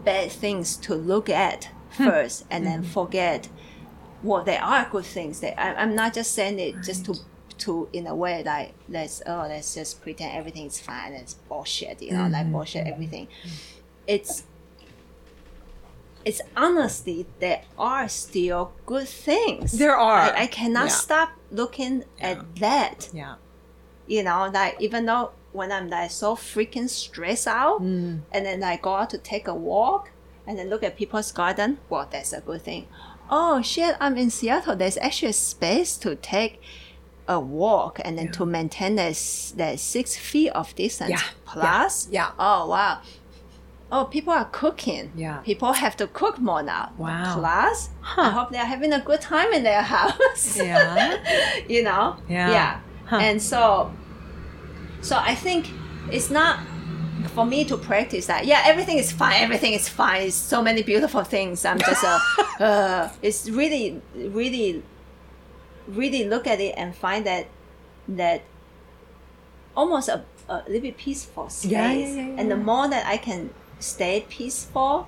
[0.05, 2.05] bad things to look at hmm.
[2.05, 2.89] first and then hmm.
[2.89, 3.49] forget
[4.23, 7.15] well there are good things that I, i'm not just saying it just to
[7.59, 12.11] to in a way like let's oh let's just pretend everything's fine it's bullshit you
[12.11, 12.51] know like mm-hmm.
[12.53, 12.93] bullshit mm-hmm.
[12.93, 13.27] everything.
[13.27, 13.49] Mm-hmm.
[14.07, 14.43] It's
[16.23, 19.73] it's honestly there are still good things.
[19.73, 20.33] There are.
[20.33, 20.91] i, I cannot Yeah.
[21.05, 23.09] stop looking at that.
[23.13, 23.35] Yeah.
[24.07, 28.21] you know like even though when i'm like so freaking stressed out Mm.
[28.31, 30.11] and then I go out to take a walk
[30.45, 32.87] and then look at people's garden well that's a good thing
[33.29, 36.61] oh shit i'm in seattle there's actually a space to take
[37.27, 39.11] a walk and then to maintain that,
[39.57, 41.21] that six feet of distance Yeah.
[41.45, 42.31] plus Yeah.
[42.39, 43.01] oh wow
[43.91, 45.37] oh people are cooking Yeah.
[45.39, 47.35] people have to cook more now Wow.
[47.39, 48.21] plus Huh.
[48.21, 51.17] i hope they're having a good time in their house Yeah.
[51.67, 52.49] you know Yeah.
[52.51, 53.17] yeah Huh.
[53.17, 53.91] and so
[55.01, 55.69] so i think
[56.11, 56.59] it's not
[57.27, 60.23] for me to practice that yeah everything is fine everything is fine.
[60.27, 61.65] It's so many beautiful things.
[61.65, 62.19] I'm just uh,
[62.63, 64.83] uh it's really really
[65.87, 67.47] really look at it and find that
[68.07, 68.41] that
[69.75, 73.17] almost a, a little bit peaceful space Yeah, yeah, yeah, and the more that i
[73.17, 75.07] can stay peaceful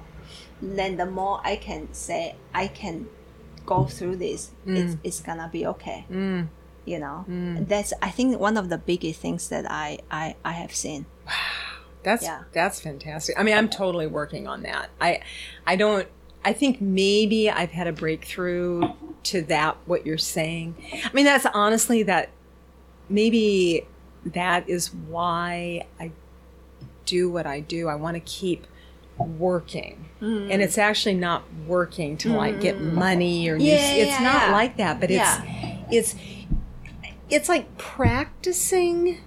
[0.62, 3.08] then the more i can say i can
[3.66, 6.06] go through this it's, it's gonna be okay.
[6.12, 6.48] Mm.
[6.86, 7.26] you know?
[7.28, 11.06] That's i think one of the biggest things that i i, I have seen
[12.04, 12.44] That's Yeah.
[12.54, 13.40] that's fantastic.
[13.40, 14.90] I mean, I'm totally working on that.
[15.00, 15.22] I
[15.66, 16.08] I don't
[16.44, 18.94] I think maybe I've had a breakthrough
[19.24, 20.76] to that what you're saying.
[21.04, 22.30] I mean, that's honestly that
[23.10, 23.86] maybe
[24.26, 26.12] that is why I
[27.06, 27.88] do what I do.
[27.88, 28.68] I want to keep
[29.18, 30.06] working.
[30.22, 30.52] Mm-hmm.
[30.52, 32.96] And it's actually not working to like get mm-hmm.
[32.96, 35.30] money or new, Yeah, it's yeah, not like that, but it's
[35.92, 36.16] it's
[37.30, 39.20] it's like practicing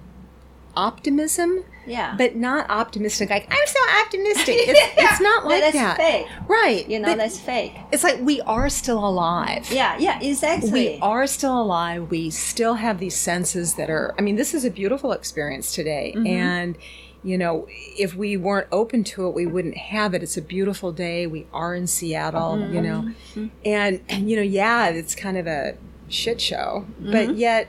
[0.77, 3.29] optimism yeah but not optimistic.
[3.31, 4.55] Like I'm so optimistic.
[4.59, 6.89] It's, it's not like that's that, fake right?
[6.89, 9.71] you know but that's fake it's like we are still alive.
[9.73, 12.11] yeah yeah exactly We are still alive.
[12.11, 14.15] We still have these senses that are.
[14.19, 16.27] I mean, this is a beautiful experience today, Mm-hmm.
[16.27, 16.79] and
[17.25, 20.25] you know, if we weren't open to it, we wouldn't have it.
[20.25, 21.25] It's a beautiful day.
[21.29, 23.47] We are in Seattle, you know, Mm-hmm.
[23.65, 25.77] and you know, yeah, it's kind of a
[26.09, 27.13] shit show, Mm-hmm.
[27.13, 27.69] but yet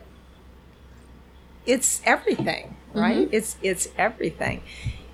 [1.66, 3.26] it's everything, right?
[3.26, 3.36] Mm-hmm.
[3.36, 4.62] It's it's everything.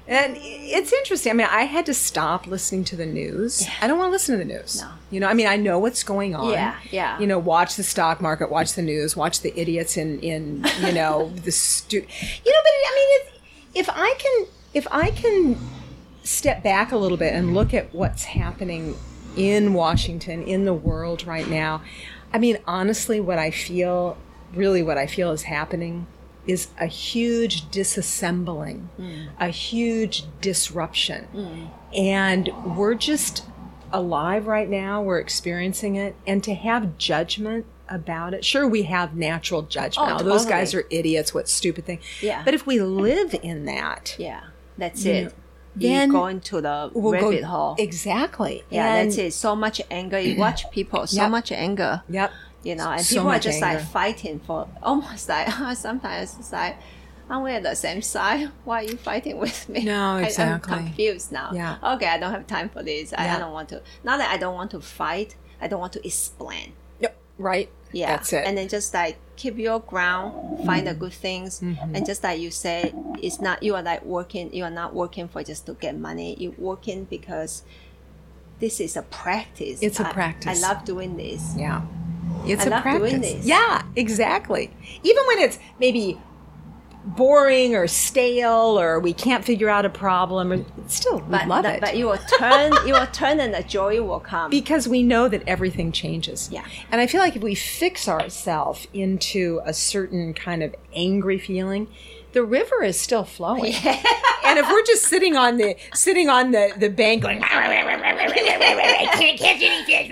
[0.09, 1.29] And it's interesting.
[1.29, 3.67] I mean, I had to stop listening to the news.
[3.79, 4.81] I don't want to listen to the news.
[4.81, 4.89] No.
[5.11, 6.51] You know, I mean, I know what's going on.
[6.51, 7.19] Yeah, yeah.
[7.19, 10.93] You know, watch the stock market, watch the news, watch the idiots in in you
[10.93, 11.97] know the stu.
[11.97, 13.19] You know, but I mean,
[13.75, 15.57] if, if I can if I can
[16.23, 18.95] step back a little bit and look at what's happening
[19.37, 21.83] in Washington, in the world right now,
[22.33, 24.17] I mean, honestly, what I feel,
[24.55, 26.07] really, what I feel is happening
[26.49, 29.27] is a huge disassembling, hmm.
[29.39, 31.25] a huge disruption.
[31.25, 31.65] Hmm.
[31.95, 33.45] And we're just
[33.91, 36.15] alive right now, we're experiencing it.
[36.27, 40.11] And to have judgment about it, sure, we have natural judgment.
[40.11, 41.99] Oh, Oh, those guys are idiots, what stupid thing.
[42.21, 42.43] Yeah.
[42.45, 44.41] But if we live in that, yeah
[44.77, 45.31] that's You it know,
[45.77, 48.63] you then go into the we'll go- rabbit hole Exactly.
[48.69, 51.31] yeah And- that's it so much anger you watch people so Yep.
[51.31, 52.31] much anger Yep.
[52.63, 56.77] You know, and So people are just like fighting for almost like sometimes it's like,
[57.29, 58.49] aren't we at the same side?
[58.65, 59.83] Why are you fighting with me?
[59.85, 60.73] No, I- exactly.
[60.73, 61.51] I'm confused now.
[61.53, 61.77] Yeah.
[61.95, 63.13] Okay, I don't have time for this.
[63.13, 63.81] I, I don't want to.
[64.03, 65.35] Not that I don't want to fight.
[65.61, 66.73] I don't want to explain.
[66.99, 67.15] Yep.
[67.37, 67.69] Right.
[67.91, 68.45] Yeah, That's it.
[68.45, 71.95] And then just like keep your ground, find the good things, Mm-hmm.
[71.95, 74.53] and just like you say, it's not you are like working.
[74.53, 76.35] You are not working for just to get money.
[76.37, 77.63] You're working because
[78.59, 79.81] this is a practice.
[79.81, 80.63] It's a I- practice.
[80.63, 81.55] I love doing this.
[81.57, 81.81] Yeah.
[82.45, 83.45] It's a practice.
[83.45, 84.71] Yeah, exactly.
[85.03, 86.19] Even when it's maybe
[87.05, 91.63] boring or stale or we can't figure out a problem or still we But, love
[91.63, 91.81] that- it.
[91.81, 94.51] but you will turn, you will turn, and the joy will come.
[94.51, 96.49] because we know that everything changes.
[96.51, 96.65] Yeah.
[96.91, 101.87] And I feel like if we fix ourselves into a certain kind of angry feeling,
[102.33, 103.73] the river is still flowing.
[104.45, 109.39] and if we're just sitting on the sitting on the, the bank going I can't
[109.39, 110.11] catch any fish.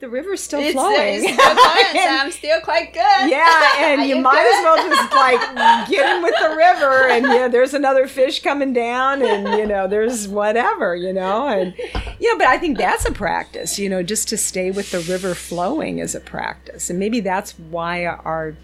[0.00, 1.24] The river's still It's- flowing.
[1.24, 3.30] it's still so I'm still quite good.
[3.30, 4.58] Yeah, and you you might good?
[4.58, 8.72] as well just like get in with the river, and yeah, there's another fish coming
[8.72, 11.74] down, and you know, there's whatever, you know, and
[12.18, 15.00] you know, but I think that's a practice, you know, just to stay with the
[15.00, 18.56] river flowing is a practice, and maybe that's why our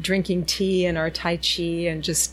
[0.00, 2.32] drinking tea and our tai chi and just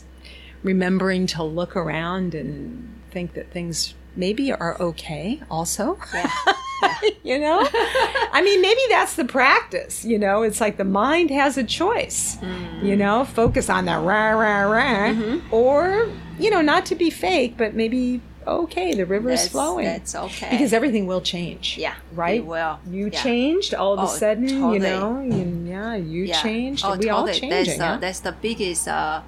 [0.62, 5.98] remembering to look around and think that things maybe are okay also.
[6.12, 6.30] Yeah.
[7.22, 7.60] you know?
[7.72, 10.42] I mean, maybe that's the practice, you know?
[10.42, 12.84] It's like the mind has a choice, Mm.
[12.84, 13.24] you know?
[13.24, 15.08] Focus on that rah, rah, rah.
[15.12, 15.54] Mm-hmm.
[15.54, 16.08] Or,
[16.38, 19.86] you know, not to be fake, but maybe, okay, the river is flowing.
[19.86, 20.50] that's okay.
[20.50, 21.78] because everything will change.
[21.78, 22.40] yeah, Right?
[22.40, 22.78] it will.
[22.90, 23.22] You yeah.
[23.22, 25.20] changed all of a Oh, sudden, you know?
[25.20, 26.42] You, yeah, you Yeah.
[26.42, 26.84] changed.
[26.84, 27.40] Oh, we all totally.
[27.40, 27.78] changing.
[27.78, 29.22] That's, uh, that's the biggest, uh,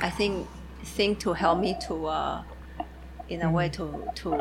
[0.00, 0.48] I think,
[0.84, 2.42] thing to help me to, uh,
[3.28, 4.14] in a way, Mm-hmm.
[4.14, 4.34] to to.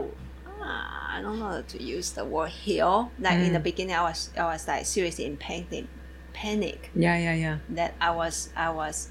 [0.62, 3.12] Uh, I don't know to use the word heal.
[3.20, 3.64] Like in the Mm.
[3.64, 5.86] beginning, I was I was like seriously in panic,
[6.34, 7.58] panic yeah, yeah, yeah.
[7.70, 9.10] that I was I was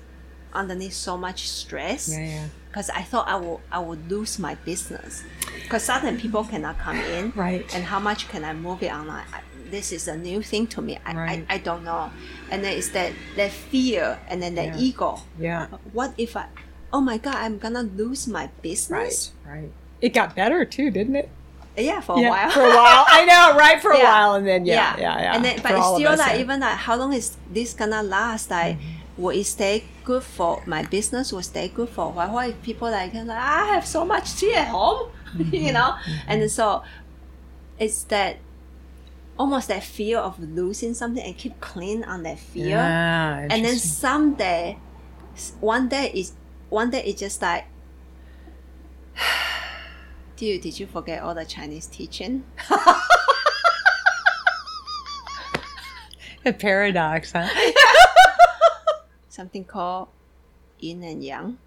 [0.53, 2.47] underneath so much stress Yeah, yeah.
[2.69, 5.23] because I thought I would I would lose my business
[5.63, 7.67] because suddenly people cannot come in Right.
[7.75, 9.27] and how much can I move it online?
[9.33, 9.41] I,
[9.71, 10.99] this is a new thing to me.
[11.07, 11.47] I, Right.
[11.49, 12.11] I, I don't know.
[12.51, 14.77] And then it's that that fear and then the Yeah.
[14.79, 15.19] ego.
[15.39, 15.67] Yeah.
[15.93, 16.47] What if I?
[16.93, 17.37] Oh my God!
[17.37, 19.33] I'm gonna lose my business.
[19.45, 19.73] Right, right.
[20.01, 21.29] It got better too, didn't it?
[21.77, 22.51] Yeah, for a yeah, while.
[22.51, 23.05] For a while.
[23.09, 23.81] I know, right?
[23.81, 25.35] For a while, and then yeah, yeah, yeah.
[25.35, 26.41] And then, but it's still like yeah.
[26.41, 28.51] even like how long is this gonna last?
[28.51, 29.23] Like, Mm-hmm.
[29.23, 31.33] will it stay good for my business?
[31.33, 32.33] Will stay good for a while?
[32.33, 35.55] What people like, like I have so much tea at home, Mm-hmm.
[35.55, 35.95] you know?
[36.27, 36.83] And so
[37.79, 38.39] it's that
[39.39, 42.77] almost that fear of losing something and keep clinging on that fear.
[42.77, 44.77] Yeah, and then someday,
[45.61, 46.33] one day is
[46.71, 47.67] one day it just like.
[50.37, 52.45] Dude, did you forget all the Chinese teaching?
[56.47, 57.49] a paradox, huh?
[59.29, 60.09] something called
[60.79, 61.59] yin and yang.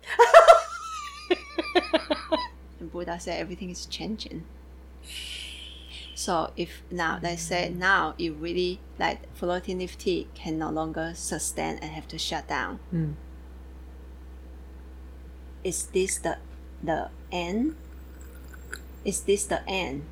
[2.80, 4.44] and Buddha said everything is changing.
[6.16, 11.14] So if now let's say now it really like floating leaf tea can no longer
[11.16, 12.80] sustain and have to shut down.
[12.94, 13.14] Mm.
[15.64, 16.38] Is this the
[16.84, 17.76] the end?
[19.06, 20.04] Is this the end?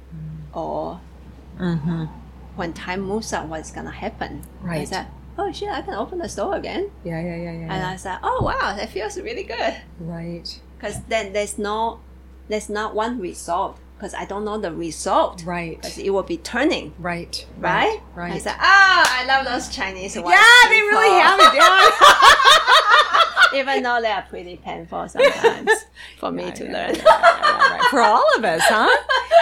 [0.54, 1.00] Or
[1.60, 2.06] Mm-hmm.
[2.56, 4.42] when time moves on what's gonna happen?
[4.64, 4.88] I Right.
[4.88, 5.08] said,
[5.38, 6.90] Oh shit, I can open the store again.
[7.04, 7.74] Yeah, yeah, yeah, yeah.
[7.74, 9.76] And I said, Oh wow, that feels really good.
[10.00, 10.48] right,
[10.78, 12.00] because then there's no
[12.50, 16.38] there's not one result because I don't know the result right, because it will be
[16.38, 18.34] turning right, right right.
[18.34, 21.54] I said ah I love those Chinese ones yeah, they really have it.
[23.56, 25.70] even though they are pretty painful sometimes
[26.20, 27.82] for me Yeah, to yeah, learn yeah, right.
[27.90, 28.90] For all of us, huh?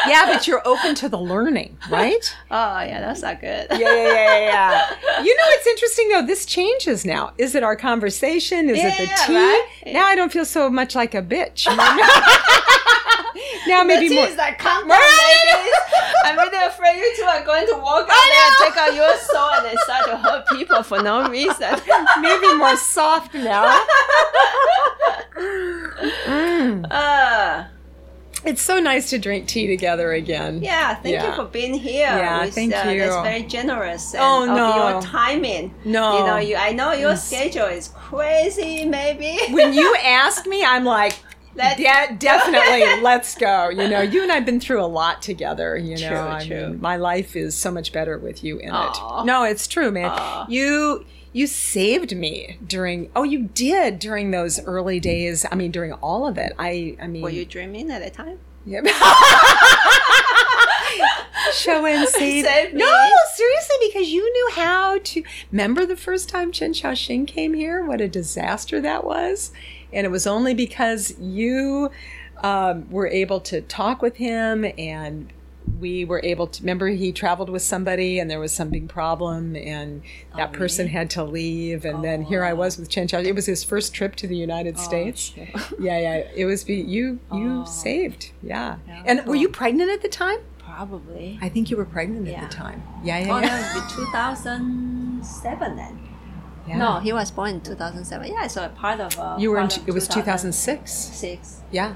[0.07, 2.36] Yeah, but you're open to the learning, right?
[2.52, 4.95] oh yeah that's are good Yeah, yeah, yeah, yeah, yeah.
[5.23, 6.26] You know, it's interesting though.
[6.26, 7.34] This changes now.
[7.38, 8.69] Is it our conversation?
[8.69, 9.36] Is it the tea?
[9.36, 9.68] right?
[9.88, 11.68] Now I don't feel so much like a bitch.
[13.68, 14.30] Now maybe more.
[14.36, 15.74] like calm down ladies
[16.26, 19.18] I'm really afraid you two are going to walk out there and take out your
[19.18, 21.76] soul and then start to hurt people for no reason
[22.22, 23.80] maybe more soft now.
[25.38, 26.86] Mm.
[26.91, 27.66] uh,
[28.45, 30.61] It's so nice to drink tea together again.
[30.64, 31.30] Yeah, thank Yeah.
[31.30, 32.07] you for being here.
[32.07, 32.99] Yeah, with, thank uh, you.
[32.99, 34.16] That's very generous.
[34.18, 34.76] Oh, of no.
[34.94, 35.74] your timing.
[35.86, 36.20] No.
[36.20, 36.56] You know, you.
[36.56, 38.86] I know your schedule is crazy.
[38.86, 39.38] Maybe.
[39.53, 41.14] When you ask me, I'm like,
[41.60, 43.69] Let's- de- definitely, let's go.
[43.69, 45.77] You know, you and I've been through a lot together.
[45.77, 46.68] You know, True, I true.
[46.69, 49.22] mean, my life is so much better with you in Aw.
[49.22, 49.26] it.
[49.26, 50.10] No, it's true, man.
[50.11, 50.45] Aw.
[50.49, 53.11] You you saved me during.
[53.15, 55.45] Oh, you did during those early days.
[55.52, 56.53] I mean, during all of it.
[56.57, 58.40] I I mean, Were you dreaming at the time?
[58.65, 58.88] Yep.
[61.53, 62.41] Show and me.
[62.73, 65.23] No, seriously, because you knew how to.
[65.52, 67.84] Remember the first time Chen Xiaoxing came here?
[67.84, 69.52] What a disaster that was.
[69.94, 71.90] And it was only because you
[72.44, 75.32] um, were able to talk with him and
[75.80, 79.56] we were able to remember he traveled with somebody and there was some big problem
[79.56, 80.02] and
[80.36, 80.94] that Oh, person really?
[80.94, 83.20] had to leave and then here I was with Chen Chao.
[83.20, 85.34] It was his first trip to the United States.
[85.36, 85.49] shit.
[85.80, 86.16] Yeah, yeah.
[86.36, 87.66] It was be you you Oh.
[87.66, 88.32] saved.
[88.41, 88.78] Yeah.
[88.88, 90.40] Yeah, And were you pregnant at the time?
[90.57, 91.38] Probably.
[91.41, 92.41] I think you were pregnant Yeah.
[92.44, 92.82] at the time.
[93.03, 93.76] Yeah, yeah, Oh, yeah.
[93.76, 95.99] would be 2007 then.
[96.70, 96.78] Yeah.
[96.78, 98.32] No, he was born in 2007.
[98.32, 99.18] Yeah, so a part of.
[99.20, 101.06] Uh, You were in of it was 2006.
[101.08, 101.62] 2006.
[101.72, 101.96] Yeah.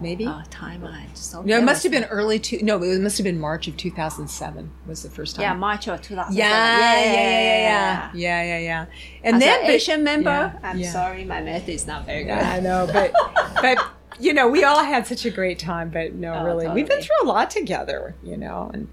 [0.00, 0.26] Maybe.
[0.26, 1.42] Oh, time I so.
[1.42, 4.70] no, it must have been early two no, it must have been March of 2007
[4.88, 5.42] was the first time.
[5.44, 6.36] Yeah, March of 2007.
[6.36, 8.86] Yeah, yeah, yeah, yeah, yeah, yeah, yeah, yeah.
[9.22, 10.90] And As then an but- Asian member, yeah, I'm yeah.
[10.92, 12.30] sorry, my math is not very good.
[12.30, 13.12] Yeah, I know, but
[13.62, 13.78] but
[14.18, 15.90] you know, we all had such a great time.
[15.90, 18.16] But no, Oh, really, we've been through a lot together.
[18.24, 18.88] You know, and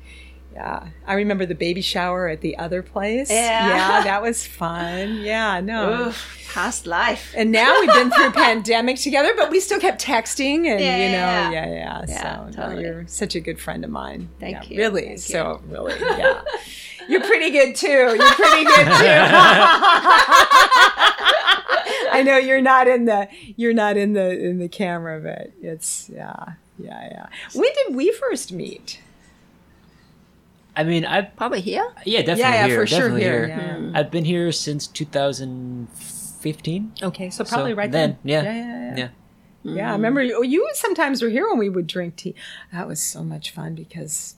[0.54, 3.30] yeah, I remember the baby shower at the other place.
[3.30, 3.68] Yeah.
[3.70, 5.22] yeah, that was fun.
[5.22, 6.08] Yeah, no.
[6.08, 7.34] Oof, past life.
[7.38, 10.98] And now we've been through a pandemic together, but we still kept texting and Yeah,
[10.98, 12.06] you know, yeah, yeah, yeah.
[12.08, 14.30] Yeah, so no, you're such a good friend of mine.
[14.40, 16.42] Thank Yeah, you, Really, thank so really, yeah.
[17.10, 17.88] You're pretty good too.
[17.88, 19.18] You're pretty good too.
[22.14, 26.10] I know you're not in the you're not in the in the camera, but it's
[26.14, 27.26] yeah, yeah, yeah.
[27.54, 29.00] When did we first meet?
[30.76, 31.92] I mean, I've Probably here.
[32.06, 33.48] yeah, definitely yeah, yeah, here, for sure definitely here.
[33.48, 33.92] here.
[33.94, 34.00] Yeah.
[34.00, 36.94] I've been here since 2015.
[37.04, 38.24] Okay, so probably So right then, then.
[38.24, 38.44] yeah.
[38.44, 38.66] yeah, yeah.
[38.66, 38.96] yeah.
[38.98, 39.10] Yeah.
[39.64, 39.98] Yeah, I hmm.
[39.98, 42.34] remember you, you sometimes were here when we would drink tea.
[42.72, 44.36] That was so much fun because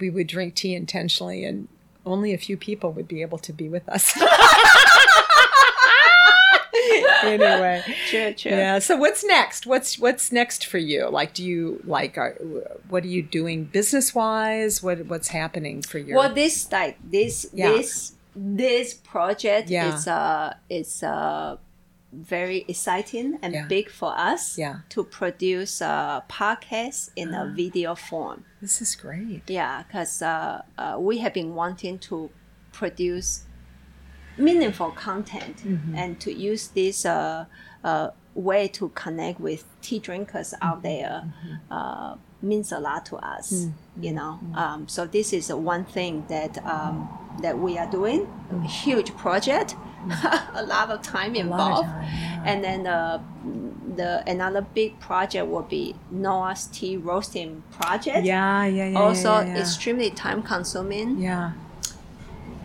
[0.00, 1.68] we would drink tea intentionally and
[2.04, 4.16] only a few people would be able to be with us.
[7.24, 8.50] anyway, True, true.
[8.52, 8.78] yeah.
[8.78, 9.66] So what's next?
[9.66, 11.08] What's what's next for you?
[11.08, 12.16] Like, do you like?
[12.18, 12.34] Are,
[12.88, 14.82] what are you doing business wise?
[14.82, 16.14] What what's happening for you?
[16.16, 17.72] Well, this like this Yeah.
[17.72, 19.94] this this project Yeah.
[19.94, 21.56] is uh it's uh
[22.12, 23.66] very exciting and Yeah.
[23.66, 24.76] big for us Yeah.
[24.90, 28.44] to produce a podcast in a video form.
[28.62, 29.42] this is great.
[29.48, 32.30] Yeah, because uh, uh, we have been wanting to
[32.72, 33.42] produce
[34.38, 35.62] meaningful content
[35.94, 37.46] and to use this uh,
[37.84, 41.32] uh, way to connect with tea drinkers out there
[41.70, 43.66] uh, means a lot to us.
[44.00, 47.08] You know, um, so this is one thing that um,
[47.42, 48.28] that we are doing.
[48.50, 49.74] A huge project,
[50.54, 52.42] a lot of time lot of involved, time, yeah.
[52.44, 53.22] and then uh,
[53.96, 58.98] the another big project will be Noah's tea roasting project Yeah, yeah, yeah.
[58.98, 61.18] also yeah, yeah, extremely time consuming.
[61.18, 61.52] yeah.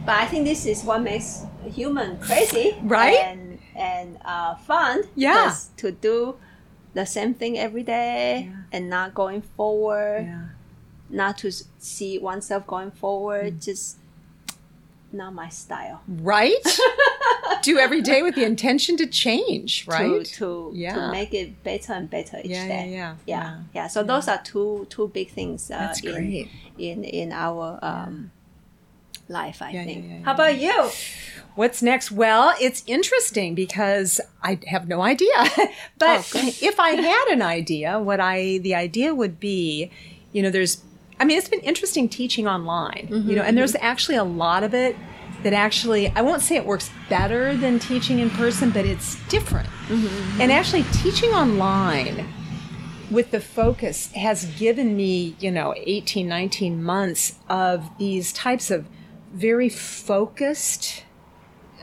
[0.05, 3.17] But I think this is what makes human crazy, Right?
[3.17, 5.03] And and uh, fun.
[5.15, 5.55] Yeah.
[5.77, 6.35] To do
[6.93, 8.57] the same thing every day Yeah.
[8.73, 10.45] and not going forward, yeah.
[11.09, 13.63] not to see oneself going forward, Mm.
[13.65, 13.97] just
[15.13, 16.01] not my style.
[16.07, 16.55] Right?
[17.63, 20.23] Do every day with the intention to change, right?
[20.25, 20.95] To to, Yeah.
[20.95, 22.91] to make it better and better each yeah, yeah, day.
[22.91, 23.87] yeah, Yeah, yeah.
[23.87, 26.49] So those are two two big things uh, That's in, great.
[26.77, 28.31] in in our um,
[29.27, 29.61] life.
[29.61, 30.25] I think.
[30.25, 30.89] How about you?
[31.55, 32.11] What's next?
[32.11, 35.27] Well, it's interesting because I have no idea.
[35.97, 39.91] but Oh, if I had an idea, what I the idea would be,
[40.31, 40.81] you know, there's
[41.19, 43.55] I mean, it's been interesting teaching online, you know, and mm-hmm.
[43.57, 44.95] there's actually a lot of it
[45.43, 49.67] that actually I won't say it works better than teaching in person, but it's different.
[49.87, 50.41] Mm-hmm, mm-hmm.
[50.41, 52.27] And actually teaching online
[53.11, 58.87] with the focus has given me, you know, 18, 19 months of these types of
[59.33, 61.03] very focused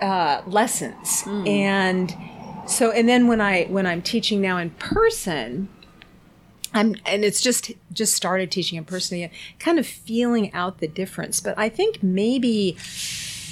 [0.01, 1.25] uh, lessons.
[1.27, 2.15] And
[2.67, 5.69] so, and then when I, when I'm teaching now in person,
[6.75, 10.89] I'm, and it's just, just started teaching in person again, kind of feeling out the
[10.89, 11.41] difference.
[11.41, 12.77] But I think maybe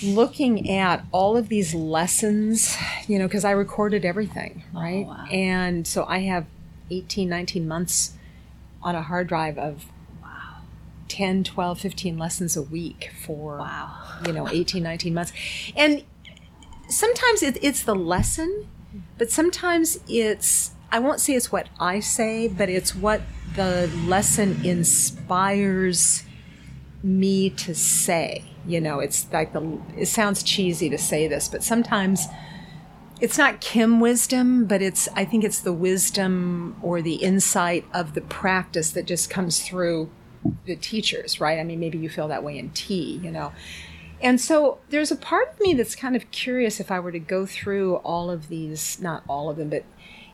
[0.02, 2.76] looking at all of these lessons,
[3.08, 5.06] you know, because I recorded everything, right?
[5.06, 5.24] wow.
[5.30, 6.44] And so I have
[6.90, 8.12] 18, 19 months
[8.82, 9.86] on a hard drive of
[11.08, 13.96] 10, 12, 15 lessons a week for, Wow.
[14.26, 15.32] you know, 18, 19 months.
[15.76, 16.04] And
[16.88, 18.68] sometimes it, it's the lesson,
[19.18, 23.22] but sometimes it's, I won't say it's what I say, but it's what
[23.54, 26.24] the lesson inspires
[27.02, 28.44] me to say.
[28.66, 32.26] You know, it's like the, it sounds cheesy to say this, but sometimes
[33.20, 38.14] it's not Kim wisdom, but it's, I think it's the wisdom or the insight of
[38.14, 40.10] the practice that just comes through
[40.64, 41.58] the teachers, right?
[41.58, 43.52] I mean, maybe you feel that way in tea, you know.
[44.20, 47.18] And so there's a part of me that's kind of curious if I were to
[47.18, 49.84] go through all of these, not all of them, but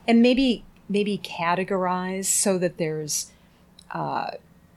[0.07, 3.31] and maybe maybe categorize so that there's
[3.91, 4.31] uh,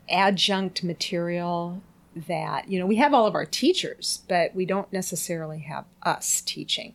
[0.09, 1.81] adjunct material
[2.15, 6.41] that you know we have all of our teachers, but we don't necessarily have us
[6.41, 6.93] teaching.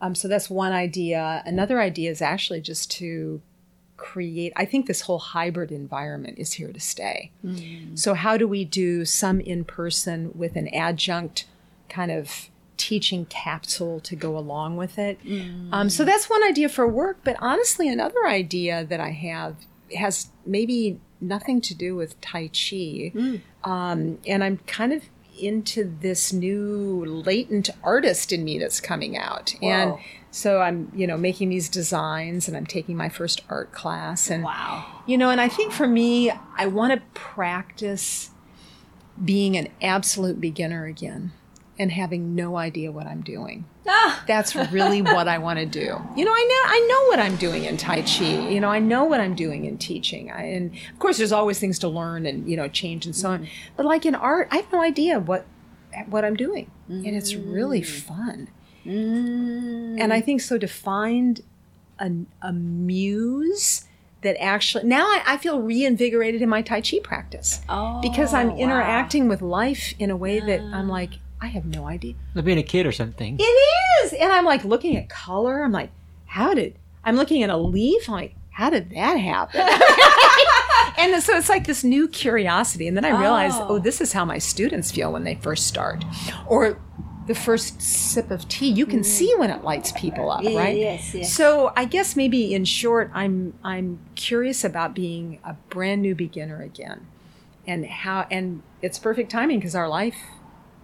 [0.00, 1.42] Um, so that's one idea.
[1.46, 3.40] Another idea is actually just to
[4.12, 4.52] create.
[4.54, 7.30] I think this whole hybrid environment is here to stay.
[7.94, 11.46] So how do we do some in person with an adjunct
[11.88, 15.18] kind of teaching capsule to go along with it?
[15.72, 17.16] Um, so that's one idea for work.
[17.24, 19.56] But honestly, another idea that I have
[19.96, 23.12] has maybe nothing to do with Tai Chi.
[23.64, 25.02] Um, and I'm kind of
[25.40, 29.54] into this new latent artist in me that's coming out.
[29.62, 29.92] And.
[30.34, 34.30] So I'm, you know, making these designs and I'm taking my first art class.
[34.30, 34.84] And Wow.
[35.06, 38.30] you know, and I think for me, I want to practice
[39.24, 41.30] being an absolute beginner again
[41.78, 43.64] and having no idea what I'm doing.
[43.86, 46.00] Ah, That's really what I want to do.
[46.16, 48.48] You know, I know I know what I'm doing in Tai Chi.
[48.50, 50.32] You know, I know what I'm doing in teaching.
[50.32, 53.30] I, and of course, there's always things to learn and you know change and so
[53.30, 53.46] on.
[53.76, 55.46] But like in art, I have no idea what
[56.06, 58.48] what I'm doing, and it's really fun.
[58.86, 61.40] Mm, And I think so to find
[61.98, 62.10] a,
[62.42, 63.84] a muse
[64.22, 68.50] that actually now I, I feel reinvigorated in my Tai Chi practice oh, because I'm
[68.50, 68.56] wow.
[68.56, 72.14] interacting with life in a way that I'm like, I have no idea.
[72.34, 73.36] Like being a kid or something.
[73.38, 73.42] It
[74.04, 74.12] is.
[74.14, 75.62] And I'm like looking at color.
[75.62, 75.90] I'm like,
[76.26, 78.08] how did I'm looking at a leaf?
[78.08, 79.60] I'm like, how did that happen?
[80.96, 83.66] and so it's like this new curiosity and then i realized Oh.
[83.70, 83.78] oh.
[83.80, 86.04] this is how my students feel when they first start
[86.46, 86.78] or
[87.26, 90.76] the first sip of tea you can see when it lights people up Yeah, right
[90.76, 91.32] yes, yes.
[91.32, 96.60] so i guess maybe in short i'm i'm curious about being a brand new beginner
[96.62, 97.06] again
[97.66, 100.16] and how and it's perfect timing because our life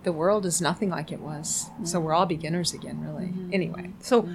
[0.02, 3.50] the world is nothing like it was so we're all beginners again really Mm-hmm.
[3.52, 4.26] anyway so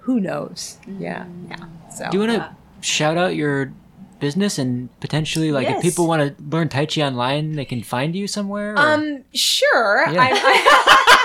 [0.00, 1.56] who knows yeah yeah
[1.90, 2.54] so Do you want to
[2.86, 3.72] shout out your
[4.18, 5.76] business and potentially, like, Yes.
[5.76, 8.72] if people want to learn Tai Chi online, they can find you somewhere?
[8.72, 10.08] or- Um, sure.
[10.10, 10.20] Yeah.
[10.22, 10.36] I'm,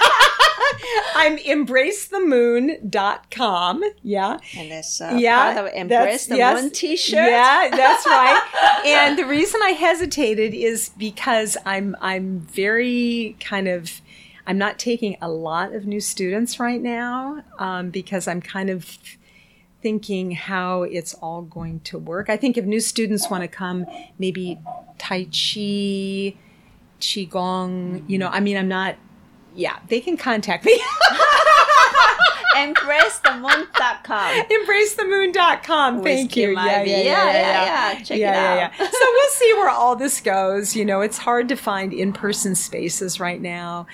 [1.16, 3.84] I'm embracethemoon.com.
[4.04, 4.38] Yeah.
[4.58, 5.54] And that's uh, Yeah.
[5.54, 6.62] part of Embrace the yes.
[6.62, 7.30] Moon t-shirt.
[7.30, 8.82] Yeah, that's right.
[8.86, 14.02] and the reason I hesitated is because I'm I'm very kind of
[14.48, 18.98] I'm not taking a lot of new students right now um, because I'm kind of
[19.82, 22.30] thinking how it's all going to work.
[22.30, 23.86] I think if new students want to come,
[24.20, 24.60] maybe
[24.98, 26.36] Tai Chi,
[27.00, 28.96] Qigong, you know, I mean, I'm not,
[29.56, 30.82] yeah, they can contact me.
[32.56, 34.44] EmbraceTheMoon.com.
[34.46, 36.04] EmbraceTheMoon.com.
[36.04, 36.50] Thank you.
[36.50, 36.90] Kim Ivey.
[36.90, 38.04] Yeah, yeah, yeah.
[38.04, 38.72] Check it out.
[38.78, 40.76] so we'll see where all this goes.
[40.76, 43.88] You know, it's hard to find in-person spaces right now,